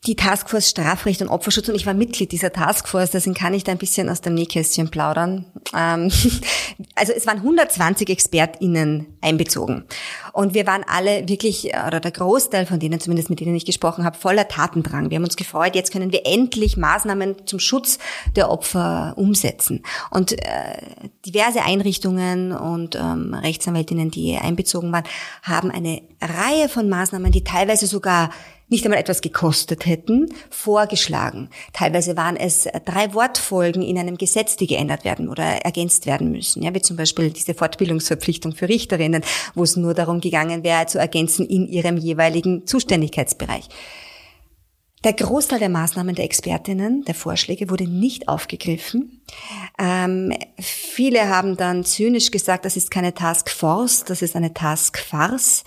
die 0.06 0.16
Taskforce 0.16 0.70
Strafrecht 0.70 1.22
und 1.22 1.30
Opferschutz 1.30 1.68
und 1.70 1.76
ich 1.76 1.86
war 1.86 1.94
Mitglied 1.94 2.32
dieser 2.32 2.52
Taskforce, 2.52 3.12
deswegen 3.12 3.34
kann 3.34 3.54
ich 3.54 3.64
da 3.64 3.72
ein 3.72 3.78
bisschen 3.78 4.10
aus 4.10 4.22
dem 4.22 4.36
Nähkästchen 4.36 4.90
plaudern. 4.90 5.46
Ähm, 5.76 6.12
also 6.96 7.14
es 7.14 7.26
waren 7.26 7.38
120 7.38 8.10
ExpertInnen 8.10 9.08
einbezogen 9.22 9.86
und 10.34 10.54
wir 10.54 10.68
waren 10.68 10.84
alle 10.88 11.28
wirklich, 11.28 11.72
oder 11.88 12.00
der 12.00 12.12
Großteil 12.12 12.66
von 12.66 12.80
denen 12.80 13.00
zumindest, 13.00 13.30
mit 13.30 13.40
denen 13.40 13.56
ich 13.56 13.66
gesprochen 13.66 14.06
habe, 14.06 14.18
voller 14.18 14.48
Tatendrang. 14.48 15.10
Wir 15.10 15.18
haben 15.18 15.24
uns 15.24 15.36
gefreut, 15.36 15.76
jetzt 15.76 15.92
können 15.92 16.12
wir 16.12 16.26
endlich 16.26 16.78
Maßnahmen 16.78 17.48
zum 17.48 17.60
Schutz 17.60 17.98
der 18.36 18.52
Opfer 18.52 19.14
umsetzen. 19.18 19.84
Und 20.12 20.34
äh, 20.34 20.78
diverse 21.26 21.64
Einrichtungen 21.64 22.52
und 22.52 22.96
ähm, 22.96 23.34
Rechtsanwältinnen, 23.34 24.12
die 24.12 24.38
einbezogen 24.38 24.92
waren, 24.92 25.06
haben 25.42 25.72
eine 25.72 26.02
Reihe 26.22 26.70
von 26.70 26.90
Maßnahmen, 26.90 27.32
die 27.32 27.44
teilweise 27.44 27.88
sogar 27.88 28.30
nicht 28.68 28.84
einmal 28.86 29.00
etwas 29.00 29.22
gekostet 29.22 29.86
hätten, 29.86 30.34
vorgeschlagen. 30.50 31.50
Teilweise 31.74 32.18
waren 32.18 32.36
es 32.36 32.68
drei 32.86 33.14
Wortfolgen 33.14 33.82
in 33.82 33.98
einem 33.98 34.18
Gesetz, 34.18 34.56
die 34.56 34.68
geändert 34.68 35.04
werden 35.04 35.30
oder 35.30 35.44
ergänzt 35.44 36.06
werden 36.06 36.32
müssen. 36.32 36.64
Ja, 36.64 36.74
wie 36.74 36.82
zum 36.82 36.98
Beispiel 36.98 37.30
diese 37.30 37.54
Fortbildungsverpflichtung 37.54 38.54
für 38.54 38.68
Richterinnen, 38.68 39.24
wo 39.54 39.64
es 39.64 39.76
nur 39.76 39.94
darum 39.94 40.20
gegangen 40.20 40.64
wäre, 40.64 40.88
zu 40.88 40.98
ergänzen 40.98 41.46
in 41.46 41.68
ihrem 41.68 41.98
jeweiligen 41.98 42.66
Zuständigkeitsbereich. 42.66 43.70
Der 45.04 45.14
Großteil 45.14 45.60
der 45.60 45.70
Maßnahmen 45.70 46.16
der 46.16 46.26
Expertinnen, 46.26 47.04
der 47.06 47.14
Vorschläge, 47.14 47.70
wurde 47.70 47.88
nicht 47.88 48.28
aufgegriffen. 48.28 49.22
Ähm, 49.78 50.34
viele 50.60 51.30
haben 51.30 51.58
dann 51.58 51.86
zynisch 51.86 52.32
gesagt, 52.32 52.66
das 52.66 52.76
ist 52.76 52.90
keine 52.90 53.14
Task 53.14 53.52
Force, 53.52 54.04
das 54.04 54.24
ist 54.24 54.36
eine 54.36 54.56
Task 54.56 54.98
Farce 54.98 55.64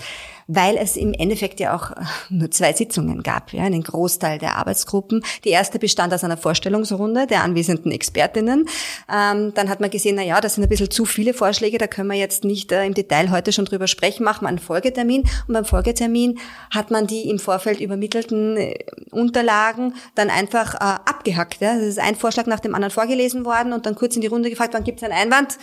weil 0.49 0.79
es 0.79 0.97
im 0.97 1.13
Endeffekt 1.13 1.61
ja 1.61 1.77
auch 1.77 1.93
äh, 1.93 2.05
nur 2.31 2.51
zwei 2.51 2.73
Sitzungen 2.73 3.23
gab, 3.23 3.53
ja, 3.53 3.63
einen 3.63 3.83
Großteil 3.83 4.39
der 4.39 4.57
Arbeitsgruppen. 4.57 5.23
Die 5.45 5.51
erste 5.51 5.79
bestand 5.79 6.13
aus 6.13 6.25
einer 6.25 6.39
Vorstellungsrunde 6.39 7.27
der 7.27 7.43
anwesenden 7.43 7.93
Expertinnen. 7.93 8.67
Ähm, 9.15 9.53
dann 9.55 9.69
hat 9.69 9.81
man 9.81 9.91
gesehen, 9.91 10.17
na 10.17 10.23
ja, 10.23 10.41
das 10.41 10.55
sind 10.55 10.65
ein 10.65 10.71
bisschen 10.71 10.91
zu 10.91 11.05
viele 11.05 11.35
Vorschläge, 11.35 11.77
da 11.77 11.87
können 11.87 12.09
wir 12.09 12.17
jetzt 12.17 12.45
nicht 12.45 12.73
äh, 12.73 12.87
im 12.87 12.95
Detail 12.95 13.31
heute 13.31 13.53
schon 13.53 13.67
drüber 13.67 13.87
sprechen, 13.87 14.25
machen 14.25 14.45
wir 14.45 14.49
einen 14.49 14.59
Folgetermin. 14.59 15.25
Und 15.47 15.53
beim 15.53 15.67
Folgetermin 15.67 16.39
hat 16.71 16.91
man 16.91 17.07
die 17.07 17.29
im 17.29 17.39
Vorfeld 17.39 17.81
übermittelten 17.81 18.57
äh, 18.57 18.75
Unterlagen 19.11 19.95
dann 20.15 20.31
einfach 20.31 20.75
äh, 20.75 20.79
abgehackt. 20.79 21.61
Ja. 21.61 21.75
Das 21.75 21.85
ist 21.85 21.99
ein 21.99 22.17
Vorschlag 22.17 22.47
nach 22.47 22.61
dem 22.61 22.75
anderen 22.75 22.93
vorgelesen 22.93 23.45
worden 23.45 23.75
und 23.75 23.85
dann 23.85 23.95
kurz 23.95 24.17
in 24.17 24.23
die 24.23 24.29
Runde 24.29 24.49
gefragt, 24.49 24.73
wann 24.73 24.85
gibt 24.85 25.03
es 25.03 25.05
einen 25.05 25.13
Einwand? 25.13 25.59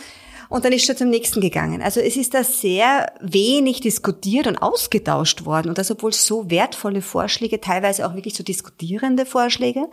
Und 0.48 0.64
dann 0.64 0.72
ist 0.72 0.88
er 0.88 0.96
zum 0.96 1.10
nächsten 1.10 1.40
gegangen. 1.40 1.82
Also 1.82 2.00
es 2.00 2.16
ist 2.16 2.34
da 2.34 2.44
sehr 2.44 3.12
wenig 3.20 3.80
diskutiert 3.80 4.46
und 4.46 4.58
ausgetauscht 4.58 5.44
worden 5.44 5.68
und 5.68 5.78
das, 5.78 5.90
obwohl 5.90 6.12
so 6.12 6.50
wertvolle 6.50 7.02
Vorschläge, 7.02 7.60
teilweise 7.60 8.06
auch 8.06 8.14
wirklich 8.14 8.34
so 8.34 8.42
diskutierende 8.42 9.26
Vorschläge 9.26 9.86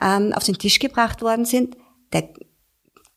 ähm, 0.00 0.32
auf 0.32 0.44
den 0.44 0.58
Tisch 0.58 0.78
gebracht 0.78 1.22
worden 1.22 1.44
sind. 1.44 1.76
Der, 2.12 2.28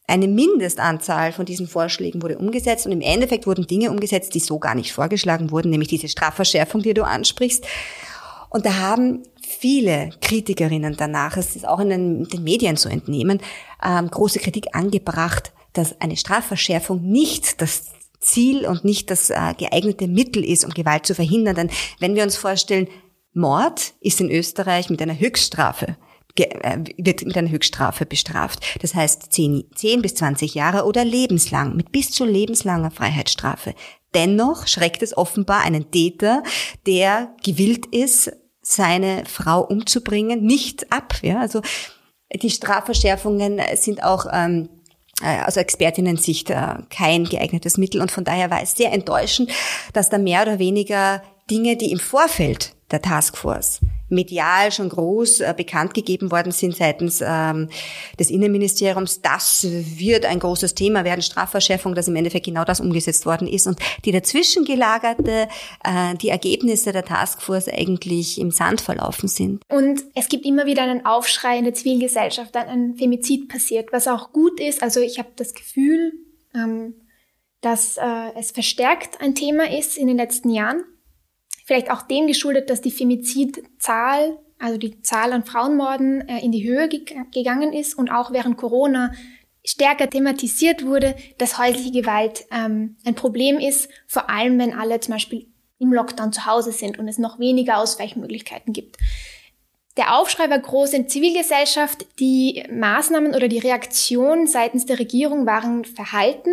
eine 0.07 0.27
Mindestanzahl 0.27 1.31
von 1.31 1.45
diesen 1.45 1.67
Vorschlägen 1.67 2.21
wurde 2.21 2.37
umgesetzt 2.37 2.85
und 2.85 2.91
im 2.91 3.01
Endeffekt 3.01 3.47
wurden 3.47 3.65
Dinge 3.65 3.89
umgesetzt, 3.89 4.33
die 4.33 4.39
so 4.39 4.59
gar 4.59 4.75
nicht 4.75 4.91
vorgeschlagen 4.91 5.51
wurden, 5.51 5.69
nämlich 5.69 5.87
diese 5.87 6.09
Strafverschärfung, 6.09 6.81
die 6.81 6.93
du 6.93 7.03
ansprichst. 7.03 7.65
Und 8.49 8.65
da 8.65 8.75
haben 8.75 9.23
viele 9.47 10.09
Kritikerinnen 10.19 10.97
danach, 10.97 11.37
es 11.37 11.55
ist 11.55 11.65
auch 11.65 11.79
in 11.79 11.89
den, 11.89 12.27
Medien 12.43 12.75
zu 12.75 12.89
entnehmen, 12.89 13.39
ähm, 13.81 14.11
große 14.11 14.39
Kritik 14.39 14.75
angebracht, 14.75 15.53
dass 15.73 15.99
eine 16.01 16.17
Strafverschärfung 16.17 17.01
nicht 17.01 17.61
das 17.61 17.85
Ziel 18.19 18.65
und 18.65 18.85
nicht 18.85 19.09
das 19.09 19.29
äh, 19.29 19.53
geeignete 19.57 20.07
Mittel 20.07 20.43
ist, 20.45 20.63
um 20.63 20.71
Gewalt 20.71 21.05
zu 21.05 21.15
verhindern. 21.15 21.55
Denn 21.55 21.69
wenn 21.99 22.15
wir 22.15 22.23
uns 22.23 22.37
vorstellen, 22.37 22.87
Mord 23.33 23.93
ist 23.99 24.21
in 24.21 24.29
Österreich 24.29 24.89
mit 24.89 25.01
einer 25.01 25.19
Höchststrafe 25.19 25.97
äh, 26.37 26.77
wird 26.97 27.25
mit 27.25 27.37
einer 27.37 27.49
Höchststrafe 27.49 28.05
bestraft. 28.05 28.79
Das 28.81 28.95
heißt 28.95 29.33
10, 29.33 29.65
10 29.75 30.01
bis 30.01 30.15
20 30.15 30.53
Jahre 30.55 30.85
oder 30.85 31.03
lebenslang, 31.03 31.75
mit 31.75 31.91
bis 31.91 32.11
zu 32.11 32.25
lebenslanger 32.25 32.91
Freiheitsstrafe. 32.91 33.73
Dennoch 34.13 34.67
schreckt 34.67 35.03
es 35.03 35.15
offenbar 35.17 35.61
einen 35.61 35.91
Täter, 35.91 36.43
der 36.85 37.35
gewillt 37.43 37.85
ist, 37.87 38.31
seine 38.61 39.23
Frau 39.25 39.61
umzubringen, 39.61 40.43
nicht 40.45 40.91
ab. 40.91 41.15
Ja? 41.21 41.39
Also 41.39 41.61
die 42.33 42.49
Strafverschärfungen 42.49 43.59
sind 43.75 44.03
auch 44.03 44.25
ähm, 44.31 44.69
äh, 45.23 45.43
aus 45.45 45.57
Expertinnen-Sicht 45.57 46.49
äh, 46.49 46.75
kein 46.89 47.25
geeignetes 47.25 47.77
Mittel. 47.77 48.01
Und 48.01 48.11
von 48.11 48.23
daher 48.23 48.49
war 48.49 48.61
es 48.61 48.75
sehr 48.75 48.91
enttäuschend, 48.91 49.51
dass 49.93 50.09
da 50.09 50.17
mehr 50.17 50.41
oder 50.41 50.59
weniger 50.59 51.21
Dinge, 51.49 51.75
die 51.75 51.91
im 51.91 51.99
Vorfeld 51.99 52.73
der 52.91 53.01
Taskforce 53.01 53.81
medial 54.11 54.71
schon 54.71 54.89
groß 54.89 55.41
äh, 55.41 55.53
bekannt 55.55 55.93
gegeben 55.93 56.31
worden 56.31 56.51
sind 56.51 56.75
seitens 56.75 57.21
ähm, 57.25 57.69
des 58.19 58.29
Innenministeriums. 58.29 59.21
Das 59.21 59.65
wird 59.69 60.25
ein 60.25 60.39
großes 60.39 60.75
Thema 60.75 61.03
werden, 61.03 61.21
Strafverschärfung, 61.21 61.95
dass 61.95 62.07
im 62.07 62.15
Endeffekt 62.15 62.45
genau 62.45 62.63
das 62.63 62.79
umgesetzt 62.79 63.25
worden 63.25 63.47
ist 63.47 63.67
und 63.67 63.79
die 64.05 64.11
dazwischen 64.11 64.65
gelagerte, 64.65 65.47
äh, 65.83 66.15
die 66.15 66.29
Ergebnisse 66.29 66.91
der 66.91 67.05
Taskforce 67.05 67.69
eigentlich 67.69 68.39
im 68.39 68.51
Sand 68.51 68.81
verlaufen 68.81 69.29
sind. 69.29 69.61
Und 69.69 70.01
es 70.15 70.29
gibt 70.29 70.45
immer 70.45 70.65
wieder 70.65 70.83
einen 70.83 71.05
Aufschrei 71.05 71.57
in 71.57 71.63
der 71.63 71.73
Zivilgesellschaft, 71.73 72.53
dass 72.55 72.67
ein 72.67 72.95
Femizid 72.95 73.49
passiert, 73.49 73.91
was 73.91 74.07
auch 74.07 74.31
gut 74.31 74.59
ist. 74.59 74.83
Also 74.83 74.99
ich 74.99 75.19
habe 75.19 75.29
das 75.35 75.53
Gefühl, 75.53 76.13
ähm, 76.53 76.95
dass 77.61 77.97
äh, 77.97 78.31
es 78.37 78.51
verstärkt 78.51 79.21
ein 79.21 79.35
Thema 79.35 79.71
ist 79.71 79.97
in 79.97 80.07
den 80.07 80.17
letzten 80.17 80.49
Jahren. 80.49 80.83
Vielleicht 81.65 81.91
auch 81.91 82.01
dem 82.01 82.27
geschuldet, 82.27 82.69
dass 82.69 82.81
die 82.81 82.91
Femizidzahl, 82.91 84.37
also 84.59 84.77
die 84.77 85.01
Zahl 85.01 85.33
an 85.33 85.45
Frauenmorden, 85.45 86.27
äh, 86.27 86.43
in 86.43 86.51
die 86.51 86.67
Höhe 86.67 86.87
ge 86.87 87.01
gegangen 87.33 87.73
ist 87.73 87.97
und 87.97 88.09
auch 88.09 88.31
während 88.31 88.57
Corona 88.57 89.11
stärker 89.63 90.09
thematisiert 90.09 90.85
wurde, 90.85 91.15
dass 91.37 91.57
häusliche 91.57 91.91
Gewalt 91.91 92.45
ähm, 92.51 92.97
ein 93.05 93.15
Problem 93.15 93.59
ist, 93.59 93.89
vor 94.07 94.29
allem 94.29 94.57
wenn 94.59 94.73
alle 94.73 94.99
zum 94.99 95.13
Beispiel 95.13 95.47
im 95.79 95.93
Lockdown 95.93 96.33
zu 96.33 96.45
Hause 96.45 96.71
sind 96.71 96.99
und 96.99 97.07
es 97.07 97.17
noch 97.17 97.39
weniger 97.39 97.77
Ausweichmöglichkeiten 97.77 98.73
gibt. 98.73 98.97
Der 99.97 100.17
Aufschrei 100.17 100.49
war 100.49 100.59
groß 100.59 100.93
in 100.93 101.09
Zivilgesellschaft. 101.09 102.05
Die 102.19 102.63
Maßnahmen 102.71 103.35
oder 103.35 103.47
die 103.47 103.59
Reaktion 103.59 104.47
seitens 104.47 104.85
der 104.85 104.99
Regierung 104.99 105.45
waren 105.45 105.83
verhalten. 105.83 106.51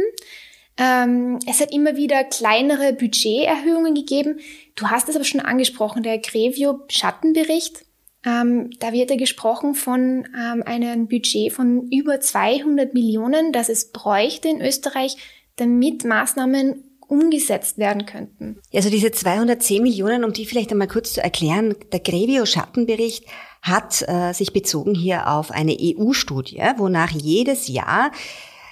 Ähm, 0.78 1.40
es 1.46 1.60
hat 1.60 1.72
immer 1.72 1.96
wieder 1.96 2.22
kleinere 2.24 2.92
Budgeterhöhungen 2.92 3.94
gegeben. 3.94 4.38
Du 4.76 4.88
hast 4.88 5.08
es 5.08 5.16
aber 5.16 5.24
schon 5.24 5.40
angesprochen, 5.40 6.02
der 6.02 6.18
Grevio-Schattenbericht 6.18 7.84
Ähm, 8.24 8.70
da 8.80 8.92
wird 8.92 9.10
ja 9.10 9.16
gesprochen 9.16 9.74
von 9.74 10.26
ähm, 10.36 10.62
einem 10.66 11.06
Budget 11.06 11.52
von 11.52 11.88
über 11.90 12.20
200 12.20 12.92
Millionen, 12.92 13.52
das 13.52 13.68
es 13.68 13.92
bräuchte 13.92 14.48
in 14.48 14.60
Österreich, 14.60 15.16
damit 15.54 16.04
Maßnahmen 16.04 16.84
umgesetzt 17.06 17.78
werden 17.78 18.06
könnten. 18.06 18.58
Also 18.74 18.90
diese 18.90 19.12
210 19.12 19.82
Millionen, 19.82 20.24
um 20.24 20.32
die 20.32 20.46
vielleicht 20.46 20.72
einmal 20.72 20.88
kurz 20.88 21.14
zu 21.14 21.22
erklären, 21.22 21.74
der 21.92 22.00
Grevio-Schattenbericht 22.00 23.24
hat 23.62 24.04
äh, 24.06 24.32
sich 24.32 24.52
bezogen 24.52 24.94
hier 24.94 25.28
auf 25.28 25.50
eine 25.50 25.76
EU-Studie, 25.80 26.62
wonach 26.76 27.10
jedes 27.10 27.68
Jahr 27.68 28.10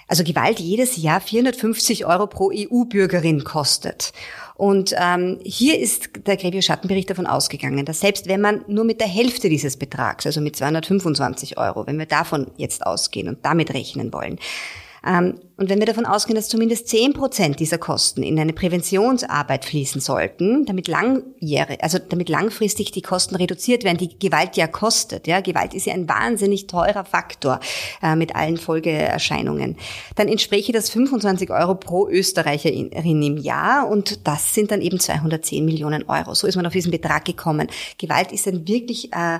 also 0.06 0.24
Gewalt 0.24 0.60
jedes 0.60 0.96
Jahr 0.96 1.20
450 1.20 2.06
Euro 2.06 2.26
pro 2.26 2.50
EU-Bürgerin 2.54 3.44
kostet. 3.44 4.12
Und 4.54 4.94
ähm, 4.98 5.38
hier 5.44 5.78
ist 5.78 6.10
der 6.26 6.36
Grevio 6.36 6.62
Schattenbericht 6.62 7.10
davon 7.10 7.26
ausgegangen, 7.26 7.84
dass 7.84 8.00
selbst 8.00 8.26
wenn 8.26 8.40
man 8.40 8.64
nur 8.68 8.84
mit 8.84 9.00
der 9.00 9.08
Hälfte 9.08 9.50
dieses 9.50 9.76
Betrags, 9.76 10.24
also 10.24 10.40
mit 10.40 10.56
225 10.56 11.58
Euro, 11.58 11.86
wenn 11.86 11.98
wir 11.98 12.06
davon 12.06 12.46
jetzt 12.56 12.86
ausgehen 12.86 13.28
und 13.28 13.44
damit 13.44 13.74
rechnen 13.74 14.12
wollen, 14.12 14.38
und 15.58 15.70
wenn 15.70 15.78
wir 15.78 15.86
davon 15.86 16.04
ausgehen, 16.04 16.34
dass 16.34 16.48
zumindest 16.48 16.88
zehn 16.88 17.12
Prozent 17.12 17.60
dieser 17.60 17.78
Kosten 17.78 18.22
in 18.22 18.38
eine 18.40 18.52
Präventionsarbeit 18.52 19.64
fließen 19.64 20.00
sollten, 20.00 20.66
damit 20.66 20.88
langjährig, 20.88 21.82
also 21.82 21.98
damit 21.98 22.28
langfristig 22.28 22.90
die 22.90 23.02
Kosten 23.02 23.36
reduziert 23.36 23.84
werden, 23.84 23.98
die 23.98 24.18
Gewalt 24.18 24.56
ja 24.56 24.66
kostet. 24.66 25.26
Ja, 25.26 25.40
Gewalt 25.40 25.74
ist 25.74 25.86
ja 25.86 25.94
ein 25.94 26.08
wahnsinnig 26.08 26.66
teurer 26.66 27.04
Faktor 27.04 27.60
äh, 28.02 28.16
mit 28.16 28.34
allen 28.34 28.56
Folgeerscheinungen. 28.56 29.76
Dann 30.16 30.28
entspräche 30.28 30.72
das 30.72 30.90
25 30.90 31.50
Euro 31.50 31.76
pro 31.76 32.08
Österreicherin 32.08 33.22
im 33.22 33.36
Jahr 33.36 33.88
und 33.88 34.26
das 34.26 34.54
sind 34.54 34.72
dann 34.72 34.82
eben 34.82 34.98
210 34.98 35.64
Millionen 35.64 36.08
Euro. 36.08 36.34
So 36.34 36.48
ist 36.48 36.56
man 36.56 36.66
auf 36.66 36.72
diesen 36.72 36.90
Betrag 36.90 37.24
gekommen. 37.24 37.68
Gewalt 37.98 38.32
ist 38.32 38.48
ein 38.48 38.66
wirklich 38.66 39.12
äh, 39.12 39.38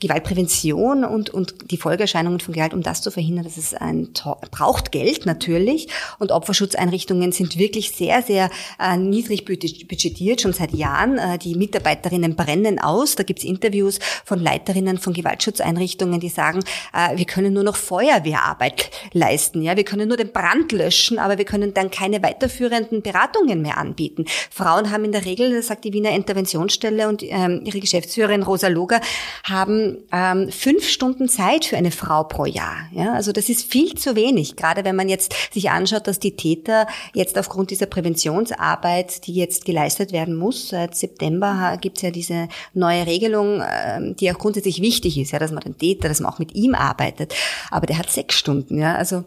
Gewaltprävention 0.00 1.04
und, 1.04 1.30
und 1.30 1.70
die 1.70 1.76
Folgeerscheinungen 1.76 2.40
von 2.40 2.54
Gewalt, 2.54 2.74
um 2.74 2.82
das 2.82 3.02
zu 3.02 3.10
verhindern, 3.10 3.44
dass 3.44 3.56
es 3.56 3.74
ein 3.74 4.10
braucht 4.50 4.92
Geld 4.92 5.26
natürlich 5.26 5.88
und 6.18 6.32
Opferschutzeinrichtungen 6.32 7.32
sind 7.32 7.58
wirklich 7.58 7.90
sehr, 7.92 8.22
sehr 8.22 8.50
äh, 8.80 8.96
niedrig 8.96 9.44
budgetiert, 9.44 10.40
schon 10.40 10.52
seit 10.52 10.72
Jahren. 10.72 11.18
Äh, 11.18 11.38
die 11.38 11.54
Mitarbeiterinnen 11.54 12.36
brennen 12.36 12.78
aus. 12.78 13.16
Da 13.16 13.22
gibt's 13.22 13.44
Interviews 13.44 13.98
von 14.24 14.40
Leiterinnen 14.40 14.98
von 14.98 15.12
Gewaltschutzeinrichtungen, 15.12 16.20
die 16.20 16.28
sagen, 16.28 16.60
äh, 16.92 17.16
wir 17.16 17.24
können 17.24 17.52
nur 17.52 17.64
noch 17.64 17.76
Feuerwehrarbeit 17.76 18.90
leisten, 19.12 19.62
ja, 19.62 19.76
wir 19.76 19.84
können 19.84 20.08
nur 20.08 20.16
den 20.16 20.32
Brand 20.32 20.72
löschen, 20.72 21.18
aber 21.18 21.38
wir 21.38 21.44
können 21.44 21.74
dann 21.74 21.90
keine 21.90 22.22
weiterführenden 22.22 23.02
Beratungen 23.02 23.62
mehr 23.62 23.78
anbieten. 23.78 24.26
Frauen 24.50 24.90
haben 24.90 25.04
in 25.04 25.12
der 25.12 25.24
Regel, 25.24 25.54
das 25.54 25.68
sagt 25.68 25.84
die 25.84 25.92
Wiener 25.92 26.10
Interventionsstelle 26.10 27.08
und 27.08 27.22
ähm, 27.22 27.62
ihre 27.64 27.80
Geschäftsführerin 27.80 28.42
Rosa 28.42 28.68
Loger, 28.68 29.00
haben 29.44 29.87
ähm, 30.12 30.50
fünf 30.50 30.88
Stunden 30.88 31.28
Zeit 31.28 31.64
für 31.64 31.76
eine 31.76 31.90
Frau 31.90 32.24
pro 32.24 32.44
Jahr. 32.44 32.88
Ja, 32.92 33.14
also 33.14 33.32
das 33.32 33.48
ist 33.48 33.70
viel 33.70 33.94
zu 33.94 34.16
wenig, 34.16 34.56
gerade 34.56 34.84
wenn 34.84 34.96
man 34.96 35.08
jetzt 35.08 35.34
sich 35.52 35.70
anschaut, 35.70 36.06
dass 36.06 36.18
die 36.18 36.36
Täter 36.36 36.86
jetzt 37.14 37.38
aufgrund 37.38 37.70
dieser 37.70 37.86
Präventionsarbeit, 37.86 39.26
die 39.26 39.34
jetzt 39.34 39.64
geleistet 39.64 40.12
werden 40.12 40.36
muss, 40.36 40.68
seit 40.68 40.94
September 40.94 41.78
gibt 41.80 41.98
es 41.98 42.02
ja 42.02 42.10
diese 42.10 42.48
neue 42.74 43.06
Regelung, 43.06 43.62
ähm, 43.62 44.16
die 44.16 44.30
auch 44.30 44.38
grundsätzlich 44.38 44.80
wichtig 44.82 45.18
ist, 45.18 45.32
ja, 45.32 45.38
dass 45.38 45.52
man 45.52 45.62
den 45.62 45.78
Täter, 45.78 46.08
dass 46.08 46.20
man 46.20 46.32
auch 46.32 46.38
mit 46.38 46.54
ihm 46.54 46.74
arbeitet. 46.74 47.34
Aber 47.70 47.86
der 47.86 47.98
hat 47.98 48.10
sechs 48.10 48.36
Stunden, 48.36 48.78
ja, 48.78 48.94
also 48.94 49.24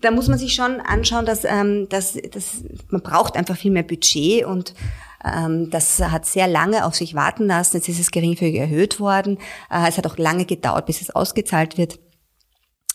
da 0.00 0.10
muss 0.10 0.28
man 0.28 0.38
sich 0.38 0.54
schon 0.54 0.80
anschauen, 0.80 1.26
dass, 1.26 1.44
ähm, 1.44 1.88
dass, 1.88 2.18
dass 2.32 2.62
man 2.90 3.02
braucht 3.02 3.36
einfach 3.36 3.56
viel 3.56 3.70
mehr 3.70 3.82
Budget 3.82 4.44
und 4.44 4.74
das 5.22 6.00
hat 6.00 6.26
sehr 6.26 6.46
lange 6.46 6.84
auf 6.84 6.94
sich 6.94 7.14
warten 7.14 7.46
lassen. 7.46 7.76
Jetzt 7.76 7.88
ist 7.88 8.00
es 8.00 8.10
geringfügig 8.10 8.60
erhöht 8.60 9.00
worden. 9.00 9.38
Äh, 9.70 9.88
es 9.88 9.98
hat 9.98 10.06
auch 10.06 10.18
lange 10.18 10.44
gedauert, 10.44 10.86
bis 10.86 11.00
es 11.00 11.10
ausgezahlt 11.10 11.78
wird. 11.78 11.98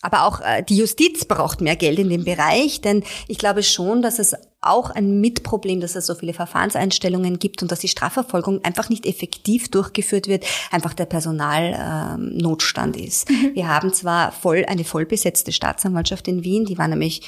Aber 0.01 0.25
auch 0.25 0.41
äh, 0.41 0.63
die 0.63 0.77
Justiz 0.77 1.25
braucht 1.25 1.61
mehr 1.61 1.75
Geld 1.75 1.99
in 1.99 2.09
dem 2.09 2.23
Bereich, 2.23 2.81
denn 2.81 3.03
ich 3.27 3.37
glaube 3.37 3.63
schon, 3.63 4.01
dass 4.01 4.19
es 4.19 4.35
auch 4.61 4.91
ein 4.91 5.19
Mitproblem, 5.19 5.81
dass 5.81 5.95
es 5.95 6.05
so 6.05 6.13
viele 6.13 6.33
Verfahrenseinstellungen 6.33 7.39
gibt 7.39 7.63
und 7.63 7.71
dass 7.71 7.79
die 7.79 7.87
Strafverfolgung 7.87 8.63
einfach 8.63 8.89
nicht 8.89 9.07
effektiv 9.07 9.69
durchgeführt 9.69 10.27
wird, 10.27 10.45
einfach 10.69 10.93
der 10.93 11.05
Personalnotstand 11.05 12.95
ähm, 12.95 13.03
ist. 13.03 13.29
Mhm. 13.29 13.55
Wir 13.55 13.67
haben 13.67 13.91
zwar 13.91 14.31
voll 14.31 14.63
eine 14.67 14.83
vollbesetzte 14.83 15.51
Staatsanwaltschaft 15.51 16.27
in 16.27 16.43
Wien, 16.43 16.65
die 16.65 16.77
war 16.77 16.87
nämlich 16.87 17.23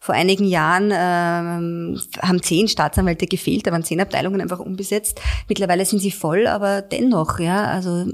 vor 0.00 0.14
einigen 0.14 0.44
Jahren 0.44 0.90
ähm, 0.92 2.00
haben 2.20 2.42
zehn 2.42 2.68
Staatsanwälte 2.68 3.26
gefehlt, 3.26 3.66
da 3.66 3.72
waren 3.72 3.84
zehn 3.84 4.00
Abteilungen 4.00 4.40
einfach 4.40 4.60
unbesetzt. 4.60 5.20
Mittlerweile 5.48 5.84
sind 5.84 5.98
sie 5.98 6.12
voll, 6.12 6.46
aber 6.46 6.80
dennoch, 6.80 7.38
ja, 7.38 7.66
also 7.66 8.06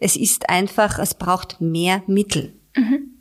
es 0.00 0.16
ist 0.16 0.50
einfach, 0.50 0.98
es 0.98 1.14
braucht 1.14 1.60
mehr 1.60 2.02
Mittel. 2.06 2.52
Mhm. 2.76 3.19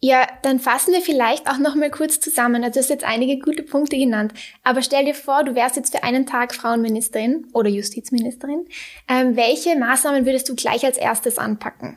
Ja, 0.00 0.26
dann 0.42 0.60
fassen 0.60 0.92
wir 0.92 1.00
vielleicht 1.00 1.48
auch 1.48 1.58
noch 1.58 1.74
mal 1.74 1.90
kurz 1.90 2.20
zusammen. 2.20 2.62
Also 2.62 2.74
du 2.74 2.80
hast 2.80 2.90
jetzt 2.90 3.04
einige 3.04 3.38
gute 3.38 3.62
Punkte 3.62 3.96
genannt. 3.96 4.32
Aber 4.62 4.82
stell 4.82 5.04
dir 5.04 5.14
vor, 5.14 5.42
du 5.42 5.54
wärst 5.54 5.76
jetzt 5.76 5.94
für 5.96 6.04
einen 6.04 6.26
Tag 6.26 6.54
Frauenministerin 6.54 7.46
oder 7.54 7.70
Justizministerin. 7.70 8.66
Ähm, 9.08 9.36
welche 9.36 9.76
Maßnahmen 9.76 10.26
würdest 10.26 10.48
du 10.48 10.54
gleich 10.54 10.84
als 10.84 10.98
erstes 10.98 11.38
anpacken? 11.38 11.96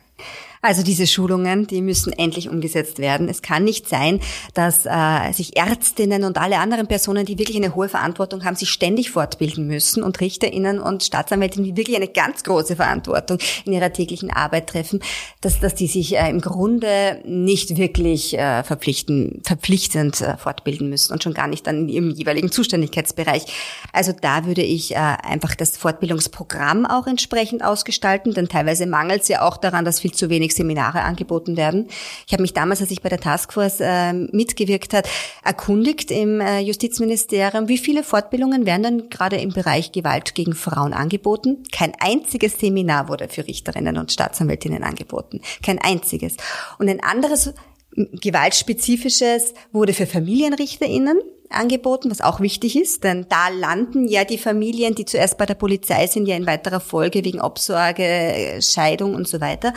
Also 0.62 0.84
diese 0.84 1.08
Schulungen, 1.08 1.68
die 1.68 1.82
müssen 1.82 2.12
endlich 2.12 2.50
umgesetzt 2.50 3.00
werden. 3.00 3.30
Es 3.30 3.42
kann 3.42 3.64
nicht 3.64 3.88
sein, 3.88 4.20
dass 4.54 4.86
äh, 4.86 5.32
sich 5.32 5.56
Ärztinnen 5.56 6.26
und 6.26 6.38
alle 6.38 6.58
anderen 6.60 6.88
Personen, 6.88 7.26
die 7.26 7.38
wirklich 7.38 7.56
eine 7.56 7.76
hohe 7.76 7.88
Verantwortung 7.88 8.44
haben, 8.44 8.58
sich 8.58 8.70
ständig 8.70 9.12
fortbilden 9.12 9.68
müssen 9.68 10.04
und 10.04 10.20
Richterinnen 10.20 10.80
und 10.80 11.04
Staatsanwältinnen, 11.04 11.70
die 11.70 11.78
wirklich 11.78 11.96
eine 11.96 12.10
ganz 12.10 12.44
große 12.44 12.76
Verantwortung 12.76 13.38
in 13.66 13.72
ihrer 13.72 13.94
täglichen 13.94 14.32
Arbeit 14.32 14.68
treffen, 14.68 15.00
dass, 15.40 15.60
dass 15.62 15.76
die 15.76 15.88
sich 15.88 16.18
äh, 16.18 16.30
im 16.30 16.42
Grunde 16.42 17.22
nicht 17.24 17.78
wirklich 17.78 18.38
äh, 18.38 18.64
verpflichten, 18.64 19.42
verpflichtend 19.46 20.20
äh, 20.20 20.36
fortbilden 20.36 20.90
müssen 20.90 21.14
und 21.14 21.24
schon 21.24 21.34
gar 21.34 21.48
nicht 21.48 21.68
dann 21.68 21.84
in 21.84 21.90
ihrem 21.90 22.10
jeweiligen 22.12 22.52
Zuständigkeitsbereich. 22.52 23.46
Also 23.94 24.12
da 24.12 24.46
würde 24.46 24.64
ich 24.64 24.92
äh, 24.92 24.98
einfach 24.98 25.56
das 25.56 25.78
Fortbildungsprogramm 25.78 26.86
auch 26.86 27.08
entsprechend 27.08 27.64
ausgestalten, 27.64 28.34
denn 28.34 28.50
teilweise 28.50 28.86
mangelt 28.86 29.22
es 29.22 29.30
ja 29.30 29.42
auch 29.42 29.56
daran, 29.56 29.86
dass 29.86 30.02
viel 30.02 30.12
zu 30.12 30.30
wenig 30.30 30.49
wenig 30.50 30.56
Seminare 30.56 31.04
angeboten 31.04 31.58
werden. 31.58 31.88
Ich 32.28 32.34
habe 32.34 32.42
mich 32.42 32.54
damals, 32.54 32.82
als 32.82 32.92
ich 32.92 33.02
bei 33.02 33.10
der 33.10 33.20
Taskforce 33.20 33.80
äh, 33.82 34.14
mitgewirkt 34.14 34.94
hat, 34.94 35.08
erkundigt 35.44 36.12
im 36.12 36.42
äh, 36.42 36.60
Justizministerium, 36.60 37.68
wie 37.68 37.78
viele 37.78 38.04
Fortbildungen 38.04 38.66
werden 38.66 38.84
denn 38.84 39.10
gerade 39.10 39.38
im 39.38 39.50
Bereich 39.50 39.92
Gewalt 39.92 40.36
gegen 40.36 40.54
Frauen 40.54 40.94
angeboten. 40.94 41.64
Kein 41.72 41.94
einziges 42.00 42.60
Seminar 42.60 43.10
wurde 43.10 43.28
für 43.30 43.46
Richterinnen 43.46 43.98
und 43.98 44.12
Staatsanwältinnen 44.12 44.84
angeboten. 44.84 45.42
Kein 45.64 45.80
einziges. 45.80 46.38
Und 46.78 46.90
ein 46.90 47.04
anderes 47.04 47.54
gewaltspezifisches 47.96 49.54
wurde 49.72 49.94
für 49.94 50.06
Familienrichterinnen 50.06 51.20
angeboten, 51.50 52.12
was 52.12 52.22
auch 52.22 52.40
wichtig 52.40 52.80
ist, 52.80 53.04
denn 53.04 53.26
da 53.28 53.50
landen 53.50 54.08
ja 54.08 54.24
die 54.24 54.38
Familien, 54.38 54.96
die 54.96 55.06
zuerst 55.06 55.38
bei 55.38 55.46
der 55.46 55.56
Polizei 55.56 56.08
sind, 56.08 56.28
ja 56.28 56.36
in 56.36 56.46
weiterer 56.46 56.80
Folge 56.80 57.26
wegen 57.26 57.42
Obsorge, 57.42 58.60
Scheidung 58.62 59.16
und 59.16 59.28
so 59.28 59.42
weiter. 59.42 59.74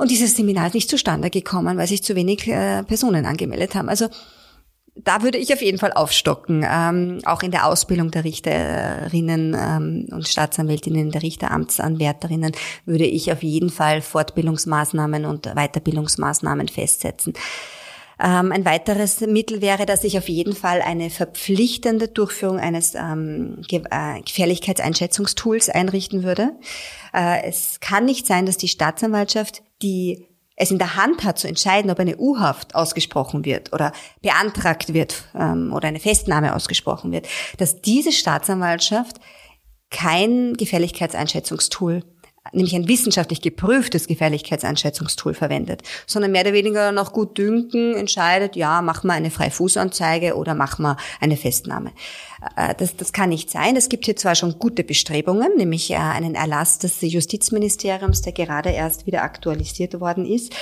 Und 0.00 0.10
dieses 0.10 0.34
Seminar 0.34 0.68
ist 0.68 0.74
nicht 0.74 0.88
zustande 0.88 1.28
gekommen, 1.28 1.76
weil 1.76 1.86
sich 1.86 2.02
zu 2.02 2.16
wenig 2.16 2.48
äh, 2.48 2.82
Personen 2.84 3.26
angemeldet 3.26 3.74
haben. 3.74 3.90
Also 3.90 4.08
da 4.94 5.22
würde 5.22 5.36
ich 5.36 5.52
auf 5.52 5.60
jeden 5.60 5.76
Fall 5.76 5.92
aufstocken, 5.92 6.64
ähm, 6.66 7.18
auch 7.26 7.42
in 7.42 7.50
der 7.50 7.66
Ausbildung 7.66 8.10
der 8.10 8.24
Richterinnen 8.24 9.54
ähm, 9.54 10.06
und 10.10 10.26
Staatsanwältinnen, 10.26 11.10
der 11.10 11.22
Richteramtsanwärterinnen 11.22 12.52
würde 12.86 13.04
ich 13.04 13.30
auf 13.30 13.42
jeden 13.42 13.68
Fall 13.68 14.00
Fortbildungsmaßnahmen 14.00 15.26
und 15.26 15.54
Weiterbildungsmaßnahmen 15.54 16.68
festsetzen. 16.68 17.34
Ähm, 18.22 18.52
ein 18.52 18.64
weiteres 18.64 19.20
Mittel 19.20 19.62
wäre, 19.62 19.86
dass 19.86 20.04
ich 20.04 20.18
auf 20.18 20.28
jeden 20.28 20.54
Fall 20.54 20.82
eine 20.82 21.10
verpflichtende 21.10 22.08
Durchführung 22.08 22.58
eines 22.58 22.94
ähm, 22.94 23.62
äh, 23.70 24.20
Gefährlichkeitseinschätzungstools 24.20 25.70
einrichten 25.70 26.22
würde. 26.22 26.52
Äh, 27.14 27.44
es 27.44 27.80
kann 27.80 28.04
nicht 28.04 28.26
sein, 28.26 28.46
dass 28.46 28.58
die 28.58 28.68
Staatsanwaltschaft 28.68 29.62
die 29.82 30.26
es 30.60 30.70
in 30.70 30.78
der 30.78 30.94
Hand 30.94 31.24
hat 31.24 31.38
zu 31.38 31.48
entscheiden, 31.48 31.90
ob 31.90 31.98
eine 31.98 32.18
U-Haft 32.18 32.74
ausgesprochen 32.74 33.46
wird 33.46 33.72
oder 33.72 33.92
beantragt 34.20 34.92
wird 34.92 35.24
ähm, 35.34 35.72
oder 35.72 35.88
eine 35.88 36.00
Festnahme 36.00 36.54
ausgesprochen 36.54 37.12
wird, 37.12 37.26
dass 37.56 37.80
diese 37.80 38.12
Staatsanwaltschaft 38.12 39.16
kein 39.90 40.54
Gefährlichkeitseinschätzungstool 40.54 42.04
nämlich 42.52 42.74
ein 42.74 42.88
wissenschaftlich 42.88 43.42
geprüftes 43.42 44.06
Gefährlichkeitseinschätzungstool 44.06 45.34
verwendet, 45.34 45.82
sondern 46.06 46.32
mehr 46.32 46.42
oder 46.42 46.52
weniger 46.52 46.90
nach 46.90 47.12
gut 47.12 47.36
dünken 47.36 47.94
entscheidet, 47.94 48.56
ja, 48.56 48.82
mach 48.82 49.04
mal 49.04 49.14
eine 49.14 49.30
Freifußanzeige 49.30 50.34
oder 50.36 50.54
mach 50.54 50.78
mal 50.78 50.96
eine 51.20 51.36
Festnahme. 51.36 51.92
Äh, 52.56 52.74
das, 52.76 52.96
das 52.96 53.12
kann 53.12 53.28
nicht 53.28 53.50
sein. 53.50 53.76
Es 53.76 53.88
gibt 53.88 54.06
hier 54.06 54.16
zwar 54.16 54.34
schon 54.34 54.58
gute 54.58 54.84
Bestrebungen, 54.84 55.56
nämlich 55.56 55.90
äh, 55.90 55.96
einen 55.96 56.34
Erlass 56.34 56.78
des 56.78 57.00
Justizministeriums, 57.00 58.22
der 58.22 58.32
gerade 58.32 58.70
erst 58.70 59.06
wieder 59.06 59.22
aktualisiert 59.22 60.00
worden 60.00 60.24
ist. 60.24 60.54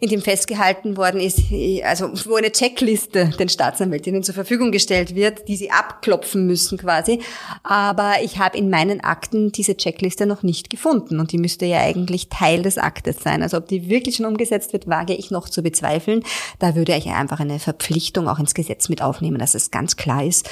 In 0.00 0.08
dem 0.08 0.20
festgehalten 0.20 0.96
worden 0.96 1.20
ist, 1.20 1.40
also 1.84 2.10
wo 2.26 2.36
eine 2.36 2.52
Checkliste 2.52 3.30
den 3.38 3.48
Staatsanwältinnen 3.48 4.22
zur 4.22 4.34
Verfügung 4.34 4.72
gestellt 4.72 5.14
wird, 5.14 5.48
die 5.48 5.56
sie 5.56 5.70
abklopfen 5.70 6.46
müssen 6.46 6.78
quasi. 6.78 7.20
Aber 7.62 8.14
ich 8.22 8.38
habe 8.38 8.58
in 8.58 8.68
meinen 8.68 9.00
Akten 9.00 9.52
diese 9.52 9.76
Checkliste 9.76 10.26
noch 10.26 10.42
nicht 10.42 10.70
gefunden 10.70 11.20
und 11.20 11.32
die 11.32 11.38
müsste 11.38 11.66
ja 11.66 11.80
eigentlich 11.80 12.28
Teil 12.28 12.62
des 12.62 12.78
Aktes 12.78 13.18
sein. 13.22 13.42
Also 13.42 13.56
ob 13.56 13.68
die 13.68 13.88
wirklich 13.88 14.16
schon 14.16 14.26
umgesetzt 14.26 14.72
wird, 14.72 14.86
wage 14.86 15.14
ich 15.14 15.30
noch 15.30 15.48
zu 15.48 15.62
bezweifeln. 15.62 16.22
Da 16.58 16.74
würde 16.74 16.94
ich 16.94 17.06
einfach 17.06 17.40
eine 17.40 17.58
Verpflichtung 17.58 18.28
auch 18.28 18.38
ins 18.38 18.54
Gesetz 18.54 18.88
mit 18.88 19.02
aufnehmen, 19.02 19.38
dass 19.38 19.54
es 19.54 19.70
ganz 19.70 19.96
klar 19.96 20.24
ist. 20.24 20.48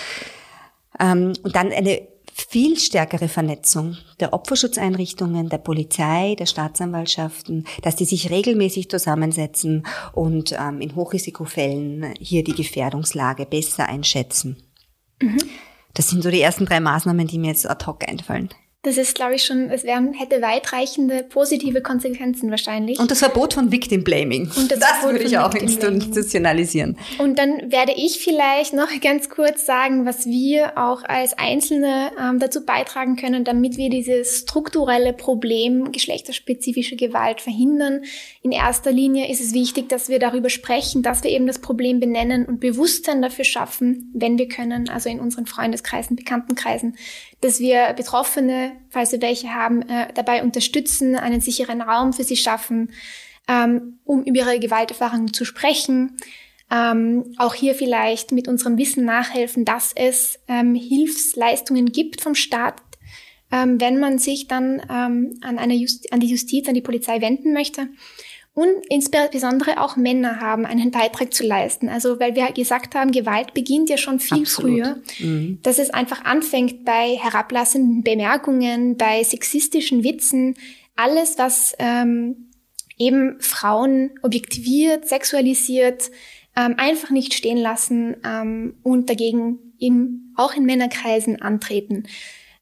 Ähm, 0.98 1.32
und 1.42 1.54
dann 1.56 1.72
eine 1.72 2.13
viel 2.34 2.78
stärkere 2.78 3.28
Vernetzung 3.28 3.96
der 4.18 4.32
Opferschutzeinrichtungen, 4.32 5.48
der 5.48 5.58
Polizei, 5.58 6.34
der 6.36 6.46
Staatsanwaltschaften, 6.46 7.66
dass 7.82 7.94
die 7.94 8.04
sich 8.04 8.30
regelmäßig 8.30 8.90
zusammensetzen 8.90 9.86
und 10.12 10.52
ähm, 10.58 10.80
in 10.80 10.96
Hochrisikofällen 10.96 12.14
hier 12.18 12.42
die 12.42 12.54
Gefährdungslage 12.54 13.46
besser 13.46 13.88
einschätzen. 13.88 14.62
Mhm. 15.22 15.38
Das 15.94 16.10
sind 16.10 16.22
so 16.22 16.30
die 16.30 16.40
ersten 16.40 16.66
drei 16.66 16.80
Maßnahmen, 16.80 17.28
die 17.28 17.38
mir 17.38 17.48
jetzt 17.48 17.70
ad 17.70 17.86
hoc 17.86 18.08
einfallen. 18.08 18.48
Das 18.84 18.98
ist, 18.98 19.14
glaube 19.14 19.34
ich, 19.36 19.44
schon, 19.44 19.70
es 19.70 19.84
wären, 19.84 20.12
hätte 20.12 20.42
weitreichende 20.42 21.22
positive 21.22 21.80
Konsequenzen 21.80 22.50
wahrscheinlich. 22.50 22.98
Und 22.98 23.10
das 23.10 23.20
Verbot 23.20 23.54
von 23.54 23.72
Victim 23.72 24.04
Blaming. 24.04 24.50
Und 24.56 24.70
das, 24.70 24.78
das 24.78 25.02
würde 25.02 25.22
ich 25.22 25.38
auch 25.38 25.54
institutionalisieren. 25.54 26.98
Und 27.18 27.38
dann 27.38 27.72
werde 27.72 27.92
ich 27.96 28.18
vielleicht 28.18 28.74
noch 28.74 28.88
ganz 29.00 29.30
kurz 29.30 29.64
sagen, 29.64 30.04
was 30.04 30.26
wir 30.26 30.76
auch 30.76 31.02
als 31.02 31.32
Einzelne 31.38 32.10
ähm, 32.20 32.38
dazu 32.38 32.66
beitragen 32.66 33.16
können, 33.16 33.44
damit 33.44 33.78
wir 33.78 33.88
dieses 33.88 34.40
strukturelle 34.40 35.14
Problem 35.14 35.90
geschlechterspezifische 35.90 36.96
Gewalt 36.96 37.40
verhindern. 37.40 38.02
In 38.42 38.52
erster 38.52 38.92
Linie 38.92 39.30
ist 39.30 39.40
es 39.40 39.54
wichtig, 39.54 39.88
dass 39.88 40.10
wir 40.10 40.18
darüber 40.18 40.50
sprechen, 40.50 41.02
dass 41.02 41.24
wir 41.24 41.30
eben 41.30 41.46
das 41.46 41.58
Problem 41.58 42.00
benennen 42.00 42.44
und 42.44 42.60
Bewusstsein 42.60 43.22
dafür 43.22 43.46
schaffen, 43.46 44.10
wenn 44.12 44.36
wir 44.36 44.48
können, 44.48 44.90
also 44.90 45.08
in 45.08 45.20
unseren 45.20 45.46
Freundeskreisen, 45.46 46.16
Bekanntenkreisen, 46.16 46.96
dass 47.44 47.60
wir 47.60 47.92
Betroffene, 47.92 48.72
falls 48.88 49.12
wir 49.12 49.20
welche 49.20 49.52
haben, 49.52 49.82
äh, 49.82 50.08
dabei 50.14 50.42
unterstützen, 50.42 51.14
einen 51.14 51.42
sicheren 51.42 51.82
Raum 51.82 52.14
für 52.14 52.24
sie 52.24 52.38
schaffen, 52.38 52.90
ähm, 53.46 53.98
um 54.04 54.24
über 54.24 54.38
ihre 54.38 54.58
Gewalterfahrungen 54.58 55.34
zu 55.34 55.44
sprechen. 55.44 56.16
Ähm, 56.70 57.34
auch 57.36 57.52
hier 57.52 57.74
vielleicht 57.74 58.32
mit 58.32 58.48
unserem 58.48 58.78
Wissen 58.78 59.04
nachhelfen, 59.04 59.66
dass 59.66 59.92
es 59.94 60.40
ähm, 60.48 60.74
Hilfsleistungen 60.74 61.92
gibt 61.92 62.22
vom 62.22 62.34
Staat, 62.34 62.80
ähm, 63.52 63.78
wenn 63.78 64.00
man 64.00 64.18
sich 64.18 64.48
dann 64.48 64.80
ähm, 64.90 65.38
an, 65.42 65.58
eine 65.58 65.74
Just 65.74 66.10
an 66.14 66.20
die 66.20 66.28
Justiz, 66.28 66.66
an 66.66 66.74
die 66.74 66.80
Polizei 66.80 67.20
wenden 67.20 67.52
möchte. 67.52 67.88
Und 68.54 68.86
insbesondere 68.88 69.80
auch 69.80 69.96
Männer 69.96 70.40
haben 70.40 70.64
einen 70.64 70.92
Beitrag 70.92 71.34
zu 71.34 71.44
leisten. 71.44 71.88
Also 71.88 72.20
weil 72.20 72.36
wir 72.36 72.52
gesagt 72.52 72.94
haben, 72.94 73.10
Gewalt 73.10 73.52
beginnt 73.52 73.90
ja 73.90 73.96
schon 73.96 74.20
viel 74.20 74.42
Absolut. 74.42 74.70
früher, 74.70 75.02
mhm. 75.18 75.58
dass 75.62 75.80
es 75.80 75.90
einfach 75.90 76.24
anfängt 76.24 76.84
bei 76.84 77.16
herablassenden 77.16 78.04
Bemerkungen, 78.04 78.96
bei 78.96 79.24
sexistischen 79.24 80.04
Witzen, 80.04 80.54
alles, 80.94 81.36
was 81.36 81.74
ähm, 81.80 82.50
eben 82.96 83.40
Frauen 83.40 84.12
objektiviert, 84.22 85.08
sexualisiert, 85.08 86.12
ähm, 86.54 86.74
einfach 86.76 87.10
nicht 87.10 87.34
stehen 87.34 87.58
lassen 87.58 88.16
ähm, 88.24 88.76
und 88.84 89.10
dagegen 89.10 89.58
eben 89.80 90.32
auch 90.36 90.54
in 90.54 90.64
Männerkreisen 90.64 91.42
antreten. 91.42 92.04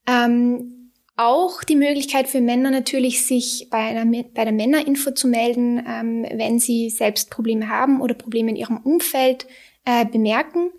Ähm, 0.07 0.82
auch 1.15 1.63
die 1.63 1.75
Möglichkeit 1.75 2.27
für 2.27 2.41
Männer 2.41 2.71
natürlich, 2.71 3.25
sich 3.25 3.67
bei, 3.69 3.77
einer, 3.77 4.05
bei 4.05 4.43
der 4.43 4.53
Männerinfo 4.53 5.11
zu 5.11 5.27
melden, 5.27 5.83
ähm, 5.87 6.25
wenn 6.33 6.59
sie 6.59 6.89
selbst 6.89 7.29
Probleme 7.29 7.69
haben 7.69 8.01
oder 8.01 8.15
Probleme 8.15 8.49
in 8.49 8.55
ihrem 8.55 8.77
Umfeld 8.77 9.45
äh, 9.85 10.05
bemerken. 10.05 10.71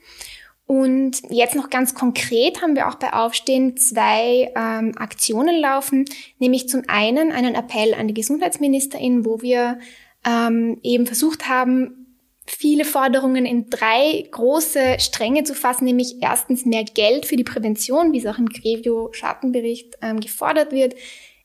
Und 0.67 1.21
jetzt 1.29 1.55
noch 1.55 1.69
ganz 1.69 1.95
konkret 1.95 2.63
haben 2.63 2.75
wir 2.75 2.89
auch 2.89 2.95
bei 2.95 3.13
Aufstehen 3.13 3.77
zwei 3.77 4.51
ähm, 4.57 4.97
Aktionen 4.97 5.61
laufen, 5.61 6.07
nämlich 6.39 6.69
zum 6.69 6.83
einen 6.89 7.33
einen 7.33 7.55
Appell 7.55 7.95
an 7.95 8.09
die 8.09 8.15
Gesundheitsministerin, 8.15 9.27
wo 9.27 9.43
wir 9.43 9.79
ähm, 10.27 10.79
eben 10.83 11.07
versucht 11.07 11.49
haben, 11.49 12.04
viele 12.47 12.85
Forderungen 12.85 13.47
in 13.47 13.71
drei 13.71 14.27
große 14.31 14.99
Stränge 14.99 15.45
zu 15.45 15.55
fassen, 15.55 15.85
nämlich 15.85 16.17
erstens 16.21 16.67
mehr 16.67 16.85
Geld 16.85 17.27
für 17.27 17.37
die 17.37 17.45
Prävention, 17.45 18.13
wie 18.13 18.19
es 18.19 18.27
auch 18.27 18.39
im 18.39 18.49
Grevio-Schattenbericht 18.49 19.95
ähm, 20.03 20.21
gefordert 20.21 20.73
wird, 20.73 20.95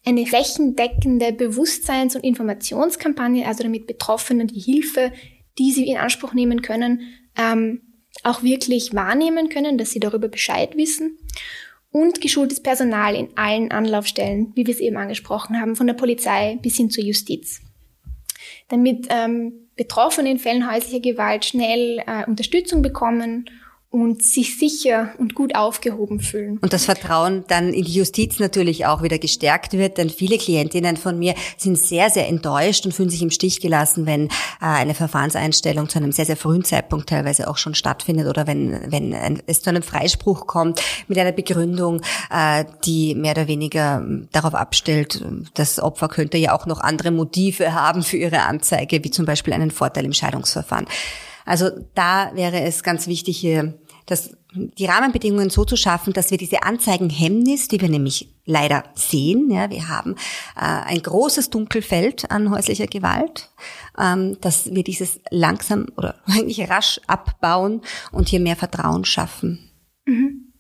eine 0.06 0.26
flächendeckende 0.26 1.32
Bewusstseins- 1.34 2.16
und 2.16 2.24
Informationskampagne, 2.24 3.46
also 3.48 3.64
damit 3.64 3.88
Betroffene 3.88 4.46
die 4.46 4.60
Hilfe, 4.60 5.12
die 5.58 5.72
sie 5.72 5.88
in 5.88 5.98
Anspruch 5.98 6.34
nehmen 6.34 6.62
können, 6.62 7.02
ähm, 7.38 7.82
auch 8.24 8.44
wirklich 8.44 8.94
wahrnehmen 8.94 9.50
können, 9.50 9.78
dass 9.78 9.92
sie 9.92 10.00
darüber 10.00 10.28
Bescheid 10.28 10.76
wissen. 10.76 11.18
Und 11.92 12.22
geschultes 12.22 12.62
Personal 12.62 13.16
in 13.16 13.30
allen 13.36 13.72
Anlaufstellen, 13.72 14.52
wie 14.56 14.68
wir 14.68 14.74
es 14.74 14.80
eben 14.80 14.98
angesprochen 14.98 15.60
haben, 15.60 15.76
von 15.76 15.88
der 15.88 15.96
Polizei 15.96 16.60
bis 16.62 16.78
hin 16.78 16.92
zur 16.92 17.04
Justiz. 17.04 17.62
Damit 18.68 19.08
ähm, 19.10 19.69
Betroffene 19.80 20.30
in 20.30 20.40
Fällen 20.40 20.70
häuslicher 20.70 21.00
Gewalt 21.00 21.46
schnell 21.46 22.04
äh, 22.06 22.26
Unterstützung 22.28 22.82
bekommen 22.82 23.50
und 23.92 24.22
sich 24.22 24.60
sicher 24.60 25.14
und 25.18 25.34
gut 25.34 25.56
aufgehoben 25.56 26.20
fühlen. 26.20 26.60
Und 26.62 26.74
das 26.74 26.86
Vertrauen 26.86 27.44
dann 27.48 27.74
in 27.74 27.86
die 27.86 27.94
Justiz 27.94 28.38
natürlich 28.38 28.86
auch 28.86 29.02
wieder 29.02 29.18
gestärkt 29.18 29.74
wird, 29.74 29.98
denn 29.98 30.12
viele 30.12 30.38
Klientinnen 30.38 30.96
von 30.96 31.18
mir 31.18 31.34
sind 31.58 31.76
sehr, 31.76 32.12
sehr 32.12 32.28
enttäuscht 32.28 32.86
und 32.86 32.94
fühlen 32.94 33.10
sich 33.10 33.24
im 33.24 33.32
Stich 33.32 33.62
gelassen, 33.62 34.06
wenn 34.06 34.28
äh, 34.28 34.30
eine 34.60 34.94
Verfahrenseinstellung 34.94 35.90
zu 35.90 35.98
einem 35.98 36.12
sehr, 36.12 36.26
sehr 36.26 36.38
frühen 36.38 36.64
Zeitpunkt 36.64 37.10
teilweise 37.10 37.48
auch 37.48 37.58
schon 37.58 37.74
stattfindet 37.74 38.28
oder 38.28 38.46
wenn, 38.46 38.92
wenn 38.92 39.42
es 39.48 39.64
zu 39.64 39.72
einem 39.72 39.82
Freispruch 39.82 40.46
kommt 40.46 40.82
mit 41.08 41.18
einer 41.18 41.32
Begründung, 41.32 42.02
äh, 42.30 42.66
die 42.86 43.16
mehr 43.16 43.32
oder 43.32 43.48
weniger 43.48 44.06
darauf 44.32 44.54
abstellt, 44.54 45.26
das 45.56 45.80
Opfer 45.80 46.10
könnte 46.10 46.38
ja 46.38 46.54
auch 46.54 46.68
noch 46.68 46.80
andere 46.80 47.10
Motive 47.10 47.74
haben 47.74 48.04
für 48.04 48.18
ihre 48.18 48.42
Anzeige, 48.44 49.04
wie 49.04 49.10
zum 49.10 49.26
Beispiel 49.26 49.54
einen 49.54 49.72
Vorteil 49.72 50.06
im 50.06 50.14
Scheidungsverfahren. 50.14 50.86
Also 51.50 51.72
da 51.96 52.30
wäre 52.36 52.62
es 52.62 52.84
ganz 52.84 53.08
wichtig, 53.08 53.40
hier 53.40 53.74
das, 54.06 54.38
die 54.54 54.86
Rahmenbedingungen 54.86 55.50
so 55.50 55.66
zu 55.66 55.78
schaffen, 55.78 56.14
dass 56.14 56.30
wir 56.30 56.38
diese 56.38 56.62
Anzeigenhemmnis, 56.62 57.68
die 57.68 57.82
wir 57.82 57.90
nämlich 57.90 58.36
leider 58.46 58.84
sehen, 58.94 59.50
ja, 59.50 59.72
wir 59.72 59.90
haben 59.90 60.14
äh, 60.56 60.60
ein 60.60 61.02
großes 61.02 61.50
Dunkelfeld 61.50 62.30
an 62.30 62.52
häuslicher 62.52 62.86
Gewalt, 62.86 63.50
ähm, 63.98 64.38
dass 64.42 64.76
wir 64.76 64.84
dieses 64.84 65.22
langsam 65.32 65.88
oder 65.98 66.22
eigentlich 66.28 66.70
rasch 66.70 67.02
abbauen 67.08 67.82
und 68.12 68.30
hier 68.30 68.42
mehr 68.42 68.56
Vertrauen 68.56 69.04
schaffen. 69.04 69.72
Mhm. 70.06 70.54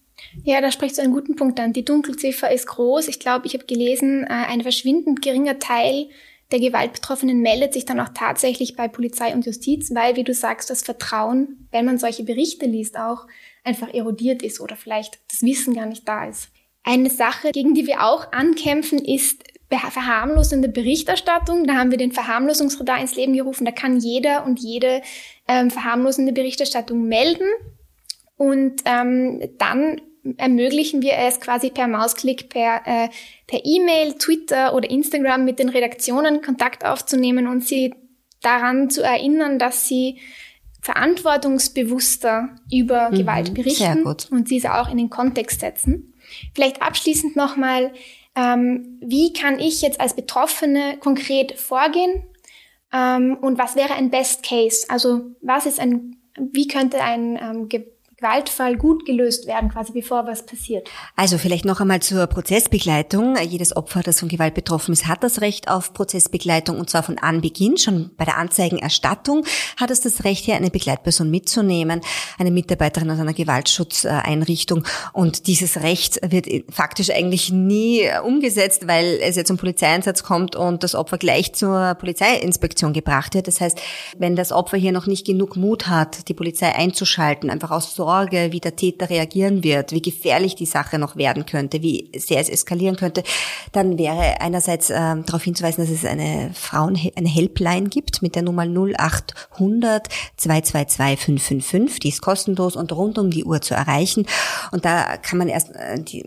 Ja, 0.43 0.59
da 0.59 0.71
sprichst 0.71 0.97
du 0.97 1.03
einen 1.03 1.13
guten 1.13 1.35
Punkt 1.35 1.59
an. 1.59 1.71
Die 1.71 1.85
Dunkelziffer 1.85 2.51
ist 2.51 2.65
groß. 2.65 3.09
Ich 3.09 3.19
glaube, 3.19 3.45
ich 3.45 3.53
habe 3.53 3.65
gelesen, 3.65 4.23
äh, 4.23 4.47
ein 4.47 4.61
verschwindend 4.61 5.21
geringer 5.21 5.59
Teil 5.59 6.09
der 6.51 6.59
Gewaltbetroffenen 6.59 7.39
meldet 7.41 7.73
sich 7.73 7.85
dann 7.85 7.99
auch 7.99 8.09
tatsächlich 8.09 8.75
bei 8.75 8.87
Polizei 8.87 9.33
und 9.33 9.45
Justiz, 9.45 9.93
weil, 9.93 10.15
wie 10.15 10.23
du 10.23 10.33
sagst, 10.33 10.69
das 10.69 10.81
Vertrauen, 10.81 11.67
wenn 11.71 11.85
man 11.85 11.99
solche 11.99 12.23
Berichte 12.23 12.65
liest, 12.65 12.97
auch 12.97 13.27
einfach 13.63 13.93
erodiert 13.93 14.41
ist 14.41 14.59
oder 14.59 14.75
vielleicht 14.75 15.19
das 15.29 15.43
Wissen 15.43 15.75
gar 15.75 15.85
nicht 15.85 16.07
da 16.07 16.25
ist. 16.25 16.49
Eine 16.83 17.09
Sache, 17.09 17.51
gegen 17.51 17.75
die 17.75 17.85
wir 17.85 18.03
auch 18.03 18.31
ankämpfen, 18.31 18.99
ist 18.99 19.43
verharmlosende 19.69 20.69
Berichterstattung. 20.69 21.67
Da 21.67 21.75
haben 21.75 21.91
wir 21.91 21.99
den 21.99 22.11
Verharmlosungsradar 22.11 22.99
ins 22.99 23.15
Leben 23.15 23.33
gerufen. 23.33 23.65
Da 23.65 23.71
kann 23.71 23.99
jeder 23.99 24.45
und 24.45 24.59
jede 24.59 25.01
ähm, 25.47 25.69
verharmlosende 25.69 26.33
Berichterstattung 26.33 27.07
melden. 27.07 27.47
Und 28.37 28.81
ähm, 28.85 29.41
dann 29.59 30.01
ermöglichen 30.37 31.01
wir 31.01 31.13
es 31.13 31.39
quasi 31.39 31.69
per 31.69 31.87
Mausklick, 31.87 32.49
per 32.49 32.81
äh, 32.85 33.09
per 33.47 33.61
E-Mail, 33.63 34.13
Twitter 34.13 34.73
oder 34.73 34.89
Instagram 34.89 35.45
mit 35.45 35.59
den 35.59 35.69
Redaktionen 35.69 36.41
Kontakt 36.41 36.85
aufzunehmen 36.85 37.47
und 37.47 37.65
sie 37.65 37.93
daran 38.41 38.89
zu 38.89 39.01
erinnern, 39.01 39.59
dass 39.59 39.87
sie 39.87 40.19
verantwortungsbewusster 40.81 42.55
über 42.71 43.11
mhm, 43.11 43.15
Gewalt 43.15 43.53
berichten 43.53 44.05
und 44.05 44.49
diese 44.49 44.75
auch 44.75 44.89
in 44.89 44.97
den 44.97 45.09
Kontext 45.09 45.59
setzen. 45.59 46.13
Vielleicht 46.53 46.81
abschließend 46.81 47.35
nochmal, 47.35 47.91
ähm, 48.35 48.99
wie 49.01 49.33
kann 49.33 49.59
ich 49.59 49.81
jetzt 49.81 49.99
als 49.99 50.15
Betroffene 50.15 50.97
konkret 50.99 51.53
vorgehen 51.53 52.23
ähm, 52.93 53.37
und 53.41 53.57
was 53.57 53.75
wäre 53.75 53.95
ein 53.95 54.09
Best 54.09 54.43
Case? 54.43 54.85
Also 54.89 55.31
was 55.41 55.65
ist 55.65 55.79
ein, 55.79 56.17
wie 56.37 56.67
könnte 56.67 57.01
ein 57.01 57.37
ähm, 57.41 57.67
Gewaltfall 58.19 58.75
gut 58.75 59.05
gelöst 59.05 59.47
werden, 59.47 59.69
quasi 59.69 59.93
bevor 59.93 60.27
was 60.27 60.45
passiert? 60.45 60.89
Also 61.15 61.37
vielleicht 61.37 61.63
noch 61.63 61.79
einmal 61.79 62.01
zur 62.01 62.27
Prozessbegleitung. 62.27 63.37
Jedes 63.37 63.75
Opfer, 63.75 64.01
das 64.01 64.19
von 64.19 64.27
Gewalt 64.27 64.55
betroffen 64.55 64.91
ist, 64.91 65.07
hat 65.07 65.23
das 65.23 65.39
Recht 65.39 65.69
auf 65.69 65.93
Prozessbegleitung 65.93 66.77
und 66.77 66.89
zwar 66.89 67.03
von 67.03 67.17
Anbeginn. 67.17 67.77
Schon 67.77 68.11
bei 68.17 68.25
der 68.25 68.37
Anzeigenerstattung 68.37 69.45
hat 69.77 69.89
es 69.89 70.01
das 70.01 70.25
Recht, 70.25 70.43
hier 70.43 70.55
eine 70.55 70.69
Begleitperson 70.69 71.31
mitzunehmen, 71.31 72.01
eine 72.37 72.51
Mitarbeiterin 72.51 73.09
aus 73.09 73.19
einer 73.19 73.33
Gewaltschutzeinrichtung. 73.33 74.83
Und 75.13 75.47
dieses 75.47 75.81
Recht 75.81 76.19
wird 76.29 76.47
faktisch 76.69 77.11
eigentlich 77.11 77.53
nie 77.53 78.03
umgesetzt, 78.25 78.85
weil 78.85 79.19
es 79.21 79.37
ja 79.37 79.45
zum 79.45 79.55
Polizeieinsatz 79.55 80.23
kommt 80.23 80.57
und 80.57 80.83
das 80.83 80.93
Opfer 80.93 81.17
gleich 81.17 81.53
zur 81.53 81.95
Polizeiinspektion 81.95 82.91
gebracht 82.91 83.33
wird. 83.33 83.47
Das 83.47 83.61
heißt, 83.61 83.79
wenn 84.17 84.35
das 84.35 84.51
Opfer 84.51 84.75
hier 84.75 84.91
noch 84.91 85.07
nicht 85.07 85.25
genug 85.25 85.55
Mut 85.55 85.87
hat, 85.87 86.27
die 86.27 86.33
Polizei 86.33 86.75
einzuschalten, 86.75 87.49
einfach 87.49 87.71
aus 87.71 87.95
Sorge, 88.09 88.51
wie 88.51 88.59
der 88.59 88.75
Täter 88.75 89.07
reagieren 89.07 89.63
wird, 89.63 89.91
wie 89.91 90.01
gefährlich 90.01 90.55
die 90.55 90.65
Sache 90.65 90.97
noch 90.97 91.15
werden 91.15 91.45
könnte, 91.45 91.83
wie 91.83 92.09
sehr 92.17 92.39
es 92.39 92.49
eskalieren 92.49 92.95
könnte, 92.95 93.21
dann 93.71 93.99
wäre 93.99 94.41
einerseits 94.41 94.89
äh, 94.89 94.95
darauf 94.95 95.43
hinzuweisen, 95.43 95.83
dass 95.83 95.93
es 95.93 96.05
eine 96.05 96.49
Frauen 96.55 96.97
eine 97.15 97.29
Helpline 97.29 97.87
gibt 97.87 98.23
mit 98.23 98.33
der 98.33 98.41
Nummer 98.41 98.63
0800 98.63 100.07
222 100.37 101.19
555, 101.19 101.99
die 101.99 102.09
ist 102.09 102.21
kostenlos 102.21 102.75
und 102.75 102.91
rund 102.93 103.19
um 103.19 103.29
die 103.29 103.43
Uhr 103.43 103.61
zu 103.61 103.75
erreichen 103.75 104.25
und 104.71 104.85
da 104.85 105.17
kann 105.17 105.37
man 105.37 105.47
erst 105.47 105.75
äh, 105.75 106.01
die, 106.01 106.23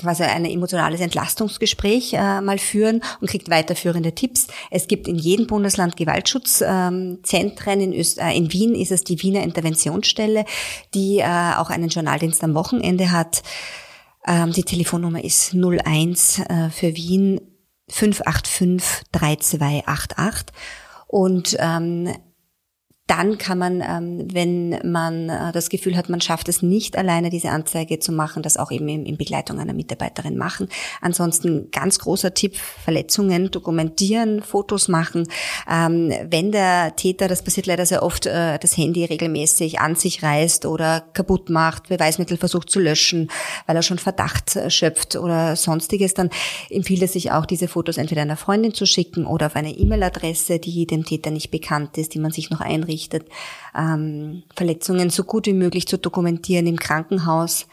quasi 0.00 0.22
ein 0.22 0.44
emotionales 0.44 1.00
Entlastungsgespräch 1.00 2.12
äh, 2.12 2.40
mal 2.42 2.58
führen 2.58 3.02
und 3.20 3.28
kriegt 3.28 3.50
weiterführende 3.50 4.14
Tipps. 4.14 4.46
Es 4.70 4.86
gibt 4.86 5.08
in 5.08 5.16
jedem 5.16 5.48
Bundesland 5.48 5.96
Gewaltschutzzentren. 5.96 7.80
In, 7.80 7.92
Öst 7.92 8.18
äh, 8.18 8.30
in 8.32 8.52
Wien 8.52 8.76
ist 8.76 8.92
es 8.92 9.02
die 9.02 9.20
Wiener 9.20 9.42
Interventionsstelle, 9.42 10.44
die 10.94 11.23
äh, 11.24 11.56
auch 11.56 11.70
einen 11.70 11.88
Journaldienst 11.88 12.44
am 12.44 12.54
Wochenende 12.54 13.10
hat. 13.10 13.42
Ähm, 14.26 14.52
die 14.52 14.62
Telefonnummer 14.62 15.22
ist 15.22 15.54
01 15.54 16.40
äh, 16.40 16.70
für 16.70 16.94
Wien 16.94 17.40
585 17.90 19.04
3288. 19.12 20.54
Und 21.06 21.56
ähm, 21.58 22.14
dann 23.06 23.36
kann 23.36 23.58
man, 23.58 23.82
ähm, 23.82 24.26
wenn 24.32 24.80
man 24.90 25.28
äh, 25.28 25.52
das 25.52 25.68
Gefühl 25.68 25.94
hat, 25.94 26.08
man 26.08 26.22
schafft 26.22 26.48
es 26.48 26.62
nicht 26.62 26.96
alleine, 26.96 27.28
diese 27.28 27.50
Anzeige 27.50 27.98
zu 27.98 28.12
machen, 28.12 28.42
das 28.42 28.56
auch 28.56 28.70
eben 28.70 28.88
in, 28.88 29.18
Begleitung 29.18 29.58
einer 29.60 29.74
Mitarbeiterin 29.74 30.38
machen. 30.38 30.68
Ansonsten 31.02 31.70
ganz 31.70 31.98
großer 31.98 32.32
Tipp, 32.32 32.56
Verletzungen 32.56 33.50
dokumentieren, 33.50 34.42
Fotos 34.42 34.88
machen. 34.88 35.28
Ähm, 35.70 36.12
wenn 36.30 36.50
der 36.50 36.96
Täter, 36.96 37.28
das 37.28 37.44
passiert 37.44 37.66
leider 37.66 37.84
sehr 37.84 38.02
oft, 38.02 38.24
äh, 38.24 38.58
das 38.58 38.76
Handy 38.76 39.04
regelmäßig 39.04 39.80
an 39.80 39.96
sich 39.96 40.22
reißt 40.22 40.64
oder 40.64 41.02
kaputt 41.12 41.50
macht, 41.50 41.90
Beweismittel 41.90 42.38
versucht 42.38 42.70
zu 42.70 42.80
löschen, 42.80 43.30
weil 43.66 43.76
er 43.76 43.82
schon 43.82 43.98
Verdacht 43.98 44.56
äh, 44.56 44.70
schöpft 44.70 45.16
oder 45.16 45.56
sonstiges, 45.56 46.14
dann 46.14 46.30
empfiehlt 46.70 47.02
es 47.02 47.12
sich 47.12 47.32
auch, 47.32 47.44
diese 47.44 47.68
Fotos 47.68 47.98
entweder 47.98 48.22
einer 48.22 48.38
Freundin 48.38 48.72
zu 48.72 48.86
schicken 48.86 49.26
oder 49.26 49.46
auf 49.46 49.56
eine 49.56 49.72
E-Mail-Adresse, 49.72 50.58
die 50.58 50.86
dem 50.86 51.04
Täter 51.04 51.30
nicht 51.30 51.50
bekannt 51.50 51.98
ist, 51.98 52.14
die 52.14 52.18
man 52.18 52.32
sich 52.32 52.48
noch 52.48 52.60
einrichtet 52.60 52.93
ausgerichtet, 52.94 53.28
ähm, 53.76 54.44
Verletzungen 54.54 55.10
so 55.10 55.24
gut 55.24 55.46
wie 55.46 55.52
möglich 55.52 55.86
zu 55.86 55.98
dokumentieren 55.98 56.66
im 56.66 56.78
Krankenhaus. 56.78 57.66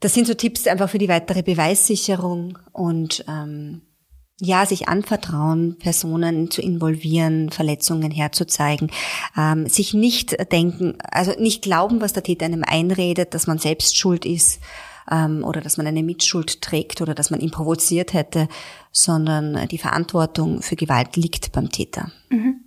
Das 0.00 0.14
sind 0.14 0.26
so 0.26 0.34
Tipps 0.34 0.66
einfach 0.66 0.90
für 0.90 0.98
die 0.98 1.08
weitere 1.08 1.42
Beweissicherung 1.42 2.58
und 2.72 3.24
ähm, 3.28 3.82
ja, 4.38 4.66
sich 4.66 4.88
anvertrauen, 4.88 5.78
Personen 5.78 6.50
zu 6.50 6.60
involvieren, 6.60 7.48
Verletzungen 7.48 8.10
herzuzeigen, 8.10 8.90
ähm, 9.36 9.66
sich 9.66 9.94
nicht 9.94 10.36
denken, 10.52 10.98
also 11.10 11.32
nicht 11.38 11.62
glauben, 11.62 12.02
was 12.02 12.12
der 12.12 12.22
Täter 12.22 12.44
einem 12.44 12.62
einredet, 12.62 13.32
dass 13.32 13.46
man 13.46 13.58
selbst 13.58 13.96
schuld 13.96 14.26
ist 14.26 14.60
ähm, 15.10 15.42
oder 15.42 15.62
dass 15.62 15.78
man 15.78 15.86
eine 15.86 16.02
Mitschuld 16.02 16.60
trägt 16.60 17.00
oder 17.00 17.14
dass 17.14 17.30
man 17.30 17.40
ihn 17.40 17.50
provoziert 17.50 18.12
hätte, 18.12 18.48
sondern 18.92 19.68
die 19.68 19.78
Verantwortung 19.78 20.60
für 20.60 20.76
Gewalt 20.76 21.16
liegt 21.16 21.52
beim 21.52 21.70
Täter. 21.70 22.12
Mhm. 22.28 22.65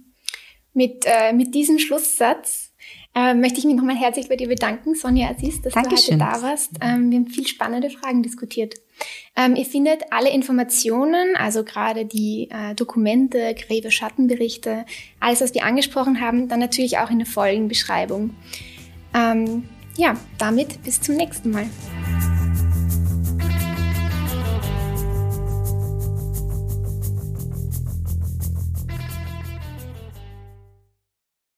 Mit, 0.79 1.03
äh, 1.05 1.33
mit 1.33 1.53
diesem 1.53 1.77
Schlusssatz 1.77 2.71
äh, 3.13 3.33
möchte 3.33 3.59
ich 3.59 3.65
mich 3.65 3.75
nochmal 3.75 3.97
herzlich 3.97 4.29
bei 4.29 4.37
dir 4.37 4.47
bedanken, 4.47 4.95
Sonja 4.95 5.29
Assis, 5.29 5.61
dass 5.61 5.73
Dankeschön. 5.73 6.19
du 6.19 6.25
heute 6.25 6.37
da 6.37 6.41
warst. 6.41 6.71
Ähm, 6.79 7.11
wir 7.11 7.17
haben 7.17 7.27
viel 7.27 7.45
spannende 7.45 7.89
Fragen 7.89 8.23
diskutiert. 8.23 8.75
Ähm, 9.35 9.57
ihr 9.57 9.65
findet 9.65 10.03
alle 10.13 10.29
Informationen, 10.29 11.35
also 11.35 11.65
gerade 11.65 12.05
die 12.05 12.47
äh, 12.49 12.75
Dokumente, 12.75 13.53
Gräbe, 13.55 13.91
Schattenberichte, 13.91 14.85
alles, 15.19 15.41
was 15.41 15.53
wir 15.53 15.65
angesprochen 15.65 16.21
haben, 16.21 16.47
dann 16.47 16.61
natürlich 16.61 16.97
auch 16.97 17.09
in 17.09 17.19
der 17.19 17.27
Folgenbeschreibung. 17.27 18.29
Ähm, 19.13 19.67
ja, 19.97 20.15
damit 20.37 20.81
bis 20.83 21.01
zum 21.01 21.17
nächsten 21.17 21.51
Mal. 21.51 21.67